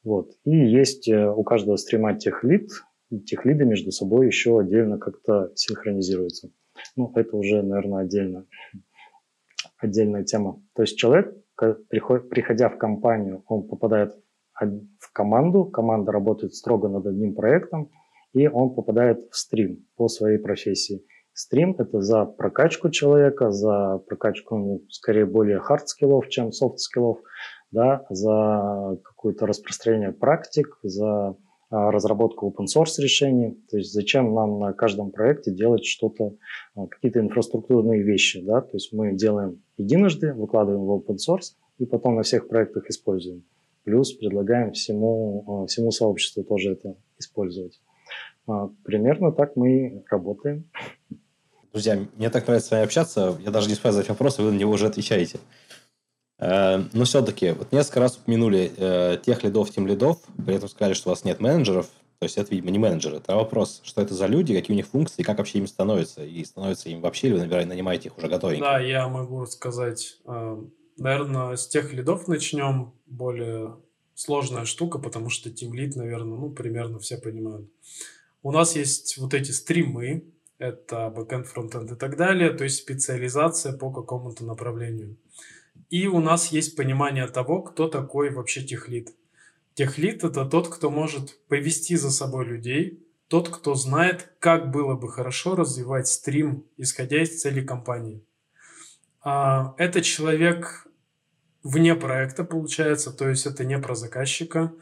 Вот. 0.04 0.32
И 0.46 0.56
есть 0.56 1.10
э, 1.10 1.30
у 1.30 1.44
каждого 1.44 1.76
стрима 1.76 2.18
техлид. 2.18 2.70
Техлиды 3.26 3.66
между 3.66 3.92
собой 3.92 4.28
еще 4.28 4.60
отдельно 4.60 4.98
как-то 4.98 5.52
синхронизируются. 5.56 6.52
Ну, 6.96 7.12
это 7.16 7.36
уже, 7.36 7.64
наверное, 7.64 8.04
отдельно, 8.04 8.46
отдельная 9.80 10.24
тема. 10.24 10.62
То 10.76 10.84
есть 10.84 10.98
человек, 10.98 11.36
приходя 11.56 12.70
в 12.70 12.78
компанию, 12.78 13.44
он 13.48 13.68
попадает 13.68 14.14
в 14.54 15.14
команду, 15.14 15.66
команда 15.66 16.12
работает 16.12 16.54
строго 16.54 16.88
над 16.90 17.08
одним 17.08 17.34
проектом, 17.34 17.90
и 18.34 18.48
он 18.48 18.76
попадает 18.76 19.22
в 19.32 19.36
стрим 19.36 19.86
по 19.96 20.08
своей 20.08 20.38
профессии. 20.38 21.04
Стрим– 21.34 21.76
это 21.78 22.02
за 22.02 22.26
прокачку 22.26 22.90
человека, 22.90 23.52
за 23.52 24.00
прокачку, 24.08 24.58
ну, 24.58 24.82
скорее, 24.90 25.26
более 25.26 25.60
хард-скиллов, 25.60 26.28
чем 26.28 26.52
софт-скиллов, 26.52 27.20
да, 27.72 28.06
за 28.10 28.98
какое-то 29.04 29.46
распространение 29.46 30.12
практик, 30.12 30.78
за 30.84 31.38
а, 31.72 31.92
разработку 31.92 32.50
open-source 32.50 33.00
решений. 33.00 33.64
То 33.70 33.78
есть 33.78 33.94
зачем 33.94 34.34
нам 34.34 34.60
на 34.60 34.74
каждом 34.74 35.12
проекте 35.12 35.52
делать 35.52 35.86
что-то, 35.86 36.36
а, 36.76 36.88
какие-то 36.88 37.20
инфраструктурные 37.20 38.02
вещи. 38.02 38.42
Да? 38.42 38.62
То 38.62 38.72
есть 38.74 38.92
мы 38.92 39.14
делаем 39.14 39.62
единожды, 39.78 40.34
выкладываем 40.34 40.84
в 40.86 40.92
open-source 40.92 41.54
и 41.78 41.86
потом 41.86 42.16
на 42.16 42.24
всех 42.24 42.48
проектах 42.48 42.90
используем. 42.90 43.44
Плюс 43.84 44.12
предлагаем 44.14 44.72
всему, 44.72 45.46
а, 45.48 45.68
всему 45.68 45.92
сообществу 45.92 46.44
тоже 46.44 46.72
это 46.72 46.96
использовать. 47.20 47.80
А, 48.50 48.70
примерно 48.84 49.32
так 49.32 49.56
мы 49.56 50.04
работаем. 50.10 50.70
Друзья, 51.72 52.00
мне 52.16 52.30
так 52.32 52.48
нравится 52.48 52.70
с 52.70 52.72
вами 52.72 52.84
общаться. 52.84 53.38
Я 53.46 53.52
даже 53.52 53.68
не 53.68 53.74
успеваю 53.74 53.94
задать 53.94 54.10
вопрос, 54.10 54.40
вы 54.40 54.52
на 54.52 54.58
него 54.58 54.72
уже 54.72 54.88
отвечаете. 54.88 55.40
Э, 56.40 56.82
но 56.94 57.04
все-таки, 57.06 57.52
вот 57.52 57.72
несколько 57.72 58.00
раз 58.00 58.18
упомянули 58.18 58.72
э, 58.76 59.18
тех 59.24 59.44
лидов, 59.44 59.70
тем 59.70 59.86
лидов, 59.86 60.18
при 60.44 60.56
этом 60.56 60.68
сказали, 60.68 60.94
что 60.94 61.10
у 61.10 61.12
вас 61.12 61.24
нет 61.26 61.40
менеджеров. 61.40 61.90
То 62.18 62.26
есть 62.26 62.38
это, 62.38 62.52
видимо, 62.52 62.72
не 62.72 62.80
менеджеры. 62.80 63.18
Это 63.18 63.36
вопрос, 63.36 63.82
что 63.84 64.02
это 64.02 64.14
за 64.14 64.26
люди, 64.26 64.56
какие 64.56 64.74
у 64.74 64.78
них 64.78 64.88
функции, 64.88 65.22
как 65.22 65.38
вообще 65.38 65.60
им 65.60 65.68
становится. 65.68 66.26
И 66.26 66.44
становится 66.44 66.90
им 66.90 67.02
вообще, 67.02 67.28
или 67.28 67.38
вы 67.38 67.66
нанимаете 67.66 68.10
их 68.10 68.18
уже 68.18 68.28
готовеньких? 68.28 68.64
Да, 68.66 68.80
я 68.80 69.08
могу 69.08 69.46
сказать. 69.46 70.18
Э, 70.26 70.58
наверное, 70.98 71.56
с 71.56 71.68
тех 71.68 71.94
лидов 71.94 72.28
начнем. 72.28 72.94
Более 73.06 73.76
сложная 74.16 74.66
штука, 74.66 75.00
потому 75.00 75.30
что 75.30 75.50
Team 75.50 75.72
Lead, 75.72 75.92
наверное, 75.96 76.38
ну, 76.38 76.50
примерно 76.50 77.00
все 77.00 77.18
понимают. 77.18 77.70
У 78.42 78.52
нас 78.52 78.76
есть 78.76 79.18
вот 79.18 79.34
эти 79.34 79.52
стримы, 79.52 80.24
это 80.58 81.14
backend, 81.16 81.48
frontend 81.54 81.94
и 81.94 81.98
так 81.98 82.18
далее, 82.18 82.52
то 82.52 82.64
есть 82.64 82.78
специализация 82.78 83.74
по 83.74 83.92
какому-то 83.92 84.46
направлению. 84.46 85.18
И 85.90 86.08
у 86.08 86.20
нас 86.20 86.52
есть 86.52 86.76
понимание 86.76 87.28
того, 87.28 87.62
кто 87.62 87.88
такой 87.88 88.30
вообще 88.30 88.64
техлит. 88.64 89.14
Техлит– 89.74 90.24
это 90.24 90.46
тот, 90.46 90.68
кто 90.68 90.90
может 90.90 91.40
повести 91.48 91.96
за 91.96 92.12
собой 92.12 92.46
людей, 92.46 93.06
тот, 93.28 93.50
кто 93.50 93.76
знает, 93.76 94.34
как 94.40 94.72
было 94.72 94.96
бы 94.96 95.12
хорошо 95.12 95.56
развивать 95.56 96.08
стрим, 96.08 96.66
исходя 96.78 97.22
из 97.22 97.42
целей 97.42 97.64
компании. 97.64 98.24
А, 99.22 99.76
это 99.78 100.02
человек 100.02 100.88
вне 101.64 101.96
проекта, 101.96 102.44
получается, 102.44 103.12
то 103.12 103.30
есть 103.30 103.46
это 103.46 103.66
не 103.66 103.78
про 103.80 103.96
заказчика. 103.96 104.74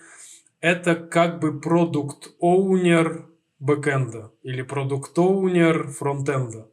Это 0.60 0.96
как 0.96 1.40
бы 1.40 1.60
продукт-оунер 1.60 3.30
бэкэнда 3.60 4.32
или 4.44 4.62
продукт-оунер 4.62 5.88
фронтенда. 5.90 6.70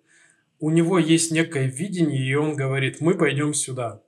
У 0.61 0.71
него 0.71 0.99
есть 0.99 1.31
некое 1.31 1.67
видение, 1.67 2.27
и 2.27 2.35
он 2.35 2.55
говорит, 2.55 3.01
мы 3.01 3.15
пойдем 3.15 3.55
сюда. 3.55 4.03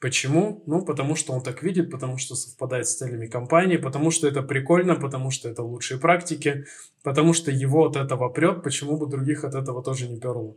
Почему? 0.00 0.64
Ну, 0.66 0.84
потому 0.84 1.14
что 1.14 1.32
он 1.32 1.42
так 1.42 1.62
видит, 1.62 1.90
потому 1.90 2.18
что 2.18 2.34
совпадает 2.34 2.88
с 2.88 2.96
целями 2.96 3.28
компании, 3.28 3.76
потому 3.76 4.10
что 4.10 4.26
это 4.26 4.42
прикольно, 4.42 4.96
потому 4.96 5.30
что 5.30 5.48
это 5.48 5.62
лучшие 5.62 6.00
практики, 6.00 6.66
потому 7.04 7.32
что 7.32 7.52
его 7.52 7.86
от 7.86 7.94
этого 7.94 8.28
прет, 8.28 8.64
почему 8.64 8.96
бы 8.96 9.06
других 9.06 9.44
от 9.44 9.54
этого 9.54 9.80
тоже 9.80 10.08
не 10.08 10.18
перло. 10.18 10.56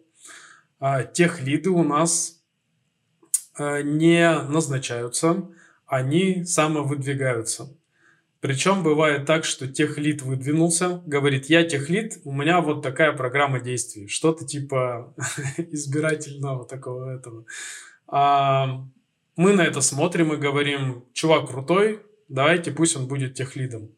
А, 0.80 1.03
тех 1.03 1.41
лиды 1.41 1.69
у 1.69 1.84
нас 1.84 2.41
а, 3.55 3.84
не 3.84 4.36
назначаются, 4.49 5.47
они 5.86 6.43
самовыдвигаются. 6.43 7.69
Причем 8.42 8.84
бывает 8.84 9.26
так, 9.26 9.44
что 9.44 9.68
техлит 9.68 10.22
выдвинулся, 10.22 11.02
говорит, 11.06 11.48
я 11.48 11.64
техлит, 11.64 12.20
у 12.26 12.32
меня 12.32 12.62
вот 12.62 12.84
такая 12.84 13.12
программа 13.14 13.60
действий. 13.60 14.08
Что-то 14.08 14.46
типа 14.46 15.16
избирательного 15.58 16.66
такого 16.66 17.16
этого. 17.16 17.46
А 18.08 18.86
мы 19.36 19.54
на 19.54 19.62
это 19.62 19.82
смотрим 19.82 20.34
и 20.34 20.38
говорим, 20.38 21.06
чувак 21.14 21.50
крутой, 21.50 22.02
давайте 22.30 22.72
пусть 22.72 22.96
он 22.96 23.08
будет 23.08 23.34
техлидом. 23.34 23.90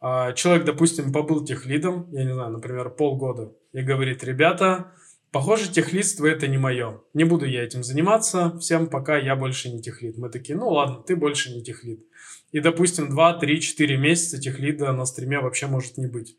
А 0.00 0.32
человек, 0.32 0.64
допустим, 0.64 1.12
побыл 1.12 1.44
техлидом, 1.44 2.08
я 2.12 2.24
не 2.24 2.32
знаю, 2.32 2.52
например, 2.52 2.90
полгода, 2.90 3.52
и 3.72 3.82
говорит, 3.82 4.22
ребята, 4.22 4.92
похоже, 5.32 5.70
техлидство 5.70 6.26
это 6.26 6.46
не 6.46 6.58
мое. 6.58 7.00
Не 7.14 7.24
буду 7.24 7.46
я 7.46 7.64
этим 7.64 7.82
заниматься, 7.82 8.56
всем 8.58 8.86
пока 8.88 9.16
я 9.16 9.34
больше 9.34 9.70
не 9.70 9.82
техлид. 9.82 10.16
Мы 10.16 10.30
такие, 10.30 10.56
ну 10.56 10.68
ладно, 10.68 11.02
ты 11.02 11.16
больше 11.16 11.52
не 11.52 11.62
техлид. 11.62 12.06
И, 12.52 12.60
допустим, 12.60 13.10
2, 13.10 13.34
3, 13.34 13.60
4 13.60 13.96
месяца 13.96 14.40
техлида 14.40 14.92
на 14.92 15.04
стриме 15.04 15.40
вообще 15.40 15.66
может 15.66 15.98
не 15.98 16.06
быть. 16.06 16.36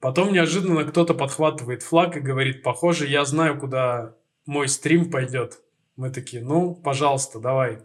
Потом 0.00 0.32
неожиданно 0.32 0.84
кто-то 0.84 1.14
подхватывает 1.14 1.82
флаг 1.82 2.16
и 2.16 2.20
говорит, 2.20 2.62
похоже, 2.62 3.08
я 3.08 3.24
знаю, 3.24 3.58
куда 3.58 4.14
мой 4.46 4.68
стрим 4.68 5.10
пойдет. 5.10 5.60
Мы 5.96 6.10
такие, 6.10 6.42
ну, 6.42 6.74
пожалуйста, 6.74 7.40
давай. 7.40 7.80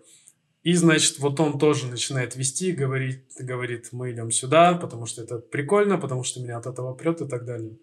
И, 0.61 0.75
значит, 0.75 1.19
вот 1.19 1.39
он 1.39 1.59
тоже 1.59 1.87
начинает 1.87 2.35
вести, 2.35 2.71
говорит, 2.71 3.25
говорит, 3.37 3.89
мы 3.91 4.11
идем 4.11 4.31
сюда, 4.31 4.75
потому 4.75 5.07
что 5.07 5.23
это 5.23 5.39
прикольно, 5.39 5.97
потому 5.97 6.23
что 6.23 6.39
меня 6.39 6.57
от 6.57 6.67
этого 6.67 6.93
прет 6.93 7.21
и 7.21 7.27
так 7.27 7.43
далее. 7.43 7.77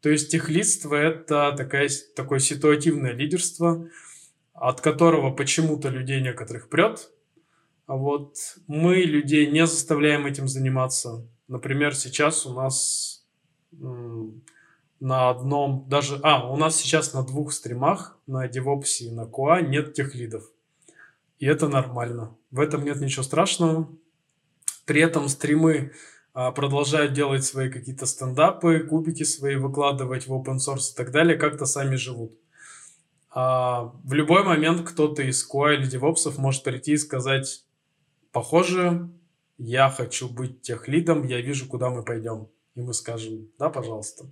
То 0.00 0.08
есть 0.08 0.30
техлидство– 0.30 0.94
это 0.96 1.52
такая, 1.56 1.90
такое 2.16 2.38
ситуативное 2.38 3.12
лидерство, 3.12 3.88
от 4.54 4.80
которого 4.80 5.30
почему-то 5.30 5.88
людей 5.90 6.22
некоторых 6.22 6.68
прет, 6.68 7.10
а 7.92 7.96
вот 7.96 8.36
мы 8.68 9.02
людей 9.02 9.50
не 9.50 9.66
заставляем 9.66 10.24
этим 10.24 10.48
заниматься. 10.48 11.28
Например, 11.46 11.94
сейчас 11.94 12.46
у 12.46 12.54
нас 12.54 13.26
на 13.70 15.28
одном, 15.28 15.84
даже, 15.90 16.18
а, 16.22 16.50
у 16.50 16.56
нас 16.56 16.76
сейчас 16.76 17.12
на 17.12 17.22
двух 17.22 17.52
стримах, 17.52 18.18
на 18.26 18.48
DevOps 18.48 19.00
и 19.00 19.10
на 19.10 19.26
QA 19.26 19.60
нет 19.60 19.92
тех 19.92 20.14
лидов. 20.14 20.42
И 21.38 21.44
это 21.44 21.68
нормально. 21.68 22.34
В 22.50 22.60
этом 22.60 22.82
нет 22.82 22.98
ничего 22.98 23.24
страшного. 23.24 23.90
При 24.86 25.02
этом 25.02 25.28
стримы 25.28 25.92
а, 26.32 26.50
продолжают 26.50 27.12
делать 27.12 27.44
свои 27.44 27.68
какие-то 27.68 28.06
стендапы, 28.06 28.86
кубики 28.88 29.24
свои 29.24 29.56
выкладывать 29.56 30.26
в 30.26 30.32
open 30.32 30.56
source 30.66 30.94
и 30.94 30.96
так 30.96 31.10
далее, 31.10 31.36
как-то 31.36 31.66
сами 31.66 31.96
живут. 31.96 32.32
А, 33.28 33.92
в 34.02 34.14
любой 34.14 34.44
момент 34.44 34.80
кто-то 34.88 35.22
из 35.22 35.46
QA 35.46 35.74
или 35.74 35.90
DevOps 35.90 36.32
может 36.40 36.64
прийти 36.64 36.92
и 36.92 36.96
сказать, 36.96 37.66
похоже, 38.32 39.08
я 39.58 39.90
хочу 39.90 40.28
быть 40.28 40.62
техлидом, 40.62 41.26
я 41.26 41.40
вижу, 41.40 41.68
куда 41.68 41.90
мы 41.90 42.02
пойдем. 42.02 42.48
И 42.74 42.80
мы 42.80 42.94
скажем, 42.94 43.48
да, 43.58 43.68
пожалуйста. 43.68 44.26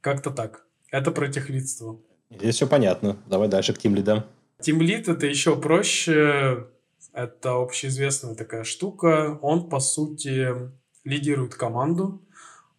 Как-то 0.00 0.30
так. 0.30 0.66
Это 0.90 1.12
про 1.12 1.28
техлидство. 1.28 2.00
Здесь 2.30 2.56
все 2.56 2.66
понятно. 2.66 3.16
Давай 3.26 3.48
дальше 3.48 3.72
к 3.72 3.78
тимлидам. 3.78 4.24
Тимлид 4.60 5.08
это 5.08 5.26
еще 5.26 5.58
проще. 5.58 6.66
Это 7.12 7.60
общеизвестная 7.60 8.34
такая 8.34 8.64
штука. 8.64 9.38
Он, 9.40 9.68
по 9.68 9.80
сути, 9.80 10.70
лидирует 11.04 11.54
команду. 11.54 12.22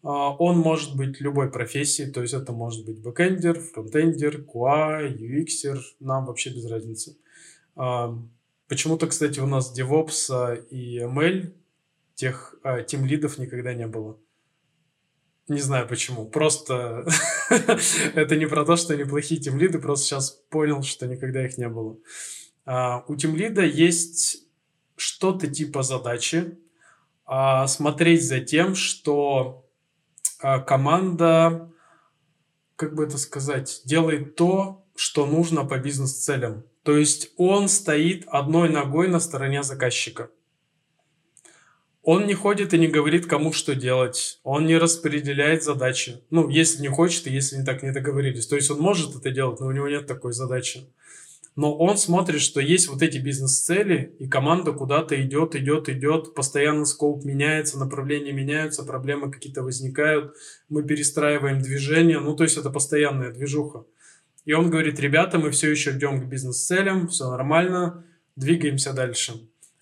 А, 0.04 0.36
он 0.36 0.58
может 0.58 0.96
быть 0.96 1.20
любой 1.22 1.52
профессии, 1.52 2.04
то 2.04 2.22
есть 2.22 2.34
это 2.34 2.52
может 2.54 2.86
быть 2.86 3.02
бэкэндер, 3.02 3.60
фронтендер, 3.60 4.42
QA, 4.42 5.16
UX, 5.16 5.78
нам 6.00 6.26
вообще 6.26 6.50
без 6.50 6.66
разницы. 6.66 7.18
А, 8.72 8.74
Почему-то, 8.74 9.08
кстати, 9.08 9.40
у 9.40 9.48
нас 9.48 9.78
DevOps 9.78 10.68
и 10.70 11.00
ML 11.00 11.54
тех 12.16 12.56
а, 12.64 12.82
тим 12.82 13.06
лидов 13.06 13.38
никогда 13.38 13.74
не 13.74 13.88
было. 13.88 14.18
Не 15.48 15.60
знаю 15.60 15.88
почему. 15.88 16.26
Просто 16.26 17.06
это 18.16 18.36
не 18.38 18.46
про 18.46 18.64
то, 18.66 18.78
что 18.78 18.94
они 18.94 19.04
плохие 19.04 19.42
тим 19.42 19.58
лиды, 19.58 19.80
просто 19.80 20.06
сейчас 20.06 20.32
понял, 20.50 20.84
что 20.84 21.08
никогда 21.08 21.46
их 21.46 21.58
не 21.58 21.68
было. 21.68 21.98
А, 22.66 23.04
у 23.08 23.16
тим 23.16 23.36
лида 23.36 23.62
есть 23.62 24.48
что-то 24.96 25.48
типа 25.48 25.84
задачи 25.84 26.58
а, 27.26 27.68
смотреть 27.68 28.26
за 28.26 28.40
тем, 28.40 28.76
что 28.76 29.66
а, 30.40 30.60
команда, 30.60 31.72
как 32.78 32.96
бы 32.96 33.04
это 33.04 33.18
сказать, 33.18 33.82
делает 33.86 34.36
то, 34.36 34.86
что 34.96 35.26
нужно 35.26 35.66
по 35.66 35.78
бизнес-целям. 35.78 36.64
То 36.84 36.98
есть 36.98 37.32
он 37.38 37.68
стоит 37.68 38.26
одной 38.28 38.70
ногой 38.70 39.08
на 39.08 39.20
стороне 39.20 39.64
заказчика. 39.64 40.30
Он 42.04 42.26
не 42.26 42.34
ходит 42.34 42.74
и 42.74 42.80
не 42.80 42.88
говорит, 42.88 43.28
кому 43.28 43.54
что 43.54 43.76
делать. 43.76 44.40
Он 44.44 44.66
не 44.66 44.78
распределяет 44.78 45.64
задачи. 45.64 46.24
Ну, 46.32 46.50
если 46.50 46.82
не 46.82 46.88
хочет, 46.88 47.28
и 47.28 47.32
если 47.32 47.58
не 47.58 47.64
так 47.64 47.84
не 47.84 47.92
договорились. 47.92 48.48
То 48.48 48.56
есть 48.56 48.72
он 48.72 48.80
может 48.80 49.16
это 49.16 49.30
делать, 49.30 49.60
но 49.60 49.68
у 49.68 49.72
него 49.72 49.88
нет 49.88 50.08
такой 50.08 50.34
задачи. 50.34 50.88
Но 51.56 51.76
он 51.78 51.98
смотрит, 51.98 52.42
что 52.42 52.62
есть 52.62 52.88
вот 52.88 53.04
эти 53.04 53.18
бизнес-цели, 53.18 54.16
и 54.20 54.28
команда 54.28 54.72
куда-то 54.72 55.22
идет, 55.22 55.54
идет, 55.56 55.90
идет, 55.90 56.34
постоянно 56.34 56.86
скоп 56.86 57.26
меняется, 57.26 57.78
направления 57.78 58.32
меняются, 58.32 58.84
проблемы 58.84 59.30
какие-то 59.30 59.62
возникают, 59.62 60.34
мы 60.70 60.84
перестраиваем 60.84 61.60
движение, 61.60 62.20
ну, 62.22 62.36
то 62.36 62.44
есть 62.44 62.58
это 62.58 62.70
постоянная 62.70 63.32
движуха. 63.32 63.84
И 64.46 64.54
он 64.54 64.70
говорит, 64.70 65.00
ребята, 65.00 65.38
мы 65.38 65.52
все 65.52 65.70
еще 65.70 65.92
идем 65.92 66.22
к 66.22 66.26
бизнес-целям, 66.26 67.08
все 67.08 67.30
нормально, 67.30 68.06
двигаемся 68.36 68.94
дальше. 68.94 69.34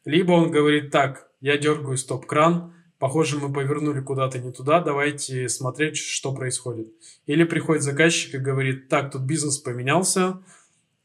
Либо 0.05 0.33
он 0.33 0.51
говорит, 0.51 0.91
так, 0.91 1.29
я 1.39 1.57
дергаю 1.57 1.97
стоп-кран, 1.97 2.73
похоже, 2.97 3.37
мы 3.37 3.51
повернули 3.51 4.01
куда-то 4.01 4.39
не 4.39 4.51
туда, 4.51 4.81
давайте 4.81 5.47
смотреть, 5.47 5.97
что 5.97 6.33
происходит. 6.33 6.89
Или 7.25 7.45
приходит 7.45 7.83
заказчик 7.83 8.35
и 8.35 8.39
говорит, 8.39 8.89
так, 8.89 9.11
тут 9.11 9.21
бизнес 9.21 9.57
поменялся, 9.57 10.41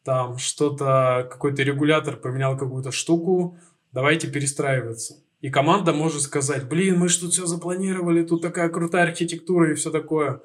там 0.05 0.39
что-то, 0.39 1.29
какой-то 1.31 1.63
регулятор 1.63 2.17
поменял 2.17 2.59
какую-то 2.59 2.91
штуку, 2.91 3.59
давайте 3.93 4.29
перестраиваться. 4.29 5.23
И 5.41 5.51
команда 5.51 5.93
может 5.93 6.23
сказать, 6.23 6.69
блин, 6.69 6.99
мы 6.99 7.09
же 7.09 7.21
тут 7.21 7.33
все 7.33 7.47
запланировали, 7.47 8.25
тут 8.25 8.43
такая 8.43 8.69
крутая 8.69 9.05
архитектура 9.05 9.71
и 9.71 9.75
все 9.75 9.91
такое. 9.91 10.41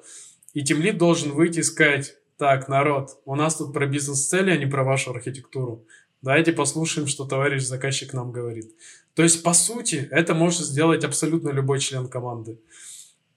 И 0.52 0.62
тимлит 0.62 0.98
должен 0.98 1.32
выйти 1.32 1.60
и 1.60 1.62
сказать, 1.62 2.16
так, 2.40 2.68
народ, 2.68 3.20
у 3.26 3.34
нас 3.34 3.56
тут 3.56 3.74
про 3.74 3.86
бизнес-цели, 3.86 4.50
а 4.50 4.56
не 4.56 4.64
про 4.64 4.82
вашу 4.82 5.10
архитектуру. 5.10 5.84
Давайте 6.22 6.52
послушаем, 6.52 7.06
что 7.06 7.26
товарищ 7.26 7.62
заказчик 7.62 8.14
нам 8.14 8.32
говорит. 8.32 8.74
То 9.14 9.22
есть, 9.22 9.42
по 9.42 9.52
сути, 9.52 10.08
это 10.10 10.34
может 10.34 10.62
сделать 10.62 11.04
абсолютно 11.04 11.50
любой 11.50 11.80
член 11.80 12.08
команды. 12.08 12.58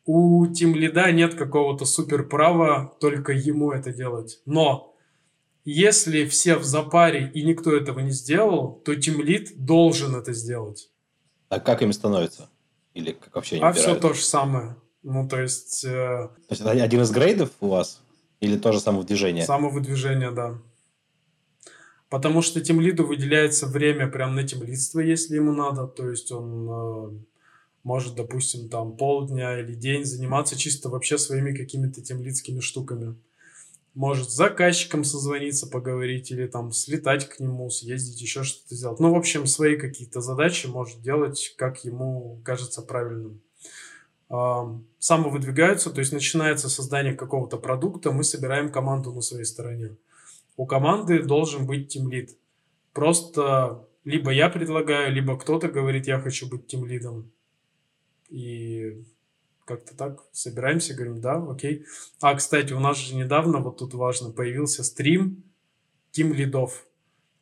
У 0.05 0.47
Тим 0.47 0.73
Лида 0.73 1.11
нет 1.11 1.33
какого-то 1.33 1.83
супер 1.83 2.23
права 2.23 2.95
только 3.01 3.33
ему 3.33 3.73
это 3.73 3.91
делать. 3.91 4.39
Но 4.45 4.95
если 5.65 6.25
все 6.25 6.55
в 6.55 6.63
запаре 6.63 7.29
и 7.33 7.43
никто 7.43 7.75
этого 7.75 7.99
не 7.99 8.11
сделал, 8.11 8.81
то 8.85 8.95
Тим 8.95 9.21
Лид 9.21 9.65
должен 9.65 10.15
это 10.15 10.31
сделать. 10.31 10.89
А 11.49 11.59
как 11.59 11.81
им 11.81 11.91
становится? 11.91 12.49
Или 12.93 13.11
как 13.11 13.35
вообще 13.35 13.59
не 13.59 13.65
А 13.65 13.73
все 13.73 13.95
то 13.95 14.13
же 14.13 14.21
самое. 14.21 14.77
Ну, 15.03 15.27
то 15.27 15.41
есть... 15.41 15.83
Э... 15.83 16.29
То 16.47 16.51
есть 16.51 16.61
это 16.61 16.71
один 16.71 17.01
из 17.01 17.11
грейдов 17.11 17.49
у 17.59 17.67
вас? 17.67 18.02
Или 18.43 18.57
тоже 18.57 18.81
самовыдвижение? 18.81 19.45
Самовыдвижение, 19.45 20.31
да. 20.31 20.59
Потому 22.09 22.41
что 22.41 22.59
тем 22.59 22.81
лиду 22.81 23.05
выделяется 23.05 23.67
время 23.67 24.07
прям 24.07 24.35
на 24.35 24.43
темлидство, 24.43 24.99
если 24.99 25.37
ему 25.37 25.53
надо. 25.53 25.87
То 25.87 26.09
есть 26.09 26.29
он 26.29 26.67
э, 26.69 27.19
может, 27.83 28.15
допустим, 28.15 28.67
там 28.67 28.97
полдня 28.97 29.57
или 29.59 29.73
день 29.73 30.03
заниматься 30.03 30.57
чисто 30.57 30.89
вообще 30.89 31.17
своими 31.17 31.55
какими-то 31.55 32.01
темлидскими 32.01 32.59
штуками. 32.59 33.15
Может 33.93 34.29
с 34.29 34.35
заказчиком 34.35 35.05
созвониться, 35.05 35.67
поговорить 35.67 36.29
или 36.31 36.45
там 36.45 36.73
слетать 36.73 37.29
к 37.29 37.39
нему, 37.39 37.69
съездить, 37.69 38.21
еще 38.21 38.43
что-то 38.43 38.75
сделать. 38.75 38.99
Ну, 38.99 39.13
в 39.13 39.17
общем, 39.17 39.47
свои 39.47 39.77
какие-то 39.77 40.19
задачи 40.19 40.67
может 40.67 41.01
делать, 41.01 41.53
как 41.57 41.85
ему 41.85 42.41
кажется 42.43 42.81
правильным 42.81 43.41
самовыдвигаются, 44.99 45.91
то 45.91 45.99
есть 45.99 46.13
начинается 46.13 46.69
создание 46.69 47.13
какого-то 47.13 47.57
продукта, 47.57 48.11
мы 48.11 48.23
собираем 48.23 48.71
команду 48.71 49.11
на 49.11 49.21
своей 49.21 49.45
стороне. 49.45 49.97
У 50.55 50.65
команды 50.65 51.21
должен 51.21 51.65
быть 51.65 51.89
тимлид. 51.89 52.37
Просто 52.93 53.87
либо 54.05 54.31
я 54.31 54.49
предлагаю, 54.49 55.13
либо 55.13 55.37
кто-то 55.37 55.67
говорит, 55.67 56.07
я 56.07 56.19
хочу 56.19 56.49
быть 56.49 56.67
тимлидом. 56.67 57.31
И 58.29 59.03
как-то 59.65 59.95
так 59.95 60.23
собираемся, 60.31 60.93
говорим, 60.93 61.21
да, 61.21 61.35
окей. 61.35 61.85
А, 62.21 62.35
кстати, 62.35 62.73
у 62.73 62.79
нас 62.79 62.97
же 62.97 63.15
недавно, 63.15 63.59
вот 63.59 63.77
тут 63.77 63.93
важно, 63.93 64.31
появился 64.31 64.83
стрим 64.83 65.43
тим 66.11 66.33
лидов. 66.33 66.85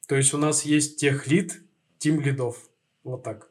То 0.07 0.15
есть 0.15 0.33
у 0.33 0.37
нас 0.37 0.65
есть 0.65 0.99
тех 0.99 1.27
лид, 1.27 1.61
тим 1.99 2.19
лидов. 2.19 2.57
Вот 3.03 3.23
так. 3.23 3.50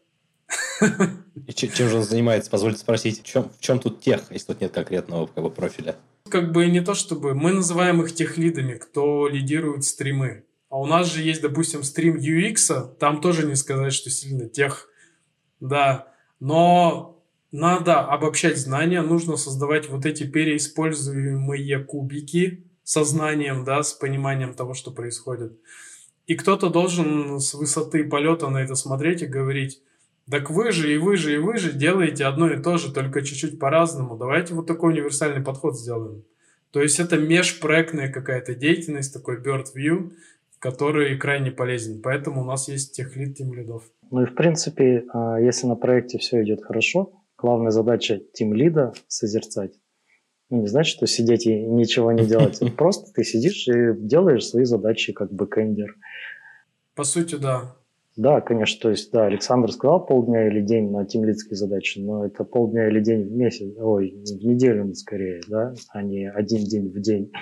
И 1.46 1.52
чем 1.52 1.88
же 1.88 1.96
он 1.96 2.02
занимается? 2.04 2.50
Позвольте 2.50 2.78
спросить, 2.78 3.22
в 3.22 3.24
чем, 3.24 3.50
в 3.50 3.60
чем 3.60 3.78
тут 3.78 4.00
тех, 4.00 4.22
если 4.30 4.46
тут 4.46 4.60
нет 4.60 4.72
конкретного 4.72 5.26
как 5.26 5.42
бы, 5.42 5.50
профиля? 5.50 5.96
Как 6.28 6.52
бы 6.52 6.66
не 6.66 6.80
то 6.80 6.94
чтобы... 6.94 7.34
Мы 7.34 7.52
называем 7.52 8.02
их 8.02 8.14
тех 8.14 8.36
лидами, 8.38 8.74
кто 8.74 9.28
лидирует 9.28 9.84
стримы. 9.84 10.44
А 10.68 10.78
у 10.78 10.86
нас 10.86 11.12
же 11.12 11.22
есть, 11.22 11.42
допустим, 11.42 11.82
стрим 11.82 12.16
UX, 12.16 12.96
там 12.98 13.20
тоже 13.20 13.46
не 13.46 13.56
сказать, 13.56 13.92
что 13.92 14.08
сильно 14.08 14.48
тех, 14.48 14.88
да. 15.58 16.14
Но 16.38 17.20
надо 17.50 18.00
обобщать 18.00 18.56
знания, 18.56 19.02
нужно 19.02 19.36
создавать 19.36 19.88
вот 19.88 20.06
эти 20.06 20.24
переиспользуемые 20.24 21.80
кубики 21.80 22.70
сознанием, 22.84 23.64
да, 23.64 23.82
с 23.82 23.92
пониманием 23.92 24.54
того, 24.54 24.74
что 24.74 24.92
происходит. 24.92 25.58
И 26.26 26.36
кто-то 26.36 26.70
должен 26.70 27.40
с 27.40 27.54
высоты 27.54 28.04
полета 28.04 28.48
на 28.48 28.58
это 28.58 28.76
смотреть 28.76 29.22
и 29.22 29.26
говорить, 29.26 29.82
так 30.30 30.50
вы 30.50 30.72
же 30.72 30.94
и 30.94 30.98
вы 30.98 31.16
же 31.16 31.34
и 31.34 31.38
вы 31.38 31.56
же 31.56 31.72
делаете 31.72 32.24
одно 32.24 32.50
и 32.50 32.62
то 32.62 32.78
же, 32.78 32.92
только 32.92 33.22
чуть-чуть 33.22 33.58
по-разному. 33.58 34.16
Давайте 34.16 34.54
вот 34.54 34.66
такой 34.66 34.92
универсальный 34.92 35.42
подход 35.42 35.78
сделаем. 35.78 36.24
То 36.70 36.80
есть 36.80 37.00
это 37.00 37.18
межпроектная 37.18 38.12
какая-то 38.12 38.54
деятельность, 38.54 39.12
такой 39.12 39.42
bird 39.42 39.66
view, 39.76 40.12
который 40.60 41.16
крайне 41.18 41.50
полезен. 41.50 42.00
Поэтому 42.00 42.42
у 42.42 42.44
нас 42.44 42.68
есть 42.68 42.94
техлид 42.94 43.36
тимлидов. 43.36 43.84
Ну 44.10 44.22
и 44.22 44.26
в 44.26 44.34
принципе, 44.34 45.04
а, 45.12 45.40
если 45.40 45.66
на 45.66 45.74
проекте 45.74 46.18
все 46.18 46.42
идет 46.42 46.62
хорошо, 46.62 47.12
главная 47.36 47.70
задача 47.70 48.20
тимлида 48.32 48.92
созерцать. 49.08 49.72
Ну, 50.48 50.62
не 50.62 50.66
значит, 50.66 50.96
что 50.96 51.06
сидеть 51.06 51.46
и 51.46 51.54
ничего 51.54 52.12
не 52.12 52.26
делать. 52.26 52.60
Просто 52.76 53.12
ты 53.12 53.24
сидишь 53.24 53.66
и 53.68 53.94
делаешь 53.96 54.46
свои 54.46 54.64
задачи 54.64 55.12
как 55.12 55.32
бэкэндер. 55.32 55.96
По 56.94 57.04
сути, 57.04 57.36
да. 57.36 57.76
Да, 58.16 58.40
конечно, 58.40 58.82
то 58.82 58.90
есть, 58.90 59.12
да, 59.12 59.26
Александр 59.26 59.70
сказал 59.72 60.04
полдня 60.04 60.48
или 60.48 60.60
день 60.60 60.90
на 60.90 61.04
тимлидские 61.06 61.56
задачи, 61.56 62.00
но 62.00 62.26
это 62.26 62.44
полдня 62.44 62.88
или 62.88 63.00
день 63.00 63.22
в 63.28 63.32
месяц, 63.32 63.72
ой, 63.78 64.10
в 64.10 64.44
неделю 64.44 64.92
скорее, 64.94 65.40
да, 65.48 65.74
а 65.92 66.02
не 66.02 66.28
один 66.28 66.64
день 66.64 66.88
в 66.88 67.00
день. 67.00 67.32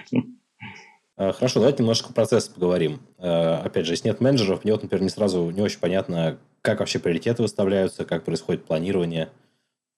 А, 1.16 1.32
хорошо, 1.32 1.58
давайте 1.58 1.82
немножко 1.82 2.08
про 2.08 2.14
процесс 2.14 2.48
поговорим. 2.48 3.00
А, 3.18 3.62
опять 3.64 3.86
же, 3.86 3.92
если 3.94 4.08
нет 4.08 4.20
менеджеров, 4.20 4.62
мне 4.62 4.72
вот, 4.72 4.82
например, 4.82 5.02
не 5.02 5.08
сразу 5.08 5.50
не 5.50 5.60
очень 5.60 5.80
понятно, 5.80 6.38
как 6.62 6.78
вообще 6.78 7.00
приоритеты 7.00 7.42
выставляются, 7.42 8.04
как 8.04 8.24
происходит 8.24 8.64
планирование. 8.64 9.30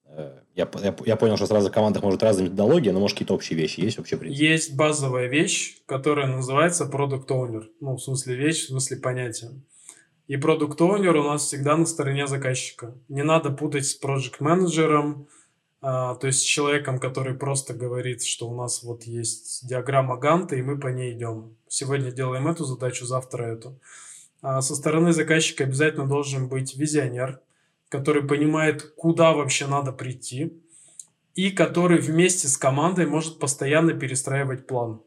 А, 0.06 0.40
я, 0.54 0.66
я, 0.82 0.96
я 1.04 1.16
понял, 1.16 1.36
что 1.36 1.46
сразу 1.46 1.68
в 1.68 1.72
командах 1.72 2.02
может 2.02 2.22
разные 2.22 2.46
методологии, 2.46 2.88
но 2.88 3.00
может 3.00 3.16
какие-то 3.16 3.34
общие 3.34 3.58
вещи 3.58 3.80
есть 3.80 3.98
вообще 3.98 4.16
принципы? 4.16 4.42
Есть 4.42 4.74
базовая 4.76 5.26
вещь, 5.26 5.82
которая 5.84 6.26
называется 6.26 6.88
Product 6.90 7.26
Owner. 7.26 7.64
Ну, 7.80 7.96
в 7.96 8.00
смысле 8.00 8.36
вещь, 8.36 8.64
в 8.64 8.68
смысле 8.68 8.96
понятия. 8.96 9.50
И 10.30 10.36
продукт 10.36 10.80
оунер 10.80 11.16
у 11.16 11.24
нас 11.24 11.42
всегда 11.42 11.76
на 11.76 11.84
стороне 11.84 12.28
заказчика. 12.28 12.94
Не 13.08 13.24
надо 13.24 13.50
путать 13.50 13.84
с 13.84 14.00
project 14.00 14.36
менеджером 14.38 15.26
а, 15.82 16.14
то 16.14 16.28
есть 16.28 16.38
с 16.38 16.42
человеком, 16.42 17.00
который 17.00 17.34
просто 17.34 17.74
говорит, 17.74 18.22
что 18.22 18.48
у 18.48 18.54
нас 18.54 18.84
вот 18.84 19.02
есть 19.02 19.66
диаграмма 19.66 20.16
Ганта, 20.16 20.54
и 20.54 20.62
мы 20.62 20.78
по 20.78 20.86
ней 20.86 21.14
идем. 21.14 21.56
Сегодня 21.66 22.12
делаем 22.12 22.46
эту 22.46 22.64
задачу, 22.64 23.06
завтра 23.06 23.42
эту. 23.42 23.76
А 24.40 24.62
со 24.62 24.76
стороны 24.76 25.12
заказчика 25.12 25.64
обязательно 25.64 26.06
должен 26.06 26.46
быть 26.46 26.76
визионер, 26.76 27.40
который 27.88 28.22
понимает, 28.22 28.82
куда 28.96 29.32
вообще 29.32 29.66
надо 29.66 29.90
прийти, 29.90 30.52
и 31.34 31.50
который 31.50 31.98
вместе 31.98 32.46
с 32.46 32.56
командой 32.56 33.06
может 33.06 33.40
постоянно 33.40 33.94
перестраивать 33.94 34.68
план. 34.68 35.00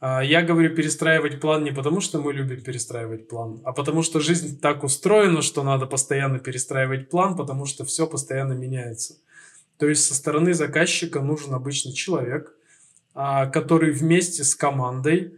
А, 0.00 0.22
я 0.22 0.42
говорю 0.42 0.74
перестраивать 0.74 1.40
план 1.40 1.64
не 1.64 1.72
потому, 1.72 2.00
что 2.00 2.20
мы 2.20 2.32
любим 2.32 2.62
перестраивать 2.62 3.28
план, 3.28 3.60
а 3.64 3.72
потому 3.72 4.02
что 4.02 4.20
жизнь 4.20 4.60
так 4.60 4.84
устроена, 4.84 5.42
что 5.42 5.62
надо 5.62 5.86
постоянно 5.86 6.38
перестраивать 6.38 7.10
план, 7.10 7.36
потому 7.36 7.66
что 7.66 7.84
все 7.84 8.06
постоянно 8.06 8.52
меняется. 8.52 9.16
То 9.78 9.88
есть 9.88 10.04
со 10.04 10.14
стороны 10.14 10.54
заказчика 10.54 11.20
нужен 11.20 11.54
обычный 11.54 11.92
человек, 11.92 12.54
а, 13.14 13.46
который 13.46 13.90
вместе 13.90 14.44
с 14.44 14.54
командой 14.54 15.34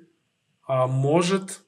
а, 0.66 0.86
может 0.86 1.62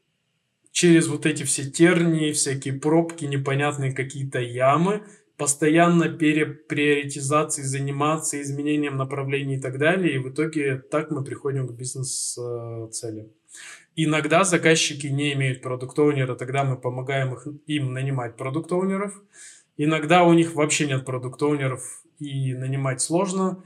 через 0.70 1.06
вот 1.06 1.26
эти 1.26 1.42
все 1.44 1.70
тернии, 1.70 2.32
всякие 2.32 2.74
пробки, 2.74 3.24
непонятные 3.24 3.92
какие-то 3.92 4.40
ямы 4.40 5.02
постоянно 5.36 6.08
переприоритизацией 6.08 7.66
заниматься, 7.66 8.40
изменением 8.40 8.96
направлений 8.96 9.56
и 9.56 9.60
так 9.60 9.78
далее. 9.78 10.14
И 10.14 10.18
в 10.18 10.30
итоге 10.30 10.78
так 10.78 11.10
мы 11.10 11.24
приходим 11.24 11.66
к 11.66 11.72
бизнес-цели. 11.72 13.30
Иногда 13.94 14.44
заказчики 14.44 15.06
не 15.08 15.34
имеют 15.34 15.60
продукт-оунера, 15.60 16.34
тогда 16.34 16.64
мы 16.64 16.76
помогаем 16.76 17.34
их, 17.34 17.46
им 17.66 17.92
нанимать 17.92 18.36
продукт-оунеров. 18.36 19.20
Иногда 19.76 20.24
у 20.24 20.32
них 20.32 20.54
вообще 20.54 20.86
нет 20.86 21.04
продукт-оунеров 21.04 22.02
и 22.18 22.54
нанимать 22.54 23.00
сложно, 23.00 23.62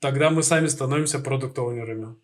тогда 0.00 0.30
мы 0.30 0.42
сами 0.42 0.66
становимся 0.66 1.20
продукт-оунерами. 1.20 2.16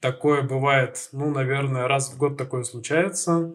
Такое 0.00 0.42
бывает, 0.42 1.08
ну, 1.12 1.30
наверное, 1.30 1.86
раз 1.86 2.12
в 2.12 2.18
год 2.18 2.36
такое 2.36 2.64
случается. 2.64 3.52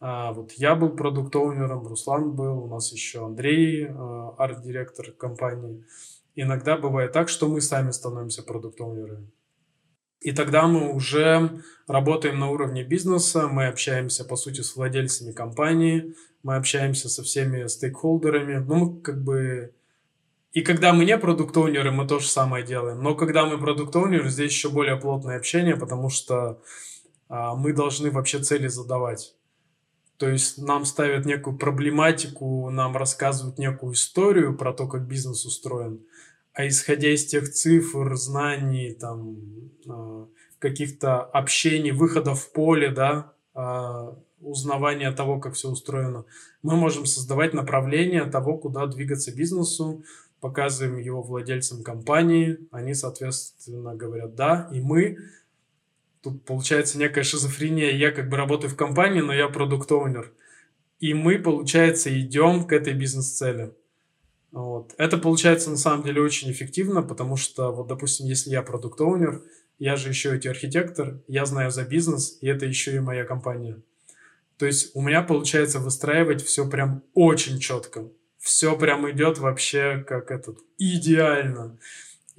А, 0.00 0.32
вот 0.32 0.52
я 0.52 0.74
был 0.74 0.90
продукт-оунером, 0.90 1.86
Руслан 1.86 2.32
был, 2.32 2.64
у 2.64 2.66
нас 2.68 2.90
еще 2.92 3.26
Андрей, 3.26 3.86
а, 3.88 4.34
арт-директор 4.38 5.12
компании. 5.12 5.84
Иногда 6.34 6.78
бывает 6.78 7.12
так, 7.12 7.28
что 7.28 7.48
мы 7.48 7.60
сами 7.60 7.90
становимся 7.90 8.42
продукт-оунерами. 8.42 9.30
И 10.20 10.32
тогда 10.32 10.66
мы 10.66 10.92
уже 10.92 11.62
работаем 11.86 12.38
на 12.38 12.50
уровне 12.50 12.82
бизнеса, 12.82 13.48
мы 13.48 13.68
общаемся, 13.68 14.24
по 14.24 14.36
сути, 14.36 14.62
с 14.62 14.76
владельцами 14.76 15.32
компании, 15.32 16.14
мы 16.42 16.56
общаемся 16.56 17.08
со 17.08 17.22
всеми 17.22 17.66
стейкхолдерами. 17.66 18.56
Ну, 18.56 19.00
как 19.00 19.22
бы... 19.22 19.74
И 20.52 20.62
когда 20.62 20.92
мы 20.92 21.04
не 21.04 21.16
продукт-оунеры, 21.16 21.90
мы 21.90 22.06
то 22.06 22.18
же 22.18 22.26
самое 22.26 22.64
делаем. 22.64 23.02
Но 23.02 23.14
когда 23.14 23.46
мы 23.46 23.58
продукт-оунеры, 23.58 24.28
здесь 24.30 24.50
еще 24.50 24.68
более 24.68 24.96
плотное 24.96 25.36
общение, 25.36 25.76
потому 25.76 26.10
что 26.10 26.60
а, 27.28 27.54
мы 27.54 27.72
должны 27.72 28.10
вообще 28.10 28.40
цели 28.40 28.66
задавать. 28.66 29.34
То 30.20 30.28
есть 30.28 30.58
нам 30.58 30.84
ставят 30.84 31.24
некую 31.24 31.56
проблематику, 31.56 32.68
нам 32.68 32.94
рассказывают 32.94 33.58
некую 33.58 33.94
историю 33.94 34.54
про 34.54 34.74
то, 34.74 34.86
как 34.86 35.08
бизнес 35.08 35.46
устроен. 35.46 36.00
А 36.52 36.68
исходя 36.68 37.08
из 37.08 37.24
тех 37.24 37.50
цифр, 37.50 38.14
знаний, 38.16 38.92
там, 38.92 39.38
а, 39.88 40.28
каких-то 40.58 41.22
общений, 41.22 41.92
выходов 41.92 42.42
в 42.42 42.52
поле, 42.52 42.90
да, 42.90 43.32
а, 43.54 44.14
узнавания 44.42 45.10
того, 45.10 45.40
как 45.40 45.54
все 45.54 45.70
устроено, 45.70 46.26
мы 46.62 46.76
можем 46.76 47.06
создавать 47.06 47.54
направление 47.54 48.26
того, 48.26 48.58
куда 48.58 48.86
двигаться 48.88 49.34
бизнесу, 49.34 50.04
показываем 50.40 50.98
его 50.98 51.22
владельцам 51.22 51.82
компании, 51.82 52.58
они, 52.72 52.92
соответственно, 52.92 53.94
говорят 53.94 54.34
«да», 54.34 54.68
и 54.70 54.82
мы 54.82 55.16
тут 56.22 56.44
получается 56.44 56.98
некая 56.98 57.24
шизофрения. 57.24 57.90
Я 57.90 58.10
как 58.10 58.28
бы 58.28 58.36
работаю 58.36 58.70
в 58.70 58.76
компании, 58.76 59.20
но 59.20 59.32
я 59.32 59.48
продукт-оунер. 59.48 60.32
И 60.98 61.14
мы, 61.14 61.38
получается, 61.38 62.18
идем 62.18 62.64
к 62.64 62.72
этой 62.72 62.92
бизнес-цели. 62.92 63.72
Вот. 64.52 64.94
Это 64.98 65.16
получается 65.16 65.70
на 65.70 65.76
самом 65.76 66.04
деле 66.04 66.20
очень 66.20 66.50
эффективно, 66.50 67.02
потому 67.02 67.36
что, 67.36 67.72
вот, 67.72 67.86
допустим, 67.86 68.26
если 68.26 68.50
я 68.50 68.62
продукт-оунер, 68.62 69.42
я 69.78 69.96
же 69.96 70.08
еще 70.08 70.36
и 70.36 70.48
архитектор, 70.48 71.20
я 71.26 71.46
знаю 71.46 71.70
за 71.70 71.84
бизнес, 71.84 72.36
и 72.42 72.48
это 72.48 72.66
еще 72.66 72.94
и 72.94 73.00
моя 73.00 73.24
компания. 73.24 73.80
То 74.58 74.66
есть 74.66 74.90
у 74.94 75.00
меня 75.00 75.22
получается 75.22 75.78
выстраивать 75.78 76.44
все 76.44 76.68
прям 76.68 77.02
очень 77.14 77.58
четко. 77.58 78.10
Все 78.38 78.76
прям 78.76 79.10
идет 79.10 79.38
вообще 79.38 80.04
как 80.06 80.30
этот 80.30 80.58
идеально. 80.76 81.78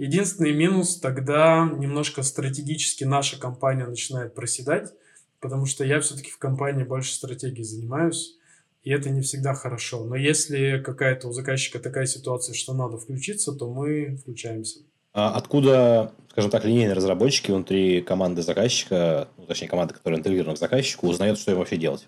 Единственный 0.01 0.51
минус 0.51 0.97
тогда 0.99 1.69
немножко 1.77 2.23
стратегически 2.23 3.03
наша 3.03 3.39
компания 3.39 3.85
начинает 3.85 4.33
проседать, 4.33 4.91
потому 5.39 5.67
что 5.67 5.85
я 5.85 5.99
все-таки 5.99 6.31
в 6.31 6.39
компании 6.39 6.83
больше 6.83 7.13
стратегией 7.13 7.63
занимаюсь, 7.63 8.35
и 8.81 8.89
это 8.89 9.11
не 9.11 9.21
всегда 9.21 9.53
хорошо. 9.53 10.03
Но 10.03 10.15
если 10.15 10.81
какая-то 10.83 11.27
у 11.27 11.33
заказчика 11.33 11.77
такая 11.77 12.07
ситуация, 12.07 12.55
что 12.55 12.73
надо 12.73 12.97
включиться, 12.97 13.53
то 13.53 13.71
мы 13.71 14.15
включаемся. 14.15 14.79
А 15.13 15.35
откуда, 15.35 16.15
скажем 16.31 16.49
так, 16.49 16.65
линейные 16.65 16.95
разработчики 16.95 17.51
внутри 17.51 18.01
команды 18.01 18.41
заказчика, 18.41 19.27
ну, 19.37 19.45
точнее, 19.45 19.67
команды, 19.67 19.93
которая 19.93 20.19
интегрирована 20.19 20.55
к 20.55 20.59
заказчику, 20.59 21.09
узнают, 21.09 21.37
что 21.37 21.51
им 21.51 21.59
вообще 21.59 21.77
делать? 21.77 22.07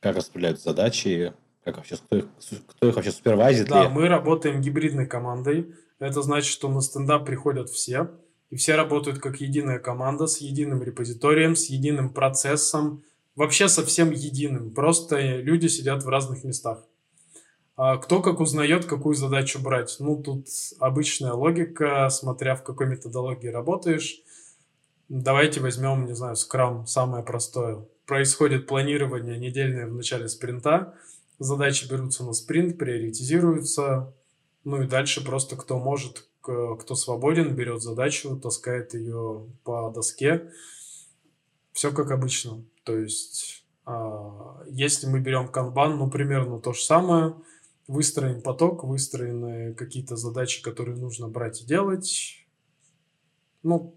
Как 0.00 0.16
распределяют 0.16 0.60
задачи? 0.60 1.32
Как 1.62 1.76
вообще, 1.76 1.94
кто 1.94 2.16
их, 2.16 2.24
кто 2.66 2.88
их 2.88 2.96
вообще 2.96 3.12
супервайзит? 3.12 3.68
Да, 3.68 3.84
ли? 3.84 3.88
мы 3.88 4.08
работаем 4.08 4.60
гибридной 4.60 5.06
командой. 5.06 5.72
Это 5.98 6.22
значит, 6.22 6.50
что 6.50 6.68
на 6.68 6.80
стендап 6.80 7.26
приходят 7.26 7.68
все, 7.70 8.10
и 8.50 8.56
все 8.56 8.76
работают 8.76 9.18
как 9.18 9.40
единая 9.40 9.78
команда 9.78 10.26
с 10.26 10.38
единым 10.38 10.82
репозиторием, 10.82 11.56
с 11.56 11.66
единым 11.66 12.12
процессом, 12.12 13.02
вообще 13.34 13.68
совсем 13.68 14.10
единым. 14.10 14.70
Просто 14.70 15.18
люди 15.38 15.66
сидят 15.66 16.02
в 16.02 16.08
разных 16.08 16.44
местах. 16.44 16.84
А 17.76 17.96
кто 17.96 18.20
как 18.20 18.40
узнает, 18.40 18.86
какую 18.86 19.14
задачу 19.14 19.60
брать? 19.60 19.96
Ну, 20.00 20.20
тут 20.20 20.46
обычная 20.80 21.32
логика, 21.32 22.08
смотря 22.10 22.56
в 22.56 22.64
какой 22.64 22.86
методологии 22.88 23.48
работаешь. 23.48 24.20
Давайте 25.08 25.60
возьмем, 25.60 26.06
не 26.06 26.14
знаю, 26.14 26.34
скрам, 26.36 26.86
самое 26.86 27.22
простое. 27.22 27.86
Происходит 28.04 28.66
планирование 28.66 29.38
недельное 29.38 29.86
в 29.86 29.94
начале 29.94 30.28
спринта, 30.28 30.94
задачи 31.38 31.88
берутся 31.88 32.24
на 32.24 32.32
спринт, 32.32 32.78
приоритизируются, 32.78 34.12
ну 34.68 34.82
и 34.82 34.86
дальше 34.86 35.24
просто 35.24 35.56
кто 35.56 35.78
может, 35.78 36.28
кто 36.42 36.94
свободен, 36.94 37.54
берет 37.54 37.80
задачу, 37.80 38.36
таскает 38.36 38.92
ее 38.92 39.46
по 39.64 39.90
доске. 39.90 40.52
Все 41.72 41.90
как 41.90 42.10
обычно. 42.10 42.62
То 42.84 42.98
есть, 42.98 43.64
а, 43.86 44.62
если 44.68 45.06
мы 45.06 45.20
берем 45.20 45.48
канбан, 45.48 45.96
ну, 45.96 46.10
примерно 46.10 46.60
то 46.60 46.74
же 46.74 46.82
самое. 46.82 47.34
выстроен 47.86 48.42
поток, 48.42 48.84
выстроены 48.84 49.72
какие-то 49.72 50.16
задачи, 50.16 50.60
которые 50.60 50.98
нужно 50.98 51.28
брать 51.28 51.62
и 51.62 51.64
делать. 51.64 52.46
Ну, 53.62 53.94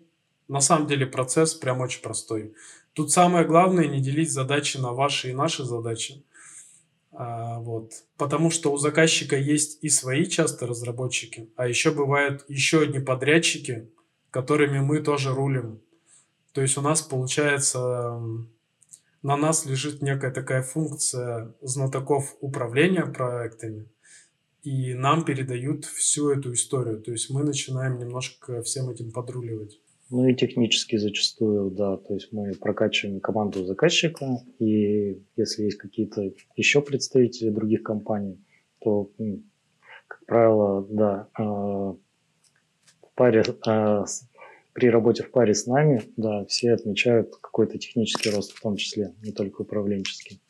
на 0.47 0.61
самом 0.61 0.87
деле 0.87 1.05
процесс 1.05 1.53
прям 1.53 1.81
очень 1.81 2.01
простой. 2.01 2.53
Тут 2.93 3.11
самое 3.11 3.45
главное 3.45 3.87
не 3.87 3.99
делить 3.99 4.31
задачи 4.31 4.77
на 4.77 4.93
ваши 4.93 5.31
и 5.31 5.33
наши 5.33 5.65
задачи. 5.65 6.23
А, 7.23 7.59
вот. 7.59 7.91
Потому 8.17 8.49
что 8.49 8.73
у 8.73 8.77
заказчика 8.77 9.37
есть 9.37 9.77
и 9.83 9.89
свои 9.89 10.25
часто 10.25 10.65
разработчики, 10.65 11.51
а 11.55 11.67
еще 11.67 11.91
бывают 11.91 12.43
еще 12.47 12.81
одни 12.81 12.99
подрядчики, 12.99 13.91
которыми 14.31 14.79
мы 14.79 15.03
тоже 15.03 15.31
рулим. 15.31 15.81
То 16.51 16.61
есть 16.61 16.77
у 16.79 16.81
нас 16.81 17.03
получается 17.03 18.19
на 19.21 19.37
нас 19.37 19.67
лежит 19.67 20.01
некая 20.01 20.31
такая 20.31 20.63
функция 20.63 21.53
знатоков 21.61 22.35
управления 22.41 23.05
проектами, 23.05 23.87
и 24.63 24.95
нам 24.95 25.23
передают 25.23 25.85
всю 25.85 26.31
эту 26.31 26.53
историю. 26.53 26.99
То 27.03 27.11
есть 27.11 27.29
мы 27.29 27.43
начинаем 27.43 27.99
немножко 27.99 28.63
всем 28.63 28.89
этим 28.89 29.11
подруливать. 29.11 29.79
Ну 30.11 30.27
и 30.27 30.35
технически 30.35 30.97
зачастую, 30.97 31.71
да. 31.71 31.95
То 31.95 32.13
есть 32.15 32.33
мы 32.33 32.51
прокачиваем 32.53 33.21
команду 33.21 33.63
заказчика, 33.63 34.39
и 34.59 35.23
если 35.37 35.63
есть 35.63 35.77
какие-то 35.77 36.33
еще 36.57 36.81
представители 36.81 37.49
других 37.49 37.81
компаний, 37.81 38.37
то, 38.79 39.09
как 40.07 40.25
правило, 40.25 40.85
да, 40.89 41.29
э, 41.39 41.43
в 41.43 41.97
паре 43.15 43.43
э, 43.65 44.05
при 44.73 44.89
работе 44.89 45.23
в 45.23 45.31
паре 45.31 45.53
с 45.53 45.65
нами, 45.65 46.03
да, 46.17 46.45
все 46.45 46.73
отмечают 46.73 47.33
какой-то 47.41 47.77
технический 47.77 48.31
рост, 48.31 48.51
в 48.51 48.61
том 48.61 48.75
числе, 48.75 49.13
не 49.23 49.31
только 49.31 49.61
управленческий. 49.61 50.41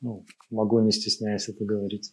Ну, 0.00 0.24
могу, 0.50 0.80
не 0.80 0.90
стесняясь 0.90 1.48
это 1.48 1.64
говорить. 1.64 2.12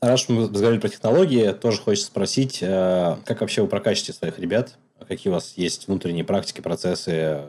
Раз 0.00 0.28
мы 0.28 0.42
разговаривали 0.42 0.80
про 0.80 0.88
технологии, 0.88 1.52
тоже 1.52 1.80
хочется 1.80 2.06
спросить, 2.06 2.62
э, 2.62 3.16
как 3.26 3.42
вообще 3.42 3.60
вы 3.60 3.68
прокачиваете 3.68 4.14
своих 4.14 4.38
ребят? 4.38 4.78
Какие 5.08 5.30
у 5.30 5.34
вас 5.34 5.54
есть 5.56 5.88
внутренние 5.88 6.24
практики, 6.24 6.60
процессы, 6.60 7.42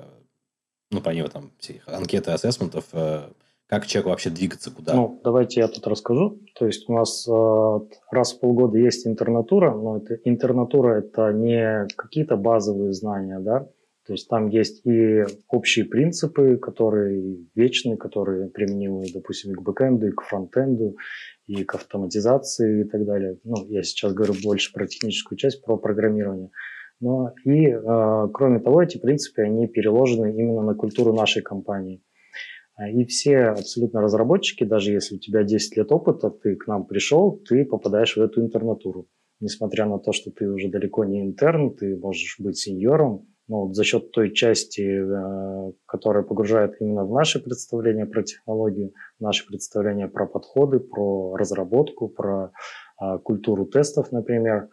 ну, 0.91 1.01
помимо 1.01 1.30
там 1.30 1.51
всех 1.60 1.88
анкеты, 1.88 2.32
ассессментов, 2.32 2.86
э, 2.93 3.30
как 3.68 3.88
человеку 3.88 4.10
вообще 4.10 4.30
двигаться, 4.30 4.72
куда? 4.72 4.93
Ну, 4.93 5.20
давайте 5.24 5.62
я 5.62 5.68
тут 5.68 5.88
расскажу. 5.88 6.39
То 6.56 6.68
есть 6.68 6.88
у 6.89 6.93
нас 6.93 7.28
э, 7.28 7.80
раз 8.12 8.34
в 8.34 8.39
полгода 8.39 8.78
есть 8.78 9.08
интернатура, 9.08 9.74
но 9.74 9.97
это, 9.97 10.16
интернатура– 10.24 10.99
это 10.99 11.32
не 11.34 11.88
какие-то 11.95 12.36
базовые 12.36 12.93
знания, 12.93 13.39
да, 13.39 13.68
то 14.06 14.12
есть 14.14 14.28
там 14.28 14.49
есть 14.49 14.86
и 14.86 15.24
общие 15.47 15.86
принципы, 15.86 16.58
которые 16.58 17.38
вечны, 17.56 17.95
которые 17.95 18.49
применимы, 18.49 19.06
допустим, 19.14 19.51
и 19.51 19.56
к 19.56 19.62
бэкэнду, 19.62 20.08
и 20.08 20.12
к 20.12 20.22
фронтенду, 20.24 20.97
и 21.47 21.64
к 21.64 21.76
автоматизации 21.76 22.82
и 22.82 22.84
так 22.84 23.06
далее. 23.06 23.39
Ну, 23.45 23.66
я 23.70 23.82
сейчас 23.84 24.14
говорю 24.14 24.34
больше 24.43 24.74
про 24.74 24.88
техническую 24.88 25.38
часть, 25.38 25.64
про 25.64 25.78
программирование. 25.78 26.49
Но 27.04 27.34
и, 27.43 27.68
э, 27.68 28.28
кроме 28.34 28.60
того, 28.60 28.82
эти 28.82 28.97
принципы, 28.97 29.41
они 29.41 29.68
переложены 29.68 30.34
именно 30.34 30.62
на 30.62 30.74
культуру 30.74 31.14
нашей 31.14 31.41
компании– 31.41 32.01
а, 32.76 32.89
и 32.89 33.06
все 33.06 33.49
абсолютно 33.49 34.01
разработчики, 34.01 34.64
даже 34.64 34.91
если 34.91 35.16
у 35.16 35.20
тебя 35.20 35.43
10 35.43 35.78
лет 35.78 35.91
опыта, 35.91 36.30
ты 36.30 36.56
к 36.56 36.68
нам 36.68 36.86
пришел, 36.86 37.39
ты 37.47 37.66
попадаешь 37.66 38.18
в 38.18 38.22
эту 38.22 38.41
интернатуру. 38.41 39.08
Несмотря 39.39 39.86
на 39.86 39.99
то, 39.99 40.12
что 40.12 40.32
ты 40.32 40.49
уже 40.49 40.70
далеко 40.70 41.04
не 41.04 41.22
интерн, 41.22 41.76
ты 41.76 41.95
можешь 41.97 42.38
быть 42.39 42.58
сеньором, 42.58 43.28
но 43.47 43.66
вот 43.66 43.76
за 43.76 43.84
счет 43.84 44.12
той 44.12 44.34
части, 44.34 44.82
э, 44.82 45.74
которая 45.86 46.24
погружает 46.24 46.76
именно 46.80 47.06
в 47.06 47.12
наши 47.12 47.43
представления 47.43 48.06
про 48.06 48.24
технологию, 48.24 48.93
наши 49.20 49.45
представления 49.45 50.08
про 50.08 50.26
подходы, 50.26 50.80
про 50.80 51.36
разработку, 51.36 52.08
про 52.08 52.54
а, 52.97 53.18
культуру 53.18 53.66
тестов, 53.66 54.12
например, 54.12 54.70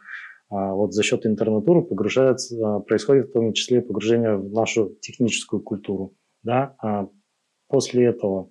вот 0.50 0.92
за 0.92 1.02
счет 1.02 1.26
интернатуры 1.26 1.82
погружается, 1.82 2.80
происходит 2.80 3.28
в 3.28 3.32
том 3.32 3.52
числе 3.52 3.80
погружение 3.80 4.36
в 4.36 4.52
нашу 4.52 4.96
техническую 5.00 5.62
культуру. 5.62 6.14
Да? 6.42 6.74
после 7.70 8.06
этого. 8.06 8.50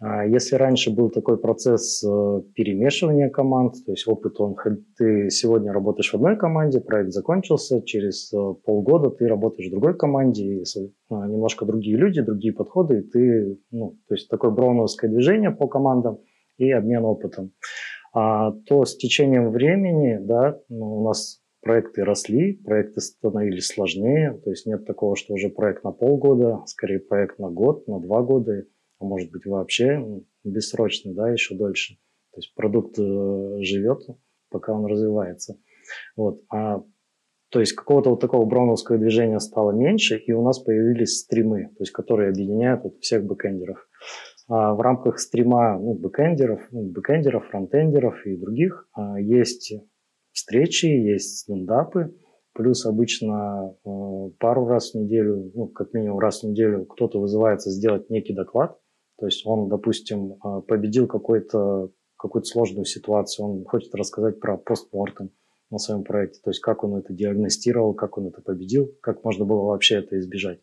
А, 0.00 0.26
если 0.26 0.56
раньше 0.56 0.90
был 0.90 1.10
такой 1.10 1.38
процесс 1.38 2.02
э, 2.04 2.42
перемешивания 2.54 3.30
команд, 3.30 3.74
то 3.86 3.92
есть 3.92 4.06
опыт, 4.08 4.40
он, 4.40 4.56
ты 4.98 5.30
сегодня 5.30 5.72
работаешь 5.72 6.10
в 6.10 6.14
одной 6.14 6.36
команде, 6.36 6.80
проект 6.80 7.12
закончился, 7.12 7.80
через 7.82 8.32
э, 8.32 8.54
полгода 8.64 9.10
ты 9.10 9.28
работаешь 9.28 9.68
в 9.68 9.70
другой 9.70 9.96
команде, 9.96 10.42
и 10.42 10.64
а, 11.08 11.28
немножко 11.28 11.64
другие 11.64 11.96
люди, 11.96 12.20
другие 12.20 12.52
подходы, 12.52 12.98
и 12.98 13.02
ты, 13.02 13.60
ну, 13.70 13.96
то 14.08 14.14
есть 14.14 14.28
такое 14.28 14.50
броуновское 14.50 15.08
движение 15.08 15.52
по 15.52 15.68
командам 15.68 16.18
и 16.58 16.70
обмен 16.72 17.04
опытом. 17.04 17.52
А, 18.12 18.52
то 18.66 18.84
с 18.84 18.96
течением 18.96 19.50
времени, 19.50 20.18
да, 20.20 20.60
ну, 20.68 21.00
у 21.00 21.04
нас 21.04 21.42
проекты 21.62 22.04
росли, 22.04 22.54
проекты 22.54 23.00
становились 23.00 23.68
сложнее, 23.68 24.38
то 24.44 24.50
есть 24.50 24.66
нет 24.66 24.84
такого, 24.84 25.16
что 25.16 25.34
уже 25.34 25.48
проект 25.48 25.84
на 25.84 25.92
полгода, 25.92 26.62
скорее 26.66 27.00
проект 27.00 27.38
на 27.38 27.48
год, 27.48 27.86
на 27.86 28.00
два 28.00 28.22
года, 28.22 28.64
а 28.98 29.04
может 29.04 29.30
быть 29.30 29.46
вообще 29.46 30.04
бессрочный, 30.44 31.14
да, 31.14 31.30
еще 31.30 31.54
дольше. 31.54 31.94
То 32.32 32.38
есть 32.38 32.54
продукт 32.54 32.98
э, 32.98 33.56
живет, 33.60 34.00
пока 34.50 34.72
он 34.72 34.86
развивается. 34.86 35.58
Вот. 36.16 36.42
А, 36.50 36.82
то 37.50 37.60
есть 37.60 37.74
какого-то 37.74 38.10
вот 38.10 38.20
такого 38.20 38.46
броуновского 38.46 38.98
движения 38.98 39.38
стало 39.38 39.72
меньше, 39.72 40.16
и 40.16 40.32
у 40.32 40.42
нас 40.42 40.58
появились 40.58 41.18
стримы, 41.20 41.68
то 41.76 41.82
есть 41.82 41.92
которые 41.92 42.30
объединяют 42.30 42.82
вот 42.82 42.98
всех 43.00 43.24
бэкэндеров. 43.24 43.86
А 44.54 44.74
в 44.74 44.82
рамках 44.82 45.18
стрима 45.18 45.78
ну, 45.78 45.94
бэкэндеров, 45.94 46.60
ну, 46.72 46.92
фронтендеров 47.48 48.26
и 48.26 48.36
других 48.36 48.86
а, 48.92 49.18
есть 49.18 49.72
встречи, 50.30 50.84
есть 50.84 51.38
стендапы, 51.38 52.14
плюс 52.52 52.84
обычно 52.84 53.74
э, 53.82 53.88
пару 54.38 54.66
раз 54.66 54.90
в 54.90 54.96
неделю, 54.96 55.50
ну, 55.54 55.68
как 55.68 55.94
минимум 55.94 56.18
раз 56.18 56.42
в 56.42 56.48
неделю 56.48 56.84
кто-то 56.84 57.18
вызывается 57.18 57.70
сделать 57.70 58.10
некий 58.10 58.34
доклад, 58.34 58.78
то 59.18 59.24
есть 59.24 59.46
он, 59.46 59.70
допустим, 59.70 60.34
победил 60.68 61.06
какой-то 61.06 61.90
какую-то 62.18 62.46
сложную 62.46 62.84
ситуацию, 62.84 63.46
он 63.46 63.64
хочет 63.64 63.94
рассказать 63.94 64.38
про 64.38 64.58
постмортем 64.58 65.30
на 65.70 65.78
своем 65.78 66.04
проекте, 66.04 66.40
то 66.44 66.50
есть 66.50 66.60
как 66.60 66.84
он 66.84 66.96
это 66.96 67.14
диагностировал, 67.14 67.94
как 67.94 68.18
он 68.18 68.26
это 68.26 68.42
победил, 68.42 68.92
как 69.00 69.24
можно 69.24 69.46
было 69.46 69.62
вообще 69.62 69.94
это 69.96 70.18
избежать. 70.18 70.60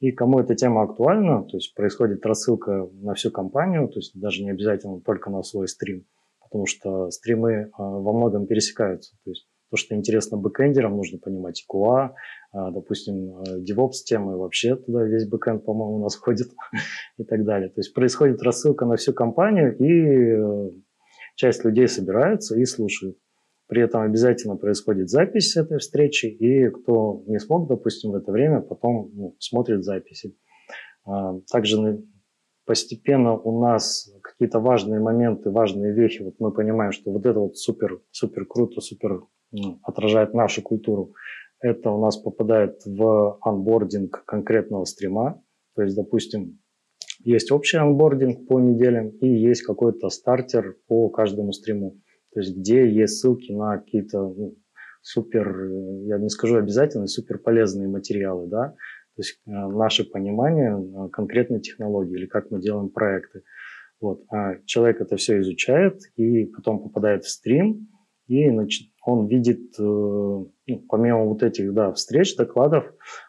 И 0.00 0.12
кому 0.12 0.40
эта 0.40 0.54
тема 0.54 0.82
актуальна, 0.82 1.44
то 1.44 1.56
есть 1.56 1.74
происходит 1.74 2.24
рассылка 2.24 2.88
на 2.92 3.14
всю 3.14 3.30
компанию, 3.30 3.88
то 3.88 3.98
есть 3.98 4.18
даже 4.18 4.42
не 4.42 4.50
обязательно 4.50 5.00
только 5.00 5.30
на 5.30 5.42
свой 5.42 5.68
стрим– 5.68 6.04
потому 6.48 6.66
что 6.66 7.10
стримы 7.10 7.70
а, 7.76 7.82
во 7.82 8.12
многом 8.12 8.46
пересекаются. 8.46 9.16
То 9.24 9.30
есть 9.30 9.46
то, 9.70 9.76
что 9.76 9.94
интересно 9.94 10.38
бэкэндерам, 10.38 10.96
нужно 10.96 11.18
понимать 11.18 11.62
и 11.62 11.72
QA, 11.72 12.10
а, 12.52 12.70
допустим, 12.70 13.36
а, 13.36 13.58
DevOps 13.58 14.04
темы, 14.04 14.38
вообще 14.38 14.76
туда 14.76 15.04
весь 15.04 15.28
бэкэнд, 15.28 15.64
по-моему, 15.64 15.96
у 15.96 16.02
нас 16.02 16.16
входит 16.16 16.48
и 17.18 17.24
так 17.24 17.44
далее. 17.44 17.68
То 17.68 17.80
есть 17.80 17.94
происходит 17.94 18.42
рассылка 18.42 18.86
на 18.86 18.96
всю 18.96 19.12
компанию, 19.12 19.76
и 19.76 20.70
э, 20.70 20.70
часть 21.34 21.64
людей 21.64 21.86
собираются 21.86 22.58
и 22.58 22.64
слушают. 22.64 23.18
При 23.68 23.82
этом 23.82 24.00
обязательно 24.00 24.56
происходит 24.56 25.10
запись 25.10 25.56
этой 25.56 25.78
встречи, 25.78 26.26
и 26.26 26.68
кто 26.70 27.22
не 27.26 27.38
смог, 27.38 27.68
допустим, 27.68 28.12
в 28.12 28.14
это 28.14 28.32
время, 28.32 28.60
потом 28.60 29.10
ну, 29.14 29.36
смотрит 29.38 29.84
записи. 29.84 30.34
Также 31.50 32.02
постепенно 32.64 33.32
у 33.36 33.60
нас 33.60 34.10
какие-то 34.22 34.60
важные 34.60 35.00
моменты, 35.00 35.50
важные 35.50 35.92
вехи, 35.92 36.22
вот 36.22 36.34
мы 36.38 36.52
понимаем, 36.52 36.92
что 36.92 37.12
вот 37.12 37.26
это 37.26 37.38
вот 37.38 37.56
супер, 37.56 38.00
супер 38.10 38.46
круто, 38.46 38.80
супер 38.80 39.22
отражает 39.82 40.34
нашу 40.34 40.62
культуру. 40.62 41.12
Это 41.60 41.90
у 41.90 42.00
нас 42.00 42.16
попадает 42.16 42.80
в 42.86 43.38
анбординг 43.42 44.24
конкретного 44.24 44.84
стрима. 44.84 45.42
То 45.74 45.82
есть, 45.82 45.96
допустим, 45.96 46.60
есть 47.24 47.50
общий 47.50 47.78
анбординг 47.78 48.46
по 48.46 48.60
неделям 48.60 49.08
и 49.08 49.28
есть 49.28 49.62
какой-то 49.62 50.08
стартер 50.08 50.76
по 50.86 51.08
каждому 51.08 51.52
стриму. 51.52 52.00
То 52.32 52.40
есть, 52.40 52.56
где 52.56 52.88
есть 52.88 53.18
ссылки 53.18 53.52
на 53.52 53.78
какие-то 53.78 54.20
ну, 54.20 54.56
супер, 55.02 55.70
я 56.06 56.18
не 56.18 56.28
скажу 56.28 56.56
обязательно, 56.56 57.06
супер 57.06 57.38
полезные 57.38 57.88
материалы, 57.88 58.46
да, 58.48 58.74
то 59.18 59.22
есть 59.22 59.40
э, 59.46 59.50
наше 59.50 60.04
понимание 60.04 60.78
э, 60.78 61.08
конкретной 61.10 61.60
технологии 61.60 62.14
или 62.14 62.26
как 62.26 62.50
мы 62.50 62.60
делаем 62.60 62.88
проекты. 62.88 63.42
Вот. 64.00 64.22
А 64.30 64.56
человек 64.64 65.00
это 65.00 65.16
все 65.16 65.40
изучает 65.40 66.00
и 66.14 66.44
потом 66.46 66.80
попадает 66.80 67.24
в 67.24 67.28
стрим, 67.28 67.88
и 68.28 68.48
он 69.04 69.26
видит, 69.26 69.74
э, 69.78 69.82
ну, 69.82 70.50
помимо 70.88 71.24
вот 71.24 71.42
этих 71.42 71.72
да, 71.72 71.92
встреч, 71.92 72.36
докладов, 72.36 72.84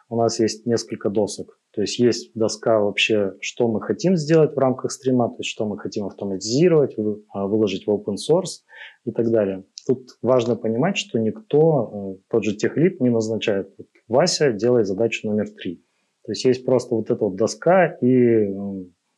у 0.08 0.16
нас 0.16 0.38
есть 0.38 0.66
несколько 0.66 1.10
досок. 1.10 1.58
То 1.72 1.82
есть 1.82 1.98
есть 1.98 2.32
доска 2.34 2.80
вообще, 2.80 3.34
что 3.40 3.68
мы 3.68 3.80
хотим 3.80 4.16
сделать 4.16 4.54
в 4.54 4.58
рамках 4.58 4.90
стрима, 4.90 5.28
то 5.28 5.36
есть 5.38 5.50
что 5.50 5.66
мы 5.66 5.78
хотим 5.78 6.06
автоматизировать, 6.06 6.96
а, 7.32 7.46
выложить 7.46 7.86
в 7.86 7.90
open 7.90 8.16
source 8.16 8.64
и 9.04 9.12
так 9.12 9.30
далее. 9.30 9.64
Тут 9.86 10.08
важно 10.20 10.56
понимать, 10.56 10.96
что 10.96 11.18
никто, 11.18 12.18
тот 12.28 12.44
же 12.44 12.56
техлит 12.56 13.00
не 13.00 13.08
назначает. 13.08 13.72
Вася 14.08 14.52
делает 14.52 14.86
задачу 14.86 15.28
номер 15.28 15.48
три. 15.50 15.84
То 16.24 16.32
есть 16.32 16.44
есть 16.44 16.66
просто 16.66 16.94
вот 16.94 17.10
эта 17.10 17.24
вот 17.24 17.36
доска, 17.36 17.86
и 18.00 18.52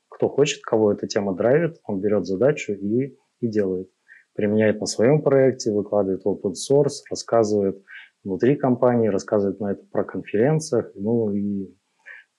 кто 0.08 0.28
хочет, 0.28 0.62
кого 0.62 0.92
эта 0.92 1.06
тема 1.06 1.34
драйвит, 1.34 1.78
он 1.84 2.00
берет 2.00 2.26
задачу 2.26 2.72
и, 2.74 3.16
и 3.40 3.48
делает. 3.48 3.88
применяет 4.34 4.80
на 4.80 4.86
своем 4.86 5.22
проекте, 5.22 5.72
выкладывает 5.72 6.22
в 6.24 6.28
open 6.28 6.52
source, 6.52 7.02
рассказывает 7.10 7.82
внутри 8.24 8.56
компании, 8.56 9.08
рассказывает 9.08 9.58
на 9.60 9.72
это 9.72 9.84
про 9.90 10.04
конференциях. 10.04 10.92
Ну 10.94 11.30
и, 11.32 11.74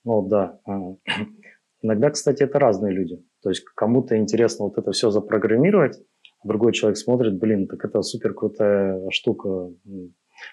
ну 0.04 0.28
да. 0.28 0.60
А, 0.66 0.95
иногда, 1.82 2.10
кстати, 2.10 2.43
это 2.43 2.60
разные 2.60 2.93
люди. 2.93 3.24
То 3.41 3.49
есть 3.49 3.64
кому-то 3.76 4.18
интересно 4.18 4.66
вот 4.66 4.78
это 4.78 4.91
все 4.91 5.10
запрограммировать, 5.10 5.99
а 6.43 6.47
другой 6.47 6.74
человек 6.74 6.97
смотрит, 6.97 7.38
блин, 7.38 7.68
так 7.68 7.84
это 7.86 8.01
супер 8.01 8.34
крутая 8.34 9.10
штука. 9.10 9.72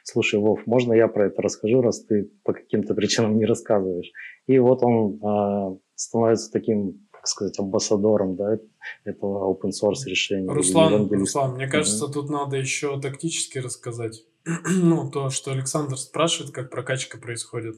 Слушай, 0.05 0.41
Вов, 0.41 0.67
можно 0.67 0.93
я 0.93 1.09
про 1.09 1.27
это 1.27 1.43
расскажу, 1.43 1.81
раз 1.81 2.05
ты 2.05 2.31
по 2.45 2.53
каким-то 2.53 2.95
причинам 2.95 3.37
не 3.39 3.47
рассказываешь? 3.47 4.13
И 4.47 4.59
вот 4.59 4.83
он 4.83 5.19
э, 5.23 5.79
становится 5.95 6.53
таким 6.53 7.09
как 7.21 7.27
сказать, 7.27 7.59
амбассадором 7.59 8.35
да, 8.35 8.59
этого 9.05 9.53
open 9.53 9.71
source 9.71 10.07
решения. 10.07 10.51
Руслан, 10.51 11.07
Руслан, 11.11 11.57
мне 11.57 11.69
кажется, 11.69 12.07
mm 12.07 12.13
тут 12.13 12.31
надо 12.31 12.57
еще 12.57 12.99
тактически 12.99 13.59
рассказать. 13.59 14.25
ну, 14.65 15.11
то, 15.11 15.29
что 15.29 15.53
Александр 15.53 15.99
спрашивает, 15.99 16.53
как 16.53 16.71
прокачка 16.71 17.19
происходит. 17.19 17.77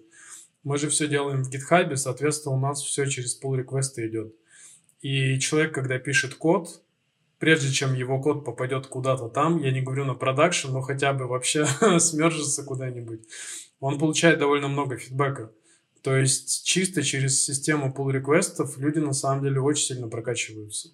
Мы 0.65 0.79
же 0.79 0.89
все 0.89 1.09
делаем 1.09 1.43
в 1.43 1.51
GitHub, 1.51 1.95
соответственно, 1.97 2.55
у 2.55 2.61
нас 2.61 2.83
все 2.83 3.07
через 3.07 3.41
pull 3.41 3.57
реквесты 3.57 4.07
идет. 4.07 4.35
И 5.01 5.39
человек, 5.41 5.75
когда 5.75 5.99
пишет 5.99 6.35
код, 6.35 6.83
прежде 7.39 7.73
чем 7.73 7.95
его 7.95 8.21
код 8.21 8.45
попадет 8.45 8.87
куда-то 8.87 9.29
там, 9.29 9.59
я 9.61 9.73
не 9.73 9.83
говорю 9.83 10.05
на 10.05 10.15
продакшн, 10.15 10.71
но 10.71 10.81
хотя 10.81 11.13
бы 11.13 11.27
вообще 11.27 11.67
смержится 11.99 12.63
куда-нибудь, 12.63 13.23
он 13.81 13.99
получает 13.99 14.39
довольно 14.39 14.69
много 14.69 14.97
фидбэка. 14.97 15.51
То 16.03 16.17
есть 16.17 16.65
чисто 16.65 17.03
через 17.03 17.45
систему 17.45 17.93
pull 17.97 18.13
реквестов 18.13 18.79
люди 18.79 18.99
на 18.99 19.13
самом 19.13 19.43
деле 19.43 19.61
очень 19.61 19.87
сильно 19.87 20.09
прокачиваются. 20.09 20.91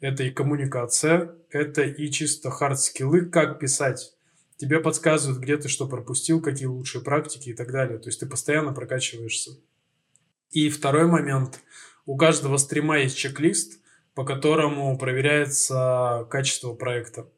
Это 0.00 0.22
и 0.22 0.30
коммуникация, 0.30 1.34
это 1.50 1.82
и 1.82 2.10
чисто 2.10 2.50
хард-скиллы, 2.50 3.26
как 3.26 3.58
писать. 3.58 4.14
Тебе 4.60 4.78
подсказывают, 4.78 5.40
где 5.40 5.56
ты 5.56 5.68
что 5.68 5.88
пропустил, 5.88 6.42
какие 6.42 6.66
лучшие 6.66 7.02
практики 7.02 7.48
и 7.48 7.54
так 7.54 7.72
далее. 7.72 7.98
То 7.98 8.10
есть 8.10 8.20
ты 8.20 8.26
постоянно 8.26 8.74
прокачиваешься. 8.74 9.52
И 10.50 10.68
второй 10.68 11.06
момент. 11.06 11.60
У 12.04 12.18
каждого 12.18 12.58
стрима 12.58 12.98
есть 12.98 13.16
чек-лист, 13.16 13.80
по 14.14 14.22
которому 14.22 14.98
проверяется 14.98 16.26
качество 16.28 16.74
проекта. 16.74 17.30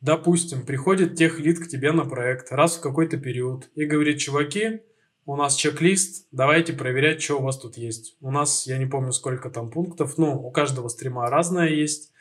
Допустим, 0.00 0.64
приходит 0.64 1.16
тех 1.16 1.40
лид 1.40 1.58
к 1.58 1.66
тебе 1.66 1.90
на 1.90 2.04
проект 2.04 2.52
раз 2.52 2.76
в 2.76 2.80
какой-то 2.80 3.16
период 3.16 3.68
и 3.74 3.84
говорит, 3.84 4.18
чуваки, 4.18 4.82
у 5.26 5.34
нас 5.34 5.56
чек-лист, 5.56 6.28
давайте 6.30 6.72
проверять, 6.72 7.20
что 7.20 7.40
у 7.40 7.42
вас 7.42 7.58
тут 7.58 7.76
есть. 7.76 8.16
У 8.20 8.30
нас, 8.30 8.68
я 8.68 8.78
не 8.78 8.86
помню, 8.86 9.10
сколько 9.10 9.50
там 9.50 9.72
пунктов, 9.72 10.18
ну, 10.18 10.40
у 10.40 10.52
каждого 10.52 10.86
стрима 10.86 11.28
разное 11.28 11.70
есть. 11.70 12.12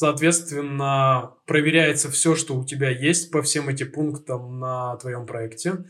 Соответственно, 0.00 1.34
проверяется 1.44 2.08
все, 2.08 2.36
что 2.36 2.56
у 2.56 2.64
тебя 2.64 2.88
есть 2.88 3.32
по 3.32 3.42
всем 3.42 3.68
этим 3.68 3.90
пунктам 3.90 4.60
на 4.60 4.96
твоем 4.98 5.26
проекте. 5.26 5.86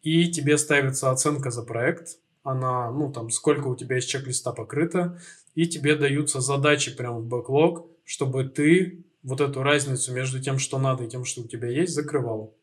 И 0.00 0.30
тебе 0.32 0.56
ставится 0.56 1.10
оценка 1.10 1.50
за 1.50 1.62
проект. 1.62 2.20
Она, 2.42 2.90
ну, 2.90 3.12
там, 3.12 3.28
сколько 3.28 3.66
у 3.66 3.76
тебя 3.76 3.98
из 3.98 4.06
чек-листа 4.06 4.52
покрыто. 4.52 5.20
И 5.54 5.66
тебе 5.66 5.94
даются 5.94 6.40
задачи 6.40 6.96
прямо 6.96 7.18
в 7.18 7.26
бэклог, 7.26 7.86
чтобы 8.02 8.44
ты 8.44 9.04
вот 9.22 9.42
эту 9.42 9.62
разницу 9.62 10.10
между 10.14 10.40
тем, 10.40 10.58
что 10.58 10.78
надо, 10.78 11.04
и 11.04 11.08
тем, 11.08 11.26
что 11.26 11.42
у 11.42 11.46
тебя 11.46 11.68
есть, 11.68 11.92
закрывал. 11.92 12.56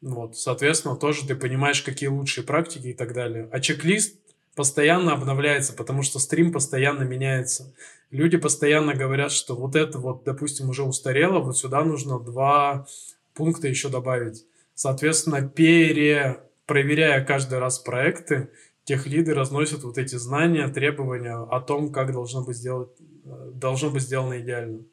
Вот, 0.00 0.36
соответственно, 0.36 0.96
тоже 0.96 1.28
ты 1.28 1.36
понимаешь, 1.36 1.82
какие 1.82 2.08
лучшие 2.08 2.42
практики 2.42 2.88
и 2.88 2.94
так 2.94 3.14
далее. 3.14 3.48
А 3.52 3.60
чек-лист 3.60 4.18
постоянно 4.56 5.12
обновляется, 5.12 5.74
потому 5.74 6.02
что 6.02 6.18
стрим 6.18 6.50
постоянно 6.52 7.02
меняется. 7.02 7.74
Люди 8.10 8.38
постоянно 8.38 8.94
говорят, 8.94 9.30
что 9.30 9.54
вот 9.54 9.76
это 9.76 9.98
вот, 9.98 10.24
допустим, 10.24 10.70
уже 10.70 10.82
устарело, 10.82 11.38
вот 11.40 11.58
сюда 11.58 11.84
нужно 11.84 12.18
два 12.18 12.86
пункта 13.34 13.68
еще 13.68 13.88
добавить. 13.88 14.44
Соответственно, 14.74 15.46
перепроверяя 15.46 17.24
каждый 17.24 17.58
раз 17.58 17.78
проекты, 17.78 18.50
тех 18.84 19.06
лиды 19.06 19.34
разносят 19.34 19.84
вот 19.84 19.98
эти 19.98 20.16
знания, 20.16 20.68
требования 20.68 21.36
о 21.36 21.60
том, 21.60 21.92
как 21.92 22.12
должно 22.12 22.42
быть, 22.42 22.56
сделать, 22.56 22.90
э, 23.24 23.50
должно 23.54 23.90
быть 23.90 24.02
сделано 24.02 24.40
идеально. 24.40 24.84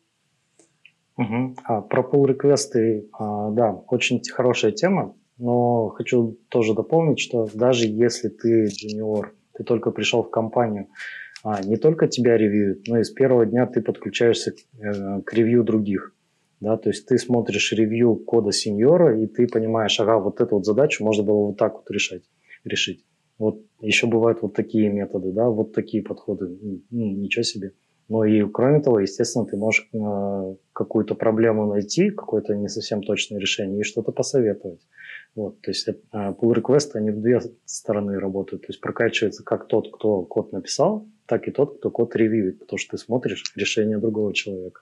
Угу. 1.17 1.55
А, 1.63 1.81
про 1.81 2.01
pull 2.01 2.27
реквесты 2.27 3.07
а, 3.13 3.51
да, 3.51 3.71
очень 3.71 4.21
хорошая 4.29 4.71
тема, 4.71 5.15
но 5.37 5.89
хочу 5.89 6.39
тоже 6.49 6.73
дополнить, 6.73 7.19
что 7.19 7.47
даже 7.53 7.85
если 7.85 8.29
ты 8.29 8.65
джуниор, 8.65 9.33
ты 9.53 9.63
только 9.63 9.91
пришел 9.91 10.23
в 10.23 10.29
компанию, 10.29 10.87
а, 11.43 11.61
не 11.61 11.77
только 11.77 12.07
тебя 12.07 12.37
ревьюют, 12.37 12.87
но 12.87 12.99
и 12.99 13.03
с 13.03 13.09
первого 13.09 13.45
дня 13.45 13.65
ты 13.65 13.81
подключаешься 13.81 14.53
э, 14.79 15.21
к 15.21 15.33
ревью 15.33 15.63
других. 15.63 16.13
Да, 16.61 16.77
то 16.77 16.89
есть 16.89 17.05
ты 17.05 17.17
смотришь 17.17 17.73
ревью 17.73 18.15
кода 18.15 18.53
сеньора, 18.53 19.21
и 19.21 19.27
ты 19.27 19.47
понимаешь, 19.47 19.99
ага, 19.99 20.19
вот 20.19 20.39
эту 20.39 20.55
вот 20.55 20.65
задачу 20.65 21.03
можно 21.03 21.23
было 21.23 21.47
вот 21.47 21.57
так 21.57 21.73
вот 21.73 21.91
решать, 21.91 22.23
решить. 22.63 23.03
Вот 23.37 23.61
еще 23.81 24.07
бывают 24.07 24.41
вот 24.41 24.53
такие 24.53 24.89
методы, 24.89 25.33
да, 25.33 25.49
вот 25.49 25.73
такие 25.73 26.01
подходы. 26.01 26.57
Ну, 26.89 27.11
ничего 27.11 27.43
себе. 27.43 27.73
Ну 28.07 28.23
и 28.23 28.49
кроме 28.49 28.79
того, 28.79 28.99
естественно, 28.99 29.45
ты 29.45 29.57
можешь 29.57 29.89
э, 29.93 30.55
какую-то 30.71 31.15
проблему 31.15 31.65
найти, 31.67 32.11
какое-то 32.11 32.55
не 32.55 32.69
совсем 32.69 33.01
точное 33.01 33.39
решение 33.39 33.81
и 33.81 33.83
что-то 33.83 34.13
посоветовать. 34.13 34.79
Вот, 35.35 35.61
то 35.61 35.71
есть 35.71 35.87
э, 35.87 35.93
pull 36.11 36.53
request, 36.53 36.91
они 36.93 37.09
в 37.11 37.19
две 37.19 37.41
стороны 37.65 38.19
работают. 38.19 38.63
То 38.63 38.67
есть 38.69 38.81
прокачивается 38.81 39.43
как 39.43 39.67
тот, 39.67 39.91
кто 39.91 40.21
код 40.21 40.51
написал, 40.51 41.07
так 41.25 41.47
и 41.47 41.51
тот, 41.51 41.79
кто 41.79 41.89
код 41.89 42.15
ревьюет, 42.15 42.59
потому 42.59 42.77
что 42.77 42.91
ты 42.91 43.03
смотришь 43.03 43.43
решение 43.55 43.97
другого 43.97 44.33
человека. 44.33 44.81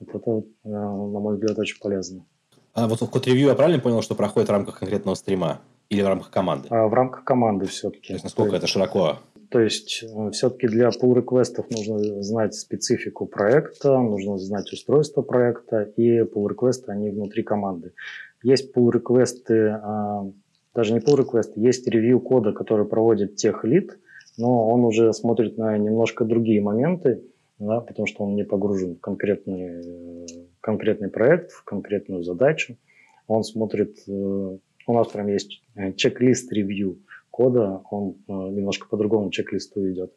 Вот 0.00 0.14
это, 0.14 0.30
э, 0.64 0.68
на 0.68 1.20
мой 1.20 1.34
взгляд, 1.34 1.58
очень 1.58 1.78
полезно. 1.80 2.24
А 2.72 2.88
вот 2.88 2.98
код 2.98 3.26
ревью 3.26 3.46
я 3.46 3.54
правильно 3.54 3.80
понял, 3.80 4.02
что 4.02 4.16
проходит 4.16 4.48
в 4.48 4.52
рамках 4.52 4.80
конкретного 4.80 5.14
стрима 5.14 5.60
или 5.90 6.02
в 6.02 6.08
рамках 6.08 6.30
команды? 6.30 6.66
А, 6.70 6.88
в 6.88 6.94
рамках 6.94 7.22
команды 7.22 7.66
все-таки. 7.66 8.08
То 8.08 8.12
есть 8.14 8.24
насколько 8.24 8.50
то 8.50 8.56
это 8.56 8.66
широко 8.66 9.20
то 9.54 9.60
есть 9.60 10.02
э, 10.02 10.30
все-таки 10.32 10.66
для 10.66 10.88
pull 10.88 11.14
реквестов 11.14 11.70
нужно 11.70 12.22
знать 12.24 12.54
специфику 12.54 13.24
проекта, 13.26 14.00
нужно 14.00 14.36
знать 14.36 14.72
устройство 14.72 15.22
проекта, 15.22 15.82
и 15.96 16.22
pull 16.22 16.48
реквесты 16.48 16.90
они 16.90 17.10
внутри 17.10 17.44
команды. 17.44 17.92
Есть 18.44 18.76
pull 18.76 18.92
реквесты, 18.92 19.68
а, 19.68 20.30
даже 20.74 20.92
не 20.92 21.00
pull 21.00 21.18
реквесты, 21.18 21.60
есть 21.60 21.88
ревью 21.88 22.20
кода, 22.20 22.52
который 22.52 22.86
проводит 22.86 23.36
тех 23.36 23.64
лид, 23.64 23.98
но 24.36 24.68
он 24.68 24.84
уже 24.84 25.14
смотрит 25.14 25.56
на 25.56 25.78
немножко 25.78 26.26
другие 26.26 26.60
моменты, 26.60 27.24
да, 27.58 27.80
потому 27.80 28.06
что 28.06 28.24
он 28.24 28.34
не 28.34 28.44
погружен 28.44 28.96
в 28.96 29.00
конкретный, 29.00 30.26
конкретный 30.60 31.08
проект, 31.08 31.52
в 31.52 31.64
конкретную 31.64 32.22
задачу. 32.22 32.76
Он 33.28 33.44
смотрит, 33.44 33.96
э, 34.06 34.12
у 34.12 34.92
нас 34.92 35.08
прям 35.08 35.28
есть 35.28 35.62
э, 35.74 35.94
чек-лист 35.94 36.52
ревью, 36.52 36.98
кода, 37.30 37.80
он 37.90 38.18
э, 38.28 38.32
немножко 38.32 38.88
по 38.90 38.98
другому 38.98 39.30
чек-листу 39.30 39.90
идет. 39.90 40.12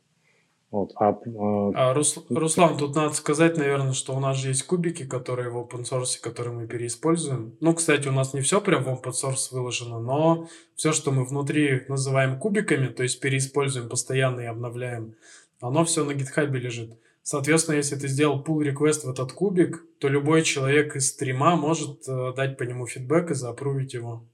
Вот. 0.69 0.91
А, 0.95 1.11
э, 1.11 1.71
а, 1.75 1.93
Рус, 1.93 2.19
Руслан, 2.29 2.77
тут 2.77 2.95
надо 2.95 3.13
сказать, 3.13 3.57
наверное, 3.57 3.93
что 3.93 4.13
у 4.15 4.19
нас 4.19 4.37
же 4.37 4.49
есть 4.49 4.63
кубики, 4.63 5.05
которые 5.05 5.49
в 5.49 5.57
open 5.57 5.83
source, 5.83 6.19
которые 6.21 6.53
мы 6.53 6.67
переиспользуем. 6.67 7.55
Ну, 7.61 7.73
кстати, 7.73 8.09
у 8.09 8.11
нас 8.11 8.33
не 8.33 8.41
все 8.41 8.59
прям 8.59 8.83
в 8.83 8.89
open 8.89 9.13
source 9.13 9.47
выложено, 9.51 9.99
но 9.99 10.49
все, 10.75 10.91
что 10.91 11.11
мы 11.11 11.25
внутри 11.25 11.85
называем 11.87 12.37
кубиками, 12.37 12.87
то 12.87 13.03
есть 13.03 13.21
переиспользуем 13.21 13.87
постоянно 13.87 14.41
и 14.41 14.45
обновляем, 14.45 15.15
оно 15.61 15.85
все 15.85 16.03
на 16.03 16.11
GitHub 16.11 16.51
лежит. 16.51 16.97
Соответственно, 17.23 17.75
если 17.75 17.95
ты 17.95 18.07
сделал 18.07 18.41
pull 18.41 18.59
request 18.59 19.05
в 19.05 19.09
этот 19.09 19.33
кубик, 19.33 19.83
то 19.99 20.07
любой 20.07 20.43
человек 20.43 20.95
из 20.95 21.09
стрима 21.09 21.55
может 21.55 22.07
э, 22.07 22.33
дать 22.35 22.57
по 22.57 22.63
нему 22.63 22.87
фидбэк 22.87 23.31
и 23.31 23.33
заапрувить 23.33 23.93
его. 23.93 24.25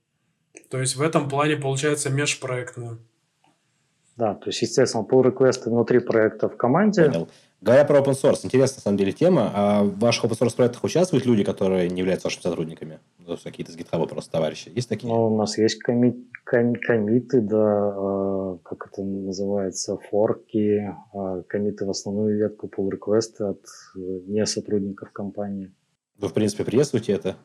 То 0.70 0.80
есть 0.80 0.96
в 0.96 1.02
этом 1.02 1.28
плане 1.28 1.58
получается 1.58 2.10
межпроектно. 2.12 3.00
Да, 4.16 4.36
то 4.36 4.50
есть, 4.50 4.62
естественно, 4.62 5.04
pull 5.04 5.24
реквесты 5.24 5.70
внутри 5.70 6.00
проекта 6.00 6.48
в 6.48 6.56
команде. 6.56 7.06
Понял. 7.06 7.28
Говоря 7.62 7.86
про 7.86 8.00
open 8.00 8.12
source, 8.12 8.42
интересная 8.44 8.80
на 8.80 8.82
самом 8.82 8.98
деле 8.98 9.14
тема. 9.14 9.52
А 9.56 9.84
в 9.84 9.98
ваших 9.98 10.26
open 10.26 10.38
source 10.38 10.56
проектах 10.56 10.84
участвуют 10.84 11.26
люди, 11.26 11.44
которые 11.44 11.90
не 11.90 12.00
являются 12.00 12.28
вашими 12.28 12.42
сотрудниками? 12.42 13.00
Ну, 13.20 13.38
какие-то 13.42 13.72
с 13.72 13.78
GitHub 13.78 14.06
просто 14.08 14.32
товарищи. 14.32 14.72
Есть 14.76 14.90
такие? 14.90 15.12
Ну, 15.12 15.34
у 15.34 15.38
нас 15.38 15.58
есть 15.58 15.82
коми 15.82 16.28
ком 16.46 16.76
комиты, 16.76 17.40
да, 17.40 17.94
э, 17.96 18.58
как 18.64 18.90
это 18.92 19.02
называется, 19.02 19.98
форки, 20.10 20.94
э, 21.14 21.44
комиты 21.48 21.86
в 21.86 21.90
основную 21.90 22.38
ветку 22.38 22.68
pull 22.68 22.92
реквесты 22.92 23.46
от 23.46 23.64
э, 23.96 24.00
не 24.28 24.46
сотрудников 24.46 25.12
компании. 25.14 25.74
Вы, 26.18 26.28
в 26.28 26.34
принципе, 26.34 26.66
приветствуете 26.66 27.14
это? 27.14 27.38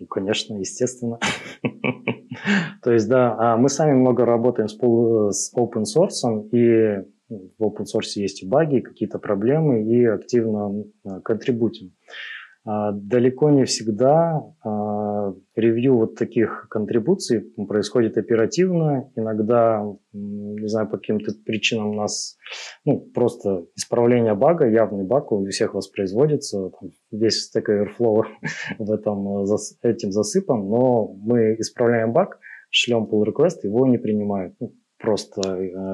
Ну, 0.00 0.06
конечно, 0.06 0.56
естественно. 0.58 1.20
То 2.82 2.92
есть, 2.92 3.08
да, 3.08 3.36
а 3.38 3.56
мы 3.56 3.68
сами 3.68 3.92
много 3.92 4.24
работаем 4.24 4.68
с, 4.68 5.52
open 5.54 5.84
source, 5.84 6.48
и 6.52 7.04
в 7.28 7.62
open 7.62 7.84
source 7.84 8.12
есть 8.16 8.42
и 8.42 8.46
баги, 8.46 8.80
какие-то 8.80 9.18
проблемы, 9.18 9.82
и 9.84 10.04
активно 10.04 10.84
контрибутим. 11.24 11.88
А, 11.88 12.39
далеко 12.64 13.50
не 13.50 13.64
всегда 13.64 14.42
а, 14.62 15.34
ревью 15.54 15.96
вот 15.96 16.16
таких 16.16 16.66
контрибуций 16.68 17.40
происходит 17.68 18.18
оперативно. 18.18 19.10
Иногда, 19.16 19.82
не 20.12 20.68
знаю, 20.68 20.88
по 20.88 20.98
каким-то 20.98 21.32
причинам 21.44 21.90
у 21.90 21.94
нас 21.94 22.36
ну, 22.84 23.00
просто 23.14 23.66
исправление 23.76 24.34
бага, 24.34 24.68
явный 24.68 25.04
баг 25.04 25.32
у 25.32 25.44
всех 25.46 25.74
воспроизводится. 25.74 26.70
Там 26.78 26.90
весь 27.10 27.50
Stack 27.50 27.64
Overflow 27.68 28.24
в 28.78 28.92
этом, 28.92 29.44
этим 29.82 30.12
засыпан, 30.12 30.68
но 30.68 31.14
мы 31.14 31.56
исправляем 31.58 32.12
баг, 32.12 32.38
шлем 32.70 33.08
pull 33.10 33.24
request, 33.24 33.60
его 33.62 33.86
не 33.86 33.98
принимают. 33.98 34.54
Ну, 34.60 34.74
просто 34.98 35.40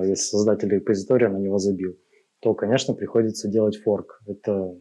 если 0.02 0.14
создатель 0.14 0.68
репозитория 0.68 1.28
на 1.28 1.38
него 1.38 1.58
забил, 1.58 1.96
то, 2.40 2.54
конечно, 2.54 2.94
приходится 2.94 3.48
делать 3.48 3.76
форк. 3.76 4.20
Это 4.26 4.74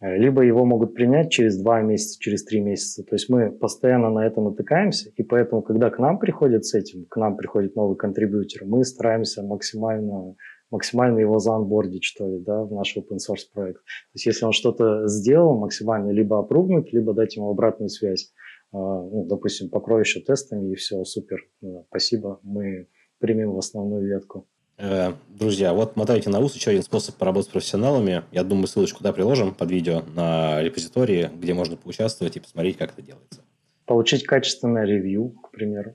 либо 0.00 0.42
его 0.42 0.64
могут 0.64 0.94
принять 0.94 1.30
через 1.30 1.58
два 1.58 1.82
месяца, 1.82 2.18
через 2.18 2.44
три 2.44 2.60
месяца. 2.60 3.04
То 3.04 3.14
есть 3.14 3.28
мы 3.28 3.52
постоянно 3.52 4.10
на 4.10 4.26
это 4.26 4.40
натыкаемся, 4.40 5.10
и 5.14 5.22
поэтому, 5.22 5.62
когда 5.62 5.90
к 5.90 5.98
нам 5.98 6.18
приходят 6.18 6.64
с 6.64 6.74
этим, 6.74 7.04
к 7.06 7.16
нам 7.16 7.36
приходит 7.36 7.76
новый 7.76 7.96
контрибьютор, 7.96 8.66
мы 8.66 8.84
стараемся 8.84 9.42
максимально, 9.42 10.36
максимально 10.70 11.18
его 11.18 11.38
заанбордить, 11.38 12.04
что 12.04 12.26
ли, 12.26 12.38
да, 12.38 12.64
в 12.64 12.72
наш 12.72 12.96
open 12.96 13.18
source 13.18 13.44
проект. 13.52 13.82
То 13.82 14.14
есть 14.14 14.26
если 14.26 14.46
он 14.46 14.52
что-то 14.52 15.06
сделал, 15.06 15.58
максимально 15.58 16.10
либо 16.10 16.38
опрувнуть, 16.38 16.92
либо 16.92 17.12
дать 17.12 17.36
ему 17.36 17.50
обратную 17.50 17.90
связь. 17.90 18.32
А, 18.72 18.78
ну, 18.78 19.26
допустим, 19.26 19.68
покрой 19.68 20.02
еще 20.02 20.20
тестами, 20.20 20.72
и 20.72 20.74
все, 20.76 21.02
супер, 21.04 21.40
спасибо, 21.88 22.40
мы 22.42 22.88
примем 23.18 23.52
в 23.52 23.58
основную 23.58 24.06
ветку. 24.06 24.46
Э, 24.82 25.12
друзья, 25.28 25.74
вот 25.74 25.96
мотайте 25.96 26.30
на 26.30 26.40
ус 26.40 26.54
еще 26.54 26.70
один 26.70 26.82
способ 26.82 27.14
поработать 27.16 27.50
с 27.50 27.52
профессионалами. 27.52 28.24
Я 28.32 28.44
думаю, 28.44 28.66
ссылочку 28.66 29.02
да, 29.02 29.12
приложим 29.12 29.54
под 29.54 29.70
видео 29.70 30.02
на 30.14 30.62
репозитории, 30.62 31.30
где 31.36 31.52
можно 31.52 31.76
поучаствовать 31.76 32.36
и 32.36 32.40
посмотреть, 32.40 32.78
как 32.78 32.92
это 32.92 33.02
делается. 33.02 33.42
Получить 33.84 34.24
качественное 34.24 34.86
ревью, 34.86 35.30
к 35.42 35.50
примеру. 35.50 35.94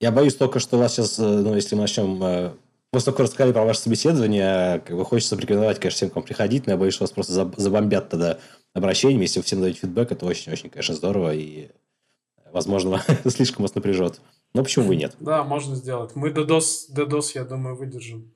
Я 0.00 0.10
боюсь 0.10 0.34
только, 0.34 0.58
что 0.58 0.76
у 0.76 0.80
вас 0.80 0.94
сейчас, 0.94 1.18
э, 1.18 1.22
ну, 1.22 1.54
если 1.54 1.74
мы 1.74 1.82
начнем... 1.82 2.22
Э, 2.22 2.50
того, 2.92 3.14
как 3.14 3.26
рассказали 3.26 3.52
про 3.52 3.64
ваше 3.64 3.80
собеседование, 3.80 4.80
как 4.80 4.96
бы 4.96 5.04
хочется 5.04 5.36
порекомендовать, 5.36 5.78
конечно, 5.78 5.96
всем 5.96 6.10
к 6.10 6.16
вам 6.16 6.24
приходить, 6.24 6.66
но 6.66 6.72
я 6.72 6.78
боюсь, 6.78 6.94
что 6.94 7.04
вас 7.04 7.10
просто 7.10 7.34
забомбят 7.58 8.08
тогда 8.08 8.38
обращениями. 8.72 9.22
Если 9.22 9.38
вы 9.38 9.44
всем 9.44 9.60
даете 9.60 9.80
фидбэк, 9.80 10.12
это 10.12 10.24
очень-очень, 10.24 10.70
конечно, 10.70 10.94
здорово 10.94 11.34
и, 11.34 11.68
возможно, 12.52 13.02
слишком 13.26 13.64
вас 13.64 13.74
напряжет. 13.74 14.18
Но 14.56 14.62
почему 14.62 14.88
бы 14.88 14.96
нет? 14.96 15.14
Да, 15.20 15.44
можно 15.44 15.76
сделать. 15.76 16.12
Мы 16.14 16.30
DDoS, 16.30 16.90
DDoS, 16.96 17.32
я 17.34 17.44
думаю, 17.44 17.76
выдержим. 17.76 18.32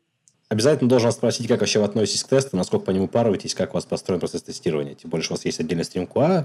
Обязательно 0.50 0.90
должен 0.90 1.12
спросить, 1.12 1.48
как 1.48 1.60
вообще 1.60 1.78
вы 1.78 1.86
относитесь 1.86 2.24
к 2.24 2.28
тесту, 2.28 2.58
насколько 2.58 2.84
по 2.84 2.90
нему 2.90 3.08
паруетесь, 3.08 3.54
как 3.54 3.70
у 3.70 3.74
вас 3.74 3.86
построен 3.86 4.20
процесс 4.20 4.42
тестирования. 4.42 4.94
Тем 4.94 5.08
более, 5.08 5.24
что 5.24 5.32
у 5.32 5.36
вас 5.36 5.46
есть 5.46 5.60
отдельный 5.60 5.84
стрим 5.84 6.04
QA. 6.04 6.44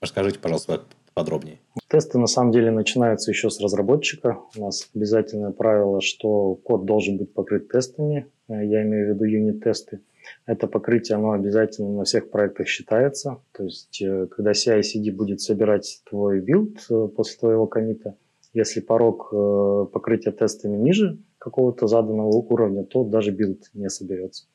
Расскажите, 0.00 0.40
пожалуйста, 0.40 0.82
подробнее. 1.14 1.60
Тесты 1.86 2.18
на 2.18 2.26
самом 2.26 2.50
деле 2.50 2.72
начинаются 2.72 3.30
еще 3.30 3.50
с 3.50 3.60
разработчика. 3.60 4.40
У 4.56 4.62
нас 4.62 4.88
обязательное 4.92 5.52
правило, 5.52 6.00
что 6.00 6.56
код 6.56 6.84
должен 6.84 7.16
быть 7.16 7.32
покрыт 7.32 7.68
тестами. 7.68 8.26
Э, 8.48 8.66
я 8.66 8.82
имею 8.82 9.06
в 9.06 9.14
виду 9.14 9.26
юнит-тесты. 9.26 10.00
Это 10.44 10.66
покрытие, 10.66 11.18
оно 11.18 11.30
обязательно 11.30 11.98
на 11.98 12.02
всех 12.02 12.30
проектах 12.30 12.66
считается. 12.66 13.38
То 13.52 13.62
есть, 13.62 14.02
э, 14.02 14.26
когда 14.26 14.50
CI-CD 14.50 15.12
будет 15.12 15.40
собирать 15.40 16.02
твой 16.10 16.40
билд 16.40 16.84
э, 16.90 17.08
после 17.14 17.38
твоего 17.38 17.68
коммита, 17.68 18.16
если 18.54 18.80
порог 18.80 19.28
э, 19.32 19.86
покрытия 19.92 20.30
тестами 20.30 20.76
ниже 20.76 21.18
какого-то 21.38 21.86
заданного 21.88 22.28
уровня, 22.28 22.84
то 22.84 23.04
даже 23.04 23.32
билд 23.32 23.64
не 23.74 23.90
соберется. 23.90 24.46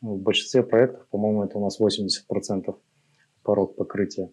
Ну, 0.00 0.14
в 0.14 0.20
большинстве 0.20 0.62
проектов, 0.62 1.06
по-моему, 1.10 1.42
это 1.44 1.58
у 1.58 1.64
нас 1.64 1.80
80% 1.80 2.74
порог 3.42 3.74
покрытия. 3.74 4.30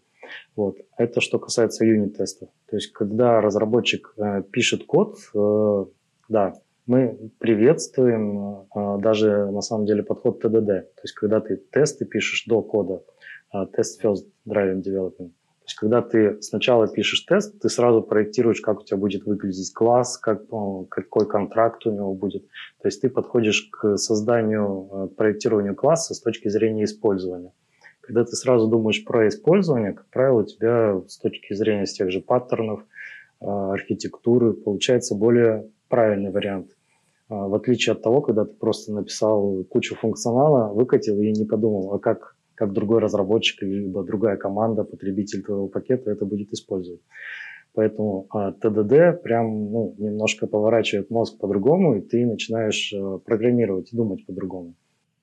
Вот. 0.55 0.77
Это 0.97 1.21
что 1.21 1.39
касается 1.39 1.85
юнит-тестов. 1.85 2.49
То 2.69 2.75
есть, 2.77 2.91
когда 2.91 3.41
разработчик 3.41 4.13
э, 4.17 4.43
пишет 4.43 4.85
код, 4.85 5.17
э, 5.33 5.85
да, 6.29 6.53
мы 6.85 7.31
приветствуем 7.39 8.67
э, 8.75 8.97
даже 9.01 9.49
на 9.51 9.61
самом 9.61 9.87
деле 9.87 10.03
подход 10.03 10.43
TDD. 10.43 10.65
То 10.65 11.01
есть, 11.01 11.15
когда 11.15 11.41
ты 11.41 11.57
тесты 11.57 12.05
пишешь 12.05 12.45
до 12.45 12.61
кода, 12.61 13.03
э, 13.53 13.65
тест 13.73 14.03
first 14.03 14.25
driving 14.47 14.83
development. 14.83 15.31
То 15.65 15.69
есть, 15.69 15.79
когда 15.79 16.01
ты 16.03 16.39
сначала 16.43 16.87
пишешь 16.87 17.21
тест, 17.21 17.59
ты 17.59 17.69
сразу 17.69 18.03
проектируешь, 18.03 18.61
как 18.61 18.81
у 18.81 18.83
тебя 18.83 18.97
будет 18.97 19.25
выглядеть 19.25 19.73
класс, 19.73 20.19
как, 20.19 20.43
какой 20.89 21.27
контракт 21.27 21.87
у 21.87 21.91
него 21.91 22.13
будет. 22.13 22.43
То 22.83 22.87
есть 22.87 23.01
ты 23.01 23.09
подходишь 23.09 23.67
к 23.71 23.97
созданию, 23.97 24.89
э, 24.91 25.07
проектированию 25.15 25.75
класса 25.75 26.13
с 26.13 26.21
точки 26.21 26.49
зрения 26.49 26.83
использования. 26.83 27.51
Когда 28.01 28.23
ты 28.23 28.35
сразу 28.35 28.67
думаешь 28.67 29.03
про 29.03 29.27
использование, 29.27 29.93
как 29.93 30.05
правило, 30.11 30.41
у 30.41 30.45
тебя 30.45 31.01
с 31.07 31.17
точки 31.17 31.55
зрения 31.55 31.87
с 31.87 31.93
тех 31.93 32.11
же 32.11 32.21
паттернов, 32.21 32.81
э, 33.41 33.45
архитектуры 33.47 34.53
получается 34.53 35.15
более 35.15 35.67
правильный 35.89 36.29
вариант. 36.29 36.75
А, 37.27 37.47
в 37.47 37.55
отличие 37.55 37.93
от 37.93 38.03
того, 38.03 38.21
когда 38.21 38.45
ты 38.45 38.53
просто 38.53 38.93
написал 38.93 39.63
кучу 39.63 39.95
функционала, 39.95 40.71
выкатил 40.73 41.19
и 41.19 41.31
не 41.31 41.45
подумал, 41.45 41.91
а 41.93 41.97
как 41.97 42.34
как 42.55 42.73
другой 42.73 42.99
разработчик 42.99 43.61
либо 43.61 44.03
другая 44.03 44.37
команда, 44.37 44.83
потребитель 44.83 45.43
твоего 45.43 45.67
пакета 45.67 46.11
это 46.11 46.25
будет 46.25 46.51
использовать. 46.53 47.01
Поэтому 47.73 48.25
а, 48.29 48.53
ТДД 48.53 49.21
прям 49.21 49.71
ну, 49.71 49.95
немножко 49.97 50.47
поворачивает 50.47 51.09
мозг 51.09 51.37
по-другому, 51.37 51.97
и 51.97 52.01
ты 52.01 52.25
начинаешь 52.25 52.93
а, 52.93 53.17
программировать 53.17 53.91
и 53.91 53.97
думать 53.97 54.25
по-другому. 54.25 54.75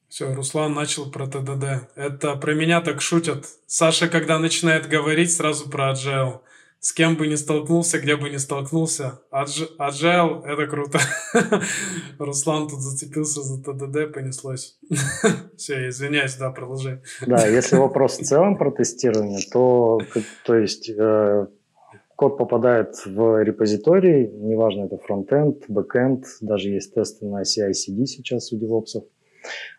Все, 0.09 0.35
Руслан 0.35 0.75
начал 0.75 1.11
про 1.11 1.27
TDD. 1.27 1.89
Это 1.97 2.37
про 2.37 2.55
меня 2.55 2.83
так 2.83 3.01
шутят. 3.01 3.47
Саша, 3.67 4.09
когда 4.09 4.39
начинает 4.39 4.87
говорить, 4.87 5.33
сразу 5.33 5.71
про 5.71 5.93
Agile 5.93 6.41
с 6.83 6.93
кем 6.93 7.17
бы 7.17 7.29
ни 7.29 7.37
столкнулся, 7.37 8.01
где 8.01 8.17
бы 8.17 8.29
ни 8.29 8.39
столкнулся. 8.39 9.21
Agile— 9.31 10.45
это 10.45 10.67
круто. 10.67 10.99
Руслан 12.19 12.69
тут 12.69 12.81
зацепился 12.81 13.41
за 13.41 13.63
TDD, 13.63 14.13
понеслось. 14.13 14.81
Все, 15.57 15.89
извиняюсь, 15.89 16.35
да, 16.35 16.51
продолжай. 16.51 16.99
Да, 17.25 17.47
если 17.47 17.77
вопрос 17.77 18.19
в 18.19 18.25
целом 18.25 18.59
про 18.59 18.73
тестирование, 18.73 19.39
то, 19.53 20.01
то 20.45 20.57
есть 20.57 20.91
э, 20.91 21.47
код 22.17 22.37
попадает 22.37 22.97
в 23.07 23.45
репозиторий, 23.45 24.27
неважно, 24.27 24.87
это 24.87 24.99
фронтенд, 24.99 25.65
бэкенд, 25.69 26.25
даже 26.41 26.71
есть 26.71 26.95
тесты 26.95 27.27
на 27.27 27.43
CI-CD 27.43 28.07
сейчас 28.07 28.53
у 28.53 28.59
девопсов. 28.59 29.05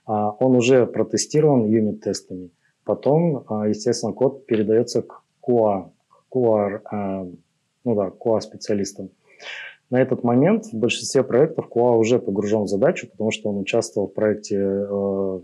А, 0.06 0.32
он 0.40 0.56
уже 0.56 0.86
протестирован 0.86 1.66
юнит-тестами. 1.66 2.52
Потом, 2.86 3.44
а, 3.50 3.68
естественно, 3.68 4.14
код 4.14 4.46
передается 4.46 5.02
к 5.02 5.24
QA, 5.46 5.92
QA, 6.34 6.82
а, 6.86 7.28
ну 7.84 7.96
да, 7.96 8.08
QA-специалистом. 8.08 9.10
На 9.90 10.02
этот 10.02 10.24
момент 10.24 10.66
в 10.66 10.74
большинстве 10.74 11.24
проектов 11.24 11.68
QA 11.70 11.96
уже 11.98 12.18
погружен 12.20 12.64
в 12.64 12.68
задачу, 12.68 13.08
потому 13.10 13.32
что 13.32 13.50
он 13.50 13.58
участвовал 13.58 14.08
в 14.08 14.14
проекте 14.14 14.58
э, 14.58 15.40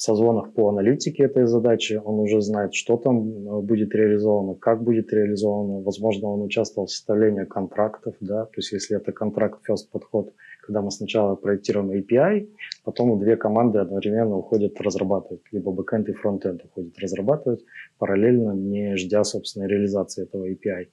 в 0.00 0.02
созвонах 0.02 0.54
по 0.54 0.70
аналитике 0.70 1.24
этой 1.24 1.46
задачи, 1.46 2.00
он 2.02 2.20
уже 2.20 2.40
знает, 2.40 2.72
что 2.72 2.96
там 2.96 3.18
э, 3.18 3.60
будет 3.60 3.94
реализовано, 3.94 4.54
как 4.54 4.82
будет 4.82 5.12
реализовано, 5.12 5.82
возможно, 5.82 6.28
он 6.28 6.40
участвовал 6.40 6.86
в 6.86 6.90
составлении 6.90 7.44
контрактов, 7.44 8.14
да, 8.20 8.46
то 8.46 8.52
есть 8.56 8.72
если 8.72 8.96
это 8.96 9.12
контракт 9.12 9.60
first 9.68 9.90
подход, 9.92 10.32
когда 10.62 10.80
мы 10.80 10.90
сначала 10.90 11.34
проектируем 11.34 11.90
API, 11.90 12.48
потом 12.82 13.20
две 13.20 13.36
команды 13.36 13.78
одновременно 13.78 14.38
уходят 14.38 14.80
разрабатывать, 14.80 15.42
либо 15.52 15.70
бэкэнд 15.70 16.08
и 16.08 16.12
фронтенд 16.14 16.64
уходят 16.64 16.98
разрабатывать, 16.98 17.62
параллельно 17.98 18.52
не 18.52 18.96
ждя, 18.96 19.22
собственно, 19.22 19.66
реализации 19.66 20.22
этого 20.22 20.48
API. 20.50 20.88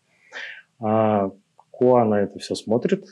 А 0.82 1.32
QA 1.82 2.04
на 2.04 2.24
это 2.24 2.40
все 2.40 2.56
смотрит. 2.56 3.06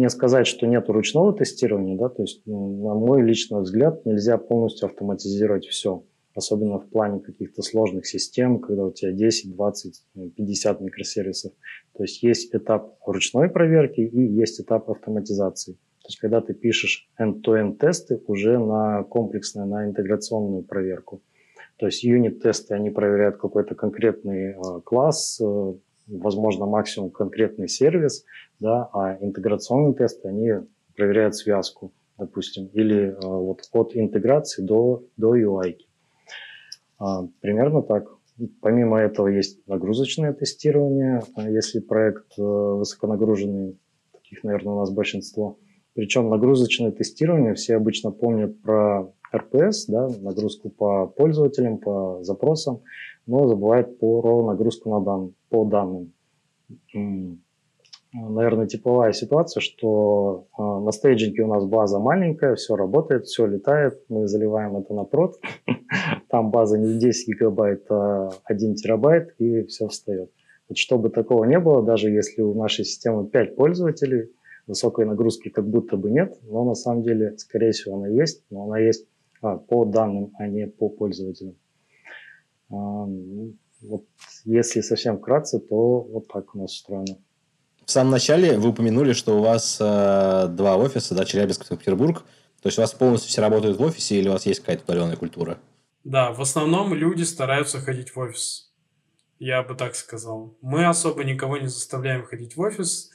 Не 0.00 0.08
сказать, 0.08 0.46
что 0.46 0.66
нет 0.66 0.88
ручного 0.88 1.34
тестирования, 1.34 1.98
да, 1.98 2.08
то 2.08 2.22
есть, 2.22 2.46
на 2.46 2.94
мой 2.94 3.22
личный 3.22 3.60
взгляд, 3.60 4.06
нельзя 4.06 4.38
полностью 4.38 4.86
автоматизировать 4.86 5.66
все 5.66 6.02
особенно 6.34 6.78
в 6.78 6.88
плане 6.88 7.20
каких-то 7.20 7.60
сложных 7.60 8.06
систем, 8.06 8.60
когда 8.60 8.84
у 8.84 8.92
тебя 8.92 9.12
10, 9.12 9.52
20, 9.52 10.04
50 10.36 10.80
микросервисов. 10.80 11.52
То 11.96 12.04
есть 12.04 12.22
есть 12.22 12.54
этап 12.54 12.96
ручной 13.04 13.50
проверки 13.50 14.00
и 14.00 14.22
есть 14.22 14.60
этап 14.60 14.88
автоматизации. 14.88 15.72
То 15.72 16.06
есть 16.06 16.18
когда 16.18 16.40
ты 16.40 16.54
пишешь 16.54 17.10
end-to-end 17.20 17.76
тесты 17.76 18.22
уже 18.26 18.58
на 18.58 19.02
комплексную, 19.02 19.68
на 19.68 19.84
интеграционную 19.84 20.62
проверку. 20.62 21.20
То 21.76 21.86
есть 21.86 22.04
юнит-тесты, 22.04 22.74
они 22.74 22.90
проверяют 22.90 23.38
какой-то 23.38 23.74
конкретный 23.74 24.52
э, 24.52 24.56
класс, 24.84 25.40
э, 25.42 25.74
возможно, 26.10 26.66
максимум 26.66 27.10
конкретный 27.10 27.68
сервис, 27.68 28.24
да, 28.58 28.88
а 28.92 29.16
интеграционные 29.20 29.94
тесты, 29.94 30.28
они 30.28 30.52
проверяют 30.96 31.36
связку, 31.36 31.92
допустим, 32.18 32.66
или 32.72 33.12
э, 33.12 33.16
вот 33.22 33.62
от 33.72 33.96
интеграции 33.96 34.62
до, 34.62 35.04
до 35.16 35.36
UI. 35.36 35.76
А, 36.98 37.26
примерно 37.40 37.82
так. 37.82 38.08
Помимо 38.60 38.98
этого 38.98 39.28
есть 39.28 39.66
нагрузочное 39.66 40.32
тестирование, 40.32 41.22
а, 41.34 41.48
если 41.48 41.80
проект 41.80 42.38
э, 42.38 42.42
высоконагруженный, 42.42 43.78
таких, 44.12 44.44
наверное, 44.44 44.74
у 44.74 44.78
нас 44.80 44.90
большинство. 44.90 45.58
Причем 45.94 46.28
нагрузочное 46.28 46.92
тестирование 46.92 47.54
все 47.54 47.76
обычно 47.76 48.10
помнят 48.10 48.60
про 48.62 49.12
РПС, 49.34 49.86
да, 49.86 50.08
нагрузку 50.20 50.70
по 50.70 51.06
пользователям, 51.06 51.78
по 51.78 52.22
запросам, 52.22 52.82
но 53.26 53.46
забывает 53.46 53.98
про 53.98 54.46
нагрузку 54.46 54.90
на 54.90 55.00
дан, 55.00 55.34
по 55.50 55.64
данным. 55.64 56.12
Наверное, 58.12 58.66
типовая 58.66 59.12
ситуация, 59.12 59.60
что 59.60 60.46
э, 60.58 60.62
на 60.62 60.90
стейджинге 60.90 61.44
у 61.44 61.46
нас 61.46 61.64
база 61.64 62.00
маленькая, 62.00 62.56
все 62.56 62.74
работает, 62.74 63.26
все 63.26 63.46
летает, 63.46 64.02
мы 64.08 64.26
заливаем 64.26 64.76
это 64.76 64.94
на 64.94 65.04
прод, 65.04 65.36
там 66.28 66.50
база 66.50 66.76
не 66.76 66.98
10 66.98 67.28
гигабайт, 67.28 67.86
а 67.88 68.30
1 68.44 68.74
терабайт, 68.74 69.34
и 69.38 69.62
все 69.66 69.86
встает. 69.86 70.32
Вот 70.68 70.76
чтобы 70.76 71.10
такого 71.10 71.44
не 71.44 71.60
было, 71.60 71.84
даже 71.84 72.10
если 72.10 72.42
у 72.42 72.52
нашей 72.54 72.84
системы 72.84 73.28
5 73.28 73.54
пользователей, 73.54 74.32
высокой 74.66 75.06
нагрузки 75.06 75.48
как 75.48 75.68
будто 75.68 75.96
бы 75.96 76.10
нет, 76.10 76.36
но 76.42 76.64
на 76.64 76.74
самом 76.74 77.02
деле, 77.02 77.36
скорее 77.38 77.70
всего, 77.70 77.96
она 77.96 78.08
есть, 78.08 78.44
но 78.50 78.64
она 78.64 78.78
есть 78.78 79.06
а, 79.40 79.56
по 79.56 79.84
данным, 79.84 80.32
а 80.36 80.48
не 80.48 80.66
по 80.66 80.88
пользователям. 80.88 81.54
Вот 83.82 84.04
если 84.44 84.80
совсем 84.80 85.18
вкратце, 85.18 85.58
то 85.58 86.00
вот 86.02 86.28
так 86.28 86.54
у 86.54 86.58
нас 86.58 86.72
устроено. 86.72 87.18
В 87.84 87.90
самом 87.90 88.10
начале 88.12 88.56
вы 88.58 88.68
упомянули, 88.68 89.12
что 89.12 89.38
у 89.38 89.42
вас 89.42 89.78
э, 89.80 90.46
два 90.50 90.76
офиса, 90.76 91.14
да, 91.14 91.24
Челябинск 91.24 91.62
и 91.62 91.66
Санкт-Петербург. 91.66 92.22
То 92.62 92.68
есть 92.68 92.78
у 92.78 92.82
вас 92.82 92.92
полностью 92.92 93.30
все 93.30 93.40
работают 93.40 93.78
в 93.78 93.82
офисе 93.82 94.16
или 94.16 94.28
у 94.28 94.32
вас 94.32 94.46
есть 94.46 94.60
какая-то 94.60 94.84
удаленная 94.84 95.16
культура? 95.16 95.58
Да, 96.04 96.32
в 96.32 96.40
основном 96.40 96.94
люди 96.94 97.22
стараются 97.22 97.80
ходить 97.80 98.14
в 98.14 98.18
офис. 98.18 98.72
Я 99.38 99.62
бы 99.62 99.74
так 99.74 99.96
сказал. 99.96 100.56
Мы 100.60 100.86
особо 100.86 101.24
никого 101.24 101.56
не 101.56 101.68
заставляем 101.68 102.24
ходить 102.24 102.56
в 102.56 102.60
офис. 102.60 103.10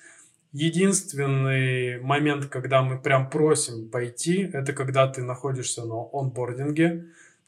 Единственный 0.52 2.00
момент, 2.02 2.48
когда 2.48 2.82
мы 2.82 3.00
прям 3.00 3.30
просим 3.30 3.90
пойти, 3.90 4.50
это 4.52 4.74
когда 4.74 5.08
ты 5.08 5.22
находишься 5.22 5.86
на 5.86 6.10
онбординге, 6.12 7.06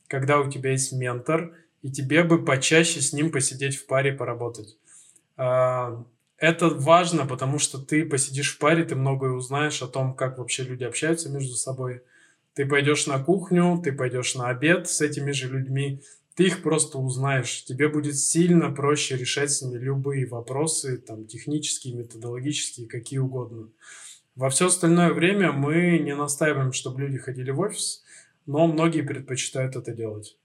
когда 0.07 0.39
у 0.39 0.49
тебя 0.49 0.72
есть 0.72 0.91
ментор, 0.91 1.55
и 1.82 1.91
тебе 1.91 2.23
бы 2.23 2.43
почаще 2.43 3.01
с 3.01 3.13
ним 3.13 3.32
посидеть 3.32 3.75
в 3.75 3.86
паре, 3.86 4.13
поработать. 4.13 4.78
А, 5.36 6.03
это 6.38 6.69
важно, 6.69 7.25
потому 7.25 7.59
что 7.59 7.80
ты 7.80 8.05
посидишь 8.05 8.55
в 8.55 8.59
паре, 8.59 8.84
ты 8.84 8.95
многое 8.95 9.32
узнаешь 9.32 9.82
о 9.82 9.88
том, 9.88 10.15
как 10.15 10.38
вообще 10.38 10.63
люди 10.63 10.84
общаются 10.84 11.30
между 11.30 11.55
собой. 11.55 12.01
Ты 12.53 12.65
пойдешь 12.65 13.07
на 13.07 13.19
кухню, 13.23 13.82
ты 13.84 13.91
пойдешь 13.91 14.36
на 14.36 14.49
обед 14.49 14.89
с 14.89 15.01
этими 15.01 15.32
же 15.32 15.47
людьми, 15.47 16.01
ты 16.36 16.45
их 16.45 16.61
просто 16.61 16.99
узнаешь. 16.99 17.63
Тебе 17.65 17.88
будет 17.88 18.17
сильно 18.17 18.71
проще 18.71 19.17
решать 19.17 19.51
с 19.51 19.63
ними 19.63 19.80
любые 19.80 20.28
вопросы, 20.28 20.97
там, 20.97 21.25
технические, 21.25 21.95
методологические, 21.95 22.88
какие 22.88 23.19
угодно. 23.19 23.69
Во 24.36 24.51
все 24.51 24.67
остальное 24.67 25.13
время 25.13 25.51
мы 25.51 25.97
не 25.97 26.15
настаиваем, 26.15 26.71
чтобы 26.73 27.01
люди 27.01 27.17
ходили 27.17 27.49
в 27.49 27.59
офис, 27.59 28.03
но 28.45 28.67
многие 28.67 29.01
предпочитают 29.01 29.75
это 29.75 29.93
делать. 29.93 30.38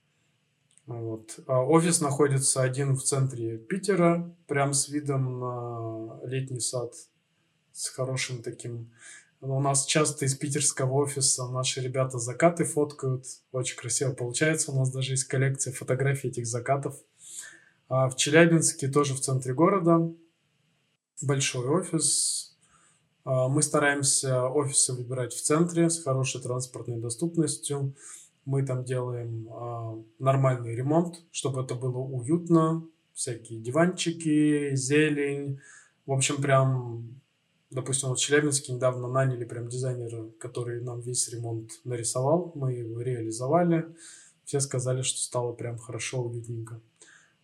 Вот. 0.85 1.39
А 1.47 1.63
офис 1.63 2.01
находится 2.01 2.61
один 2.61 2.95
в 2.95 3.03
центре 3.03 3.57
Питера, 3.57 4.35
прям 4.47 4.73
с 4.73 4.89
видом 4.89 5.39
на 5.39 6.19
летний 6.23 6.59
сад, 6.59 6.93
с 7.71 7.89
хорошим 7.89 8.43
таким 8.43 8.91
у 9.45 9.59
нас 9.59 9.85
часто 9.85 10.23
из 10.23 10.35
питерского 10.35 10.93
офиса 10.93 11.45
наши 11.49 11.81
ребята 11.81 12.17
закаты 12.17 12.63
фоткают. 12.63 13.25
Очень 13.51 13.75
красиво 13.75 14.13
получается. 14.13 14.71
У 14.71 14.75
нас 14.75 14.89
даже 14.89 15.11
есть 15.11 15.25
коллекция 15.25 15.73
фотографий 15.73 16.29
этих 16.29 16.47
закатов. 16.47 16.95
А 17.89 18.07
в 18.07 18.15
Челябинске 18.15 18.87
тоже 18.87 19.13
в 19.13 19.19
центре 19.19 19.53
города. 19.53 20.09
Большой 21.21 21.67
офис. 21.67 22.55
А 23.25 23.49
мы 23.49 23.61
стараемся 23.63 24.45
офисы 24.47 24.93
выбирать 24.93 25.33
в 25.33 25.41
центре 25.41 25.89
с 25.89 26.01
хорошей 26.01 26.41
транспортной 26.41 27.01
доступностью. 27.01 27.97
Мы 28.45 28.65
там 28.65 28.83
делаем 28.83 29.47
а, 29.51 30.03
нормальный 30.19 30.75
ремонт, 30.75 31.23
чтобы 31.31 31.61
это 31.61 31.75
было 31.75 31.97
уютно. 31.97 32.85
Всякие 33.13 33.59
диванчики, 33.59 34.75
зелень. 34.75 35.59
В 36.05 36.11
общем, 36.11 36.41
прям 36.41 37.21
Допустим, 37.73 38.09
вот 38.09 38.19
в 38.19 38.21
Челябинске 38.21 38.71
недавно 38.73 39.07
наняли 39.07 39.45
прям 39.45 39.67
дизайнера, 39.67 40.29
который 40.39 40.79
нам 40.81 41.01
весь 41.01 41.27
ремонт 41.29 41.71
нарисовал, 41.83 42.51
мы 42.53 42.73
его 42.73 43.01
реализовали. 43.01 43.87
Все 44.45 44.59
сказали, 44.59 45.01
что 45.01 45.19
стало 45.19 45.53
прям 45.53 45.79
хорошо, 45.79 46.21
уютненько. 46.21 46.79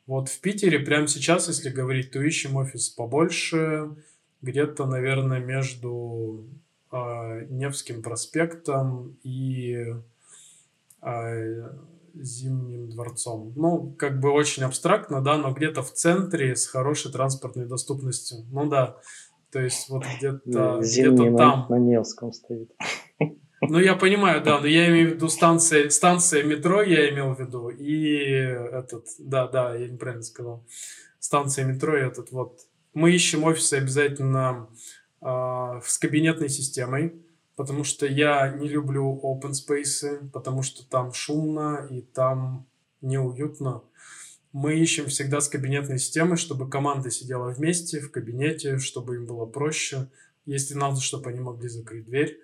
Вот 0.06 0.30
в 0.30 0.39
Питере 0.41 0.80
прямо 0.80 1.08
сейчас, 1.08 1.47
если 1.47 1.70
говорить, 1.70 2.12
то 2.12 2.22
ищем 2.22 2.58
офис 2.58 2.89
побольше, 2.89 3.95
где-то, 4.41 4.86
наверное, 4.86 5.39
между 5.39 6.45
э, 6.91 7.45
Невским 7.50 8.04
проспектом 8.04 9.18
и 9.24 9.74
э, 9.74 10.02
Зимним 12.16 12.89
дворцом. 12.89 13.54
Ну, 13.56 13.93
как 13.97 14.20
бы 14.20 14.32
очень 14.32 14.64
абстрактно, 14.64 15.22
да, 15.22 15.38
но 15.38 15.54
где-то 15.54 15.84
в 15.84 15.93
центре 15.93 16.56
с 16.56 16.68
хорошей 16.68 17.12
транспортной 17.12 17.66
доступностью. 17.66 18.39
Ну 18.52 18.68
да, 18.68 18.97
то 19.52 19.60
есть 19.60 19.89
вот 19.89 20.04
где-то 20.18 20.80
где 20.82 21.12
там. 21.12 21.34
На, 21.34 21.68
на 21.70 21.76
Невском 21.80 22.34
стоит. 22.34 22.72
Ну, 23.62 23.78
я 23.80 23.95
понимаю, 23.95 24.41
да, 24.41 24.60
но 24.60 24.68
я 24.68 24.88
имею 24.89 25.10
в 25.10 25.14
виду 25.16 25.28
станция, 25.28 25.89
станция 25.89 26.43
метро, 26.43 26.82
я 26.82 27.10
имел 27.10 27.34
в 27.34 27.39
виду, 27.39 27.70
и 27.70 28.24
этот, 28.24 29.06
да, 29.20 29.47
да, 29.47 29.76
я 29.76 29.89
неправильно 29.89 30.24
сказал, 30.24 30.66
станция 31.20 31.66
метро 31.66 31.97
и 31.97 32.02
этот 32.02 32.32
вот. 32.32 32.62
Мы 32.93 33.12
ищем 33.12 33.43
офисы 33.43 33.76
обязательно 33.76 34.70
э, 35.22 35.26
с 35.84 35.97
кабинетной 35.97 36.50
системой, 36.50 37.22
потому 37.60 37.84
что 37.84 38.05
я 38.05 38.47
не 38.53 38.70
люблю 38.70 39.20
open 39.22 39.51
space, 39.51 40.30
потому 40.32 40.64
что 40.64 40.88
там 40.88 41.12
шумно 41.12 41.86
и 41.91 41.99
там 41.99 42.66
неуютно 43.01 43.84
мы 44.53 44.80
ищем 44.80 45.07
всегда 45.07 45.41
с 45.41 45.49
кабинетной 45.49 45.99
системой, 45.99 46.38
чтобы 46.38 46.70
команда 46.70 47.12
сидела 47.12 47.49
вместе 47.49 47.99
в 47.99 48.12
кабинете, 48.12 48.78
чтобы 48.80 49.16
им 49.16 49.26
было 49.26 49.45
проще, 49.45 50.10
если 50.45 50.74
надо, 50.74 51.01
чтобы 51.01 51.30
они 51.30 51.41
могли 51.41 51.68
закрыть 51.68 52.05
дверь. 52.05 52.39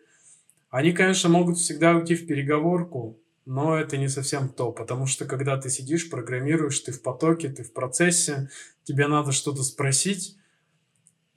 Они, 0.70 0.92
конечно, 0.92 1.30
могут 1.30 1.58
всегда 1.58 1.96
уйти 1.96 2.16
в 2.16 2.28
переговорку, 2.28 3.18
но 3.46 3.78
это 3.80 3.96
не 3.96 4.10
совсем 4.10 4.50
то, 4.50 4.74
потому 4.74 5.06
что 5.06 5.24
когда 5.24 5.58
ты 5.58 5.70
сидишь, 5.70 6.10
программируешь, 6.10 6.80
ты 6.82 6.92
в 6.92 7.02
потоке, 7.02 7.48
ты 7.50 7.64
в 7.64 7.72
процессе, 7.72 8.50
тебе 8.84 9.08
надо 9.08 9.32
что-то 9.32 9.64
спросить, 9.64 10.36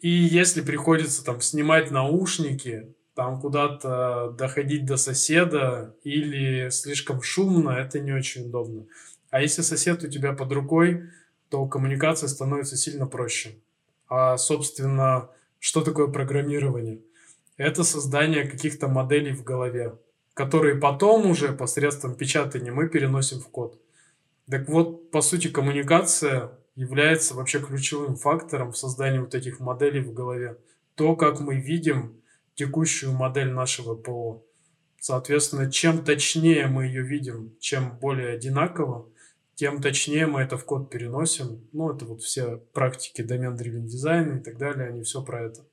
и 0.01 0.11
если 0.11 0.63
приходится 0.63 1.25
там 1.25 1.41
снимать 1.41 1.91
наушники, 1.91 2.95
там 3.19 3.41
куда-то 3.41 4.33
доходить 4.39 4.87
до 4.87 4.97
соседа 4.97 5.93
или 6.05 6.69
слишком 6.71 7.21
шумно, 7.21 7.71
это 7.71 7.99
не 7.99 8.13
очень 8.13 8.47
удобно. 8.47 8.87
А 9.31 9.43
если 9.43 9.63
сосед 9.63 10.05
у 10.05 10.09
тебя 10.09 10.35
под 10.35 10.53
рукой, 10.53 11.03
то 11.49 11.67
коммуникация 11.67 12.29
становится 12.29 12.77
сильно 12.77 13.09
проще. 13.09 13.57
А, 14.09 14.37
собственно, 14.37 15.31
что 15.59 15.81
такое 15.81 16.07
программирование? 16.07 17.01
Это 17.57 17.83
создание 17.83 18.47
каких-то 18.47 18.87
моделей 18.87 19.33
в 19.33 19.43
голове, 19.43 19.99
которые 20.33 20.77
потом 20.77 21.29
уже 21.29 21.53
посредством 21.53 22.15
печатания 22.15 22.71
мы 22.71 22.89
переносим 22.89 23.41
в 23.41 23.49
код. 23.49 23.83
Так 24.49 24.69
вот, 24.69 25.11
по 25.11 25.23
сути, 25.23 25.49
коммуникация 25.49 26.53
является 26.77 27.35
вообще 27.35 27.59
ключевым 27.59 28.15
фактором 28.15 28.71
в 28.71 28.79
создании 28.79 29.19
вот 29.19 29.35
этих 29.35 29.59
моделей 29.59 30.03
в 30.03 30.13
голове. 30.13 30.57
То, 30.95 31.17
как 31.17 31.41
мы 31.41 31.57
видим 31.57 32.15
текущую 32.59 33.13
модель 33.13 33.53
нашего 33.53 33.95
ПО. 33.95 34.45
Соответственно, 35.01 35.71
чем 35.71 36.05
точнее 36.05 36.67
мы 36.67 36.87
ее 36.87 37.03
видим, 37.03 37.57
чем 37.61 37.97
более 38.01 38.35
одинаково, 38.35 39.09
тем 39.55 39.81
точнее 39.81 40.27
мы 40.27 40.41
это 40.41 40.59
в 40.59 40.65
код 40.65 40.91
переносим. 40.91 41.69
Ну, 41.73 41.93
это 41.93 42.05
вот 42.05 42.23
все 42.23 42.57
практики 42.73 43.23
домен-driven 43.23 43.87
дизайна 43.87 44.39
и 44.39 44.43
так 44.43 44.59
далее, 44.59 44.89
они 44.89 45.03
все 45.05 45.23
про 45.23 45.45
это. 45.45 45.65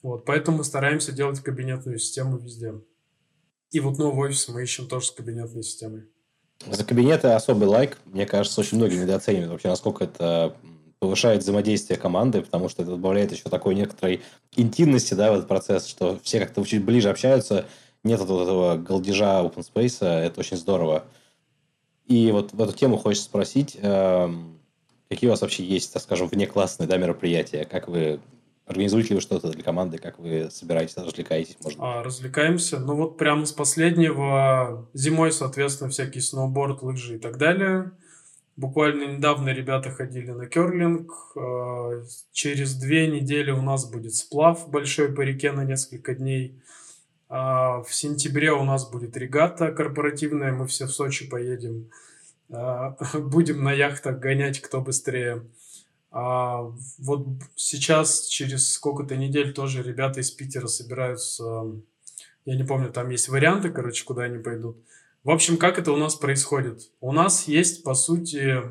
Вот, 0.00 0.24
поэтому 0.24 0.58
мы 0.58 0.64
стараемся 0.64 1.10
делать 1.10 1.40
кабинетную 1.40 1.98
систему 1.98 2.38
везде. 2.38 2.74
И 3.72 3.80
вот 3.80 3.98
новый 3.98 4.28
офис 4.28 4.48
мы 4.48 4.62
ищем 4.62 4.86
тоже 4.86 5.06
с 5.06 5.10
кабинетной 5.10 5.64
системой. 5.64 6.04
За 6.70 6.84
кабинеты 6.84 7.28
особый 7.28 7.66
лайк. 7.66 7.98
Мне 8.04 8.26
кажется, 8.26 8.60
очень 8.60 8.78
многие 8.78 9.02
недооценивают 9.02 9.50
вообще, 9.50 9.68
насколько 9.68 10.04
это 10.04 10.56
повышает 11.02 11.42
взаимодействие 11.42 11.98
команды, 11.98 12.42
потому 12.42 12.68
что 12.68 12.82
это 12.82 12.92
добавляет 12.92 13.32
еще 13.32 13.48
такой 13.50 13.74
некоторой 13.74 14.22
интимности 14.54 15.14
да, 15.14 15.32
в 15.32 15.34
этот 15.34 15.48
процесс, 15.48 15.88
что 15.88 16.20
все 16.22 16.38
как-то 16.38 16.64
чуть 16.64 16.84
ближе 16.84 17.10
общаются, 17.10 17.66
нет 18.04 18.20
вот 18.20 18.42
этого 18.42 18.76
голдежа 18.76 19.42
open 19.42 19.66
space, 19.66 20.06
это 20.06 20.38
очень 20.38 20.56
здорово. 20.56 21.02
И 22.06 22.30
вот 22.30 22.52
в 22.52 22.62
эту 22.62 22.72
тему 22.72 22.98
хочется 22.98 23.24
спросить, 23.24 23.76
эм, 23.82 24.60
какие 25.08 25.26
у 25.26 25.32
вас 25.32 25.40
вообще 25.40 25.64
есть, 25.64 25.92
так 25.92 26.04
скажем, 26.04 26.28
внеклассные 26.28 26.86
да, 26.86 26.96
мероприятия? 26.98 27.64
Как 27.64 27.88
вы 27.88 28.20
Организуете 28.64 29.08
ли 29.08 29.14
вы 29.16 29.20
что-то 29.20 29.50
для 29.50 29.62
команды? 29.64 29.98
Как 29.98 30.20
вы 30.20 30.48
собираетесь, 30.48 30.96
развлекаетесь? 30.96 31.56
Может 31.64 31.78
А, 31.82 32.04
развлекаемся. 32.04 32.78
Ну 32.78 32.94
вот 32.94 33.18
прямо 33.18 33.44
с 33.44 33.50
последнего. 33.50 34.88
Зимой, 34.94 35.32
соответственно, 35.32 35.90
всякие 35.90 36.22
сноуборд, 36.22 36.80
лыжи 36.80 37.16
и 37.16 37.18
так 37.18 37.38
далее. 37.38 37.90
Буквально 38.56 39.16
недавно 39.16 39.48
ребята 39.50 39.90
ходили 39.90 40.30
на 40.30 40.46
керлинг. 40.46 41.10
Э, 41.36 42.02
через 42.32 42.74
две 42.74 43.06
недели 43.08 43.50
у 43.50 43.62
нас 43.62 43.90
будет 43.90 44.14
сплав 44.14 44.68
большой 44.68 45.12
по 45.12 45.22
реке 45.22 45.52
на 45.52 45.64
несколько 45.64 46.14
дней. 46.14 46.60
А, 47.34 47.82
в 47.82 47.94
сентябре 47.94 48.52
у 48.52 48.62
нас 48.62 48.90
будет 48.90 49.16
регата 49.16 49.72
корпоративная, 49.72 50.52
мы 50.52 50.66
все 50.66 50.84
в 50.84 50.90
Сочи 50.90 51.26
поедем. 51.26 51.90
А, 52.50 52.94
будем 53.18 53.64
на 53.64 53.72
яхтах 53.72 54.18
гонять, 54.18 54.60
кто 54.60 54.82
быстрее. 54.82 55.42
А 56.10 56.70
вот 56.98 57.26
сейчас, 57.56 58.26
через 58.26 58.70
сколько-то 58.70 59.16
недель, 59.16 59.54
тоже 59.54 59.82
ребята 59.82 60.20
из 60.20 60.30
Питера 60.30 60.66
собираются. 60.66 61.64
Я 62.44 62.56
не 62.56 62.64
помню, 62.64 62.92
там 62.92 63.08
есть 63.08 63.30
варианты, 63.30 63.70
короче, 63.70 64.04
куда 64.04 64.24
они 64.24 64.36
пойдут. 64.36 64.76
В 65.24 65.30
общем, 65.30 65.56
как 65.56 65.78
это 65.78 65.92
у 65.92 65.96
нас 65.96 66.16
происходит? 66.16 66.90
У 67.00 67.12
нас 67.12 67.46
есть, 67.46 67.84
по 67.84 67.94
сути, 67.94 68.62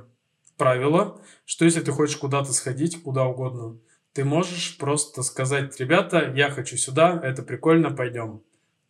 правило, 0.57 1.21
что 1.45 1.63
если 1.63 1.79
ты 1.79 1.93
хочешь 1.93 2.17
куда-то 2.17 2.51
сходить, 2.51 3.01
куда 3.01 3.25
угодно, 3.25 3.77
ты 4.11 4.25
можешь 4.25 4.77
просто 4.77 5.23
сказать, 5.23 5.79
ребята, 5.79 6.33
я 6.35 6.49
хочу 6.49 6.75
сюда, 6.75 7.17
это 7.23 7.41
прикольно, 7.41 7.91
пойдем. 7.91 8.41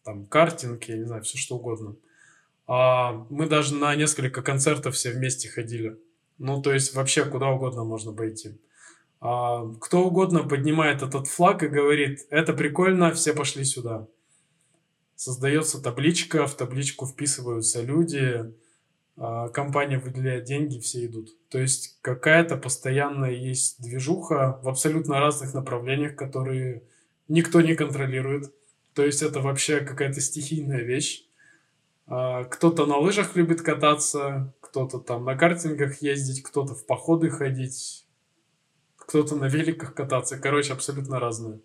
Там 0.04 0.26
картинг, 0.26 0.86
я 0.86 0.98
не 0.98 1.04
знаю, 1.04 1.22
все 1.22 1.38
что 1.38 1.58
угодно. 1.58 1.96
А 2.66 3.28
мы 3.30 3.48
даже 3.48 3.76
на 3.76 3.94
несколько 3.96 4.42
концертов 4.42 4.96
все 4.96 5.12
вместе 5.12 5.48
ходили. 5.48 6.00
Ну, 6.40 6.64
то 6.64 6.74
есть 6.74 6.96
вообще 6.96 7.26
куда 7.26 7.50
угодно 7.50 7.84
можно 7.84 8.12
пойти. 8.12 8.58
А, 9.20 9.72
кто 9.80 10.06
угодно 10.06 10.44
поднимает 10.44 11.04
этот 11.04 11.28
флаг 11.28 11.62
и 11.62 11.68
говорит, 11.68 12.22
это 12.32 12.54
прикольно, 12.54 13.12
все 13.12 13.34
пошли 13.34 13.64
сюда. 13.64 14.08
Создается 15.24 15.80
табличка, 15.80 16.48
в 16.48 16.56
табличку 16.56 17.06
вписываются 17.06 17.84
люди, 17.84 18.56
а, 19.16 19.50
компания 19.50 20.00
выделяет 20.00 20.46
деньги, 20.46 20.80
все 20.80 21.06
идут. 21.06 21.30
То 21.50 21.60
есть 21.60 22.00
какая-то 22.02 22.58
постоянная 22.58 23.30
есть 23.30 23.80
движуха 23.84 24.60
в 24.64 24.68
абсолютно 24.68 25.20
разных 25.20 25.54
направлениях, 25.54 26.16
которые 26.16 26.82
никто 27.28 27.62
не 27.62 27.76
контролирует. 27.76 28.52
То 28.96 29.06
есть 29.06 29.22
это 29.22 29.42
вообще 29.42 29.82
какая-то 29.82 30.20
стихийная 30.22 30.82
вещь. 30.82 31.28
А, 32.08 32.46
кто-то 32.46 32.88
на 32.88 32.98
лыжах 32.98 33.36
любит 33.36 33.62
кататься, 33.62 34.52
кто-то 34.60 34.98
там 34.98 35.24
на 35.24 35.36
картингах 35.36 36.02
ездить, 36.02 36.42
кто-то 36.42 36.74
в 36.74 36.84
походы 36.88 37.30
ходить, 37.30 38.08
кто-то 38.96 39.36
на 39.36 39.46
великах 39.46 39.94
кататься. 39.94 40.40
Короче, 40.40 40.74
абсолютно 40.74 41.20
разные. 41.20 41.60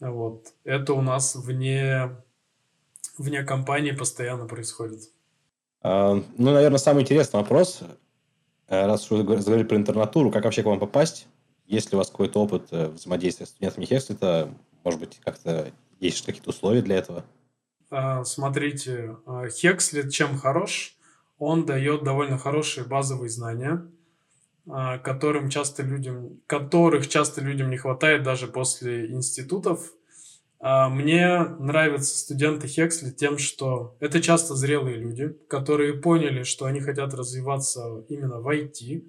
Вот. 0.00 0.52
Это 0.64 0.92
у 0.92 1.00
нас 1.00 1.34
вне, 1.34 2.10
вне 3.18 3.42
компании 3.42 3.92
постоянно 3.92 4.46
происходит. 4.46 5.10
А, 5.82 6.14
ну, 6.14 6.52
наверное, 6.52 6.78
самый 6.78 7.02
интересный 7.02 7.40
вопрос, 7.40 7.80
э, 8.68 8.86
раз 8.86 9.10
уж 9.10 9.22
вы 9.22 9.36
заговорили 9.38 9.66
про 9.66 9.76
интернатуру, 9.76 10.30
как 10.30 10.44
вообще 10.44 10.62
к 10.62 10.66
вам 10.66 10.80
попасть? 10.80 11.26
Есть 11.66 11.92
ли 11.92 11.96
у 11.96 11.98
вас 11.98 12.10
какой-то 12.10 12.42
опыт 12.42 12.68
э, 12.70 12.88
взаимодействия 12.88 13.46
с 13.46 13.50
студентами 13.50 13.84
Хекслита? 13.84 14.50
Может 14.82 15.00
быть, 15.00 15.20
как-то 15.24 15.70
есть 16.00 16.24
какие-то 16.24 16.50
условия 16.50 16.82
для 16.82 16.96
этого? 16.96 17.24
А, 17.90 18.24
смотрите, 18.24 19.16
Хекслит 19.50 20.12
чем 20.12 20.38
хорош? 20.38 20.96
Он 21.38 21.66
дает 21.66 22.04
довольно 22.04 22.38
хорошие 22.38 22.86
базовые 22.86 23.28
знания, 23.28 23.86
а, 24.68 24.98
которым 24.98 25.50
часто 25.50 25.82
людям, 25.82 26.40
которых 26.46 27.08
часто 27.08 27.40
людям 27.40 27.70
не 27.70 27.76
хватает 27.76 28.22
даже 28.22 28.46
после 28.46 29.10
институтов– 29.10 29.92
а, 30.02 30.02
мне 30.64 31.44
нравятся 31.58 32.18
студенты 32.18 32.68
Хексли 32.68 33.10
тем, 33.10 33.36
что 33.36 33.96
это 34.00 34.22
часто 34.22 34.54
зрелые 34.54 34.96
люди, 34.96 35.36
которые 35.46 35.92
поняли, 35.92 36.42
что 36.42 36.64
они 36.64 36.80
хотят 36.80 37.12
развиваться 37.12 38.02
именно 38.08 38.40
в 38.40 38.48
IT. 38.48 39.04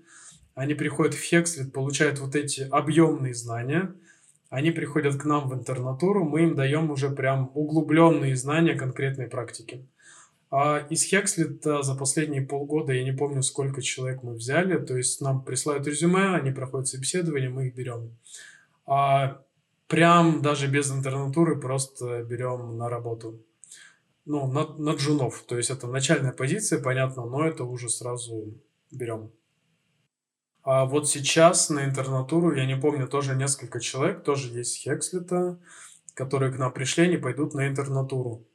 Они 0.54 0.74
приходят 0.74 1.14
в 1.14 1.22
Хексли, 1.22 1.70
получают 1.70 2.20
вот 2.20 2.36
эти 2.36 2.68
объемные 2.70 3.34
знания. 3.34 3.96
Они 4.50 4.72
приходят 4.72 5.16
к 5.16 5.24
нам 5.24 5.48
в 5.48 5.54
интернатуру, 5.54 6.26
мы 6.26 6.44
им 6.44 6.56
даем 6.56 6.92
уже 6.92 7.10
прям 7.10 7.50
углубленные 7.54 8.36
знания 8.36 8.76
конкретной 8.76 9.28
практики. 9.28 9.88
А 10.52 10.86
из 10.90 11.04
Хекслита 11.04 11.84
за 11.84 11.96
последние 11.96 12.42
полгода, 12.42 12.92
я 12.92 13.04
не 13.06 13.14
помню, 13.14 13.42
сколько 13.42 13.82
человек 13.82 14.24
мы 14.24 14.34
взяли, 14.34 14.78
то 14.78 14.98
есть 14.98 15.22
нам 15.22 15.42
присылают 15.44 15.88
резюме, 15.88 16.36
они 16.36 16.52
проходят 16.52 16.88
собеседование, 16.88 17.50
мы 17.50 17.68
их 17.68 17.76
берем. 17.76 18.18
А 18.86 19.42
прям 19.88 20.42
даже 20.42 20.68
без 20.68 20.92
интернатуры 20.92 21.60
просто 21.60 22.24
берем 22.24 22.78
на 22.78 22.90
работу. 22.90 23.44
Ну, 24.26 24.48
на, 24.48 24.68
на 24.78 24.96
джунов. 24.96 25.44
То 25.48 25.58
есть 25.58 25.70
это 25.70 25.88
начальная 25.88 26.32
позиция, 26.32 26.82
понятно, 26.82 27.26
но 27.26 27.46
это 27.46 27.64
уже 27.64 27.90
сразу 27.90 28.56
берем. 28.92 29.32
А 30.64 30.86
вот 30.86 31.08
сейчас 31.08 31.70
на 31.70 31.86
интернатуру, 31.86 32.56
я 32.56 32.66
не 32.66 32.76
помню, 32.76 33.08
тоже 33.08 33.36
несколько 33.36 33.80
человек, 33.80 34.24
тоже 34.24 34.50
есть 34.50 34.78
Хекслита, 34.78 35.60
которые 36.16 36.52
к 36.52 36.58
нам 36.58 36.72
пришли, 36.72 37.04
они 37.04 37.18
пойдут 37.18 37.54
на 37.54 37.68
интернатуру. 37.68 38.48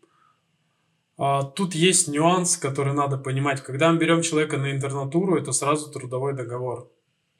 А, 1.17 1.45
тут 1.45 1.75
есть 1.77 2.09
нюанс, 2.09 2.57
который 2.57 2.95
надо 2.95 3.17
понимать. 3.17 3.63
Когда 3.63 3.93
мы 3.93 3.99
берем 3.99 4.23
человека 4.23 4.57
на 4.57 4.73
интернатуру, 4.73 5.37
это 5.37 5.53
сразу 5.53 5.93
трудовой 5.93 6.35
договор. 6.35 6.91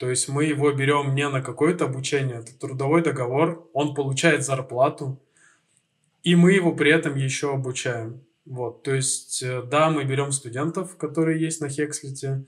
То 0.01 0.09
есть 0.09 0.31
мы 0.31 0.47
его 0.47 0.73
берем 0.73 1.15
не 1.15 1.29
на 1.29 1.43
какое-то 1.43 1.85
обучение, 1.85 2.39
это 2.39 2.59
трудовой 2.59 3.03
договор, 3.03 3.69
он 3.75 3.95
получает 3.95 4.43
зарплату, 4.43 5.23
и 6.23 6.35
мы 6.35 6.53
его 6.53 6.75
при 6.75 6.91
этом 6.91 7.17
еще 7.17 7.53
обучаем. 7.53 8.25
Вот, 8.47 8.83
то 8.83 8.95
есть, 8.95 9.43
э, 9.43 9.63
да, 9.63 9.91
мы 9.91 10.05
берем 10.05 10.33
студентов, 10.33 10.97
которые 10.97 11.39
есть 11.39 11.61
на 11.61 11.69
Хекслите, 11.69 12.47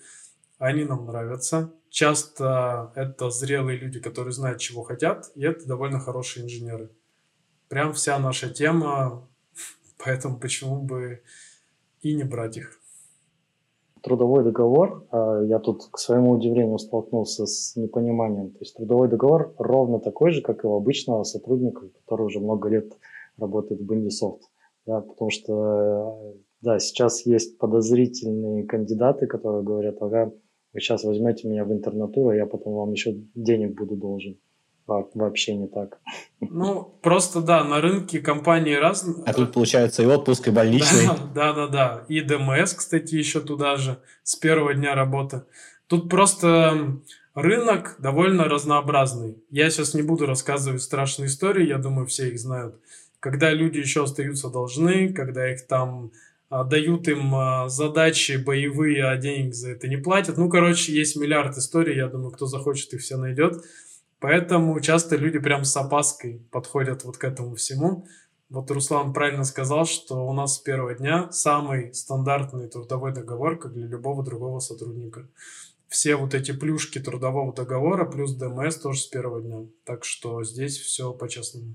они 0.56 0.84
нам 0.84 1.04
нравятся. 1.04 1.74
Часто 1.90 2.90
это 2.94 3.28
зрелые 3.28 3.76
люди, 3.76 4.00
которые 4.00 4.32
знают, 4.32 4.58
чего 4.58 4.82
хотят, 4.82 5.30
и 5.34 5.44
это 5.44 5.66
довольно 5.66 6.00
хорошие 6.00 6.46
инженеры. 6.46 6.88
Прям 7.68 7.92
вся 7.92 8.18
наша 8.18 8.48
тема, 8.48 9.28
поэтому 10.02 10.38
почему 10.38 10.80
бы 10.80 11.22
и 12.00 12.14
не 12.14 12.24
брать 12.24 12.56
их 12.56 12.81
трудовой 14.02 14.44
договор, 14.44 15.06
а, 15.10 15.42
я 15.42 15.58
тут, 15.58 15.86
к 15.90 15.98
своему 15.98 16.32
удивлению, 16.32 16.78
столкнулся 16.78 17.46
с 17.46 17.76
непониманием. 17.76 18.50
То 18.50 18.58
есть 18.60 18.76
трудовой 18.76 19.08
договор 19.08 19.54
ровно 19.58 20.00
такой 20.00 20.32
же, 20.32 20.42
как 20.42 20.64
и 20.64 20.66
у 20.66 20.76
обычного 20.76 21.22
сотрудника, 21.22 21.88
который 22.00 22.26
уже 22.26 22.40
много 22.40 22.68
лет 22.68 22.92
работает 23.38 23.80
в 23.80 23.90
Bandysoft. 23.90 24.40
Да, 24.84 25.00
потому 25.00 25.30
что, 25.30 26.34
да, 26.60 26.78
сейчас 26.78 27.24
есть 27.24 27.58
подозрительные 27.58 28.64
кандидаты, 28.64 29.26
которые 29.26 29.62
говорят, 29.62 29.96
ага, 30.00 30.32
вы 30.72 30.80
сейчас 30.80 31.04
возьмете 31.04 31.48
меня 31.48 31.64
в 31.64 31.72
интернатуру, 31.72 32.30
а 32.30 32.36
я 32.36 32.46
потом 32.46 32.74
вам 32.74 32.92
еще 32.92 33.12
денег 33.34 33.76
буду 33.76 33.96
должен 33.96 34.38
вообще 35.14 35.54
не 35.54 35.66
так. 35.66 35.98
Ну, 36.40 36.98
просто 37.02 37.40
да, 37.40 37.64
на 37.64 37.80
рынке 37.80 38.20
компании 38.20 38.74
разные. 38.74 39.24
А 39.26 39.32
тут 39.32 39.52
получается 39.52 40.02
и 40.02 40.06
отпуск, 40.06 40.48
и 40.48 40.50
больничный. 40.50 41.08
Да, 41.34 41.52
да, 41.52 41.66
да, 41.66 42.04
И 42.08 42.20
ДМС, 42.20 42.74
кстати, 42.74 43.14
еще 43.14 43.40
туда 43.40 43.76
же, 43.76 43.98
с 44.22 44.36
первого 44.36 44.74
дня 44.74 44.94
работы. 44.94 45.42
Тут 45.86 46.08
просто 46.08 47.00
рынок 47.34 47.96
довольно 47.98 48.44
разнообразный. 48.44 49.36
Я 49.50 49.70
сейчас 49.70 49.94
не 49.94 50.02
буду 50.02 50.26
рассказывать 50.26 50.82
страшные 50.82 51.28
истории, 51.28 51.66
я 51.66 51.78
думаю, 51.78 52.06
все 52.06 52.28
их 52.28 52.38
знают. 52.38 52.76
Когда 53.20 53.50
люди 53.50 53.78
еще 53.78 54.04
остаются 54.04 54.48
должны, 54.48 55.12
когда 55.12 55.50
их 55.50 55.66
там 55.66 56.12
а, 56.52 56.64
дают 56.64 57.08
им 57.08 57.34
а, 57.34 57.68
задачи 57.70 58.32
боевые, 58.32 59.06
а 59.06 59.16
денег 59.16 59.54
за 59.54 59.70
это 59.70 59.88
не 59.88 59.96
платят. 59.96 60.36
Ну, 60.36 60.50
короче, 60.50 60.92
есть 60.92 61.16
миллиард 61.16 61.56
историй, 61.56 61.96
я 61.96 62.08
думаю, 62.08 62.30
кто 62.30 62.44
захочет, 62.44 62.92
их 62.92 63.00
все 63.00 63.16
найдет. 63.16 63.64
Поэтому 64.22 64.78
часто 64.80 65.16
люди 65.16 65.40
прям 65.40 65.64
с 65.64 65.76
опаской 65.76 66.46
подходят 66.52 67.02
вот 67.02 67.18
к 67.18 67.24
этому 67.24 67.56
всему. 67.56 68.06
Вот 68.48 68.70
Руслан 68.70 69.12
правильно 69.12 69.42
сказал, 69.44 69.84
что 69.84 70.26
у 70.26 70.32
нас 70.32 70.56
с 70.56 70.58
первого 70.60 70.94
дня 70.94 71.32
самый 71.32 71.92
стандартный 71.92 72.68
трудовой 72.68 73.12
договор, 73.12 73.58
как 73.58 73.72
для 73.72 73.86
любого 73.88 74.22
другого 74.22 74.60
сотрудника. 74.60 75.28
Все 75.88 76.14
вот 76.14 76.34
эти 76.34 76.52
плюшки 76.52 77.00
трудового 77.00 77.52
договора 77.52 78.04
плюс 78.04 78.34
ДМС 78.34 78.76
тоже 78.76 79.00
с 79.00 79.06
первого 79.06 79.42
дня. 79.42 79.66
Так 79.84 80.04
что 80.04 80.44
здесь 80.44 80.78
все 80.78 81.12
по-честному. 81.12 81.74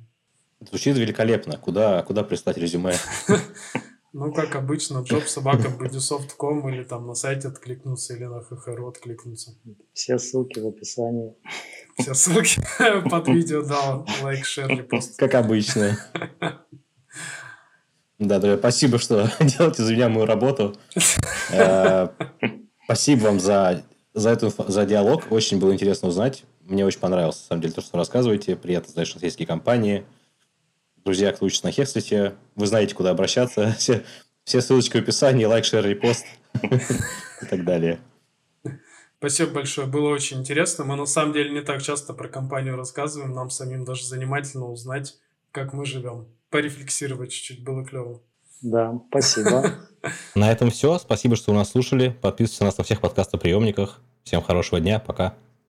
Звучит 0.62 0.98
великолепно. 0.98 1.58
Куда, 1.58 2.02
куда 2.04 2.24
прислать 2.24 2.58
резюме? 2.58 2.96
Ну, 4.14 4.34
как 4.34 4.56
обычно, 4.56 5.00
job 5.00 5.28
собака 5.28 5.68
budisoft.com 5.68 6.68
или 6.70 6.84
там 6.84 7.06
на 7.06 7.14
сайте 7.14 7.50
откликнуться, 7.50 8.16
или 8.16 8.24
на 8.24 8.42
ХХРУ 8.42 8.88
откликнуться. 8.88 9.56
Все 9.94 10.18
ссылки 10.18 10.60
в 10.60 10.68
описании. 10.68 11.36
Все 11.98 12.14
ссылки 12.14 12.62
под 13.10 13.28
видео 13.28 13.64
дал, 13.64 14.08
лайк, 14.22 14.46
шер, 14.46 14.70
репост. 14.70 15.18
Как 15.18 15.36
обычно. 15.36 15.98
Да, 18.20 18.40
да, 18.40 18.58
спасибо, 18.58 18.98
что 18.98 19.32
делаете 19.40 19.84
за 19.84 19.94
меня 19.94 20.10
мою 20.10 20.26
работу. 20.26 20.76
Э, 21.52 22.10
спасибо 22.86 23.26
вам 23.26 23.40
за, 23.40 23.84
за, 24.14 24.32
эту, 24.32 24.52
за 24.68 24.86
диалог. 24.86 25.32
Очень 25.32 25.60
было 25.60 25.74
интересно 25.74 26.08
узнать. 26.08 26.44
Мне 26.62 26.86
очень 26.86 27.00
понравилось, 27.00 27.38
на 27.38 27.48
самом 27.48 27.62
деле, 27.62 27.74
то, 27.74 27.82
что 27.82 27.92
вы 27.94 28.00
рассказываете. 28.00 28.56
Приятно 28.56 28.92
знать, 28.92 29.08
что 29.08 29.20
есть 29.24 29.44
компании. 29.46 30.04
Друзья, 31.06 31.32
кто 31.32 31.46
учится 31.46 31.66
на 31.66 31.72
Хекслите, 31.72 32.34
вы 32.56 32.68
знаете, 32.68 32.96
куда 32.96 33.12
обращаться. 33.12 33.74
Все, 33.78 34.04
все 34.44 34.62
ссылочки 34.62 34.98
в 34.98 35.02
описании, 35.02 35.46
лайк, 35.46 35.66
шер, 35.66 35.86
репост 35.86 36.26
и 36.62 37.46
так 37.50 37.66
далее. 37.66 38.00
Спасибо 39.20 39.52
большое, 39.52 39.88
было 39.88 40.10
очень 40.10 40.40
интересно. 40.40 40.84
Мы 40.84 40.96
на 40.96 41.06
самом 41.08 41.34
деле 41.34 41.50
не 41.50 41.62
так 41.62 41.82
часто 41.82 42.14
про 42.14 42.28
компанию 42.28 42.76
рассказываем, 42.76 43.34
нам 43.34 43.50
самим 43.50 43.84
даже 43.84 44.06
занимательно 44.06 44.68
узнать, 44.68 45.16
как 45.52 45.74
мы 45.74 45.86
живем. 45.86 46.28
порефлексировать 46.50 47.32
чуть-чуть, 47.32 47.64
было 47.64 47.84
клево. 47.84 48.22
Да, 48.62 49.00
спасибо. 49.10 49.76
На 50.36 50.52
этом 50.52 50.72
все. 50.72 50.98
Спасибо, 50.98 51.36
что 51.36 51.52
вы 51.52 51.58
нас 51.58 51.72
слушали. 51.72 52.10
Подписывайтесь 52.22 52.60
на 52.60 52.66
нас 52.68 52.78
на 52.78 52.84
всех 52.84 53.02
подкастоприемниках. 53.02 54.02
Всем 54.24 54.42
хорошего 54.42 54.80
дня. 54.80 55.00
Пока. 55.00 55.36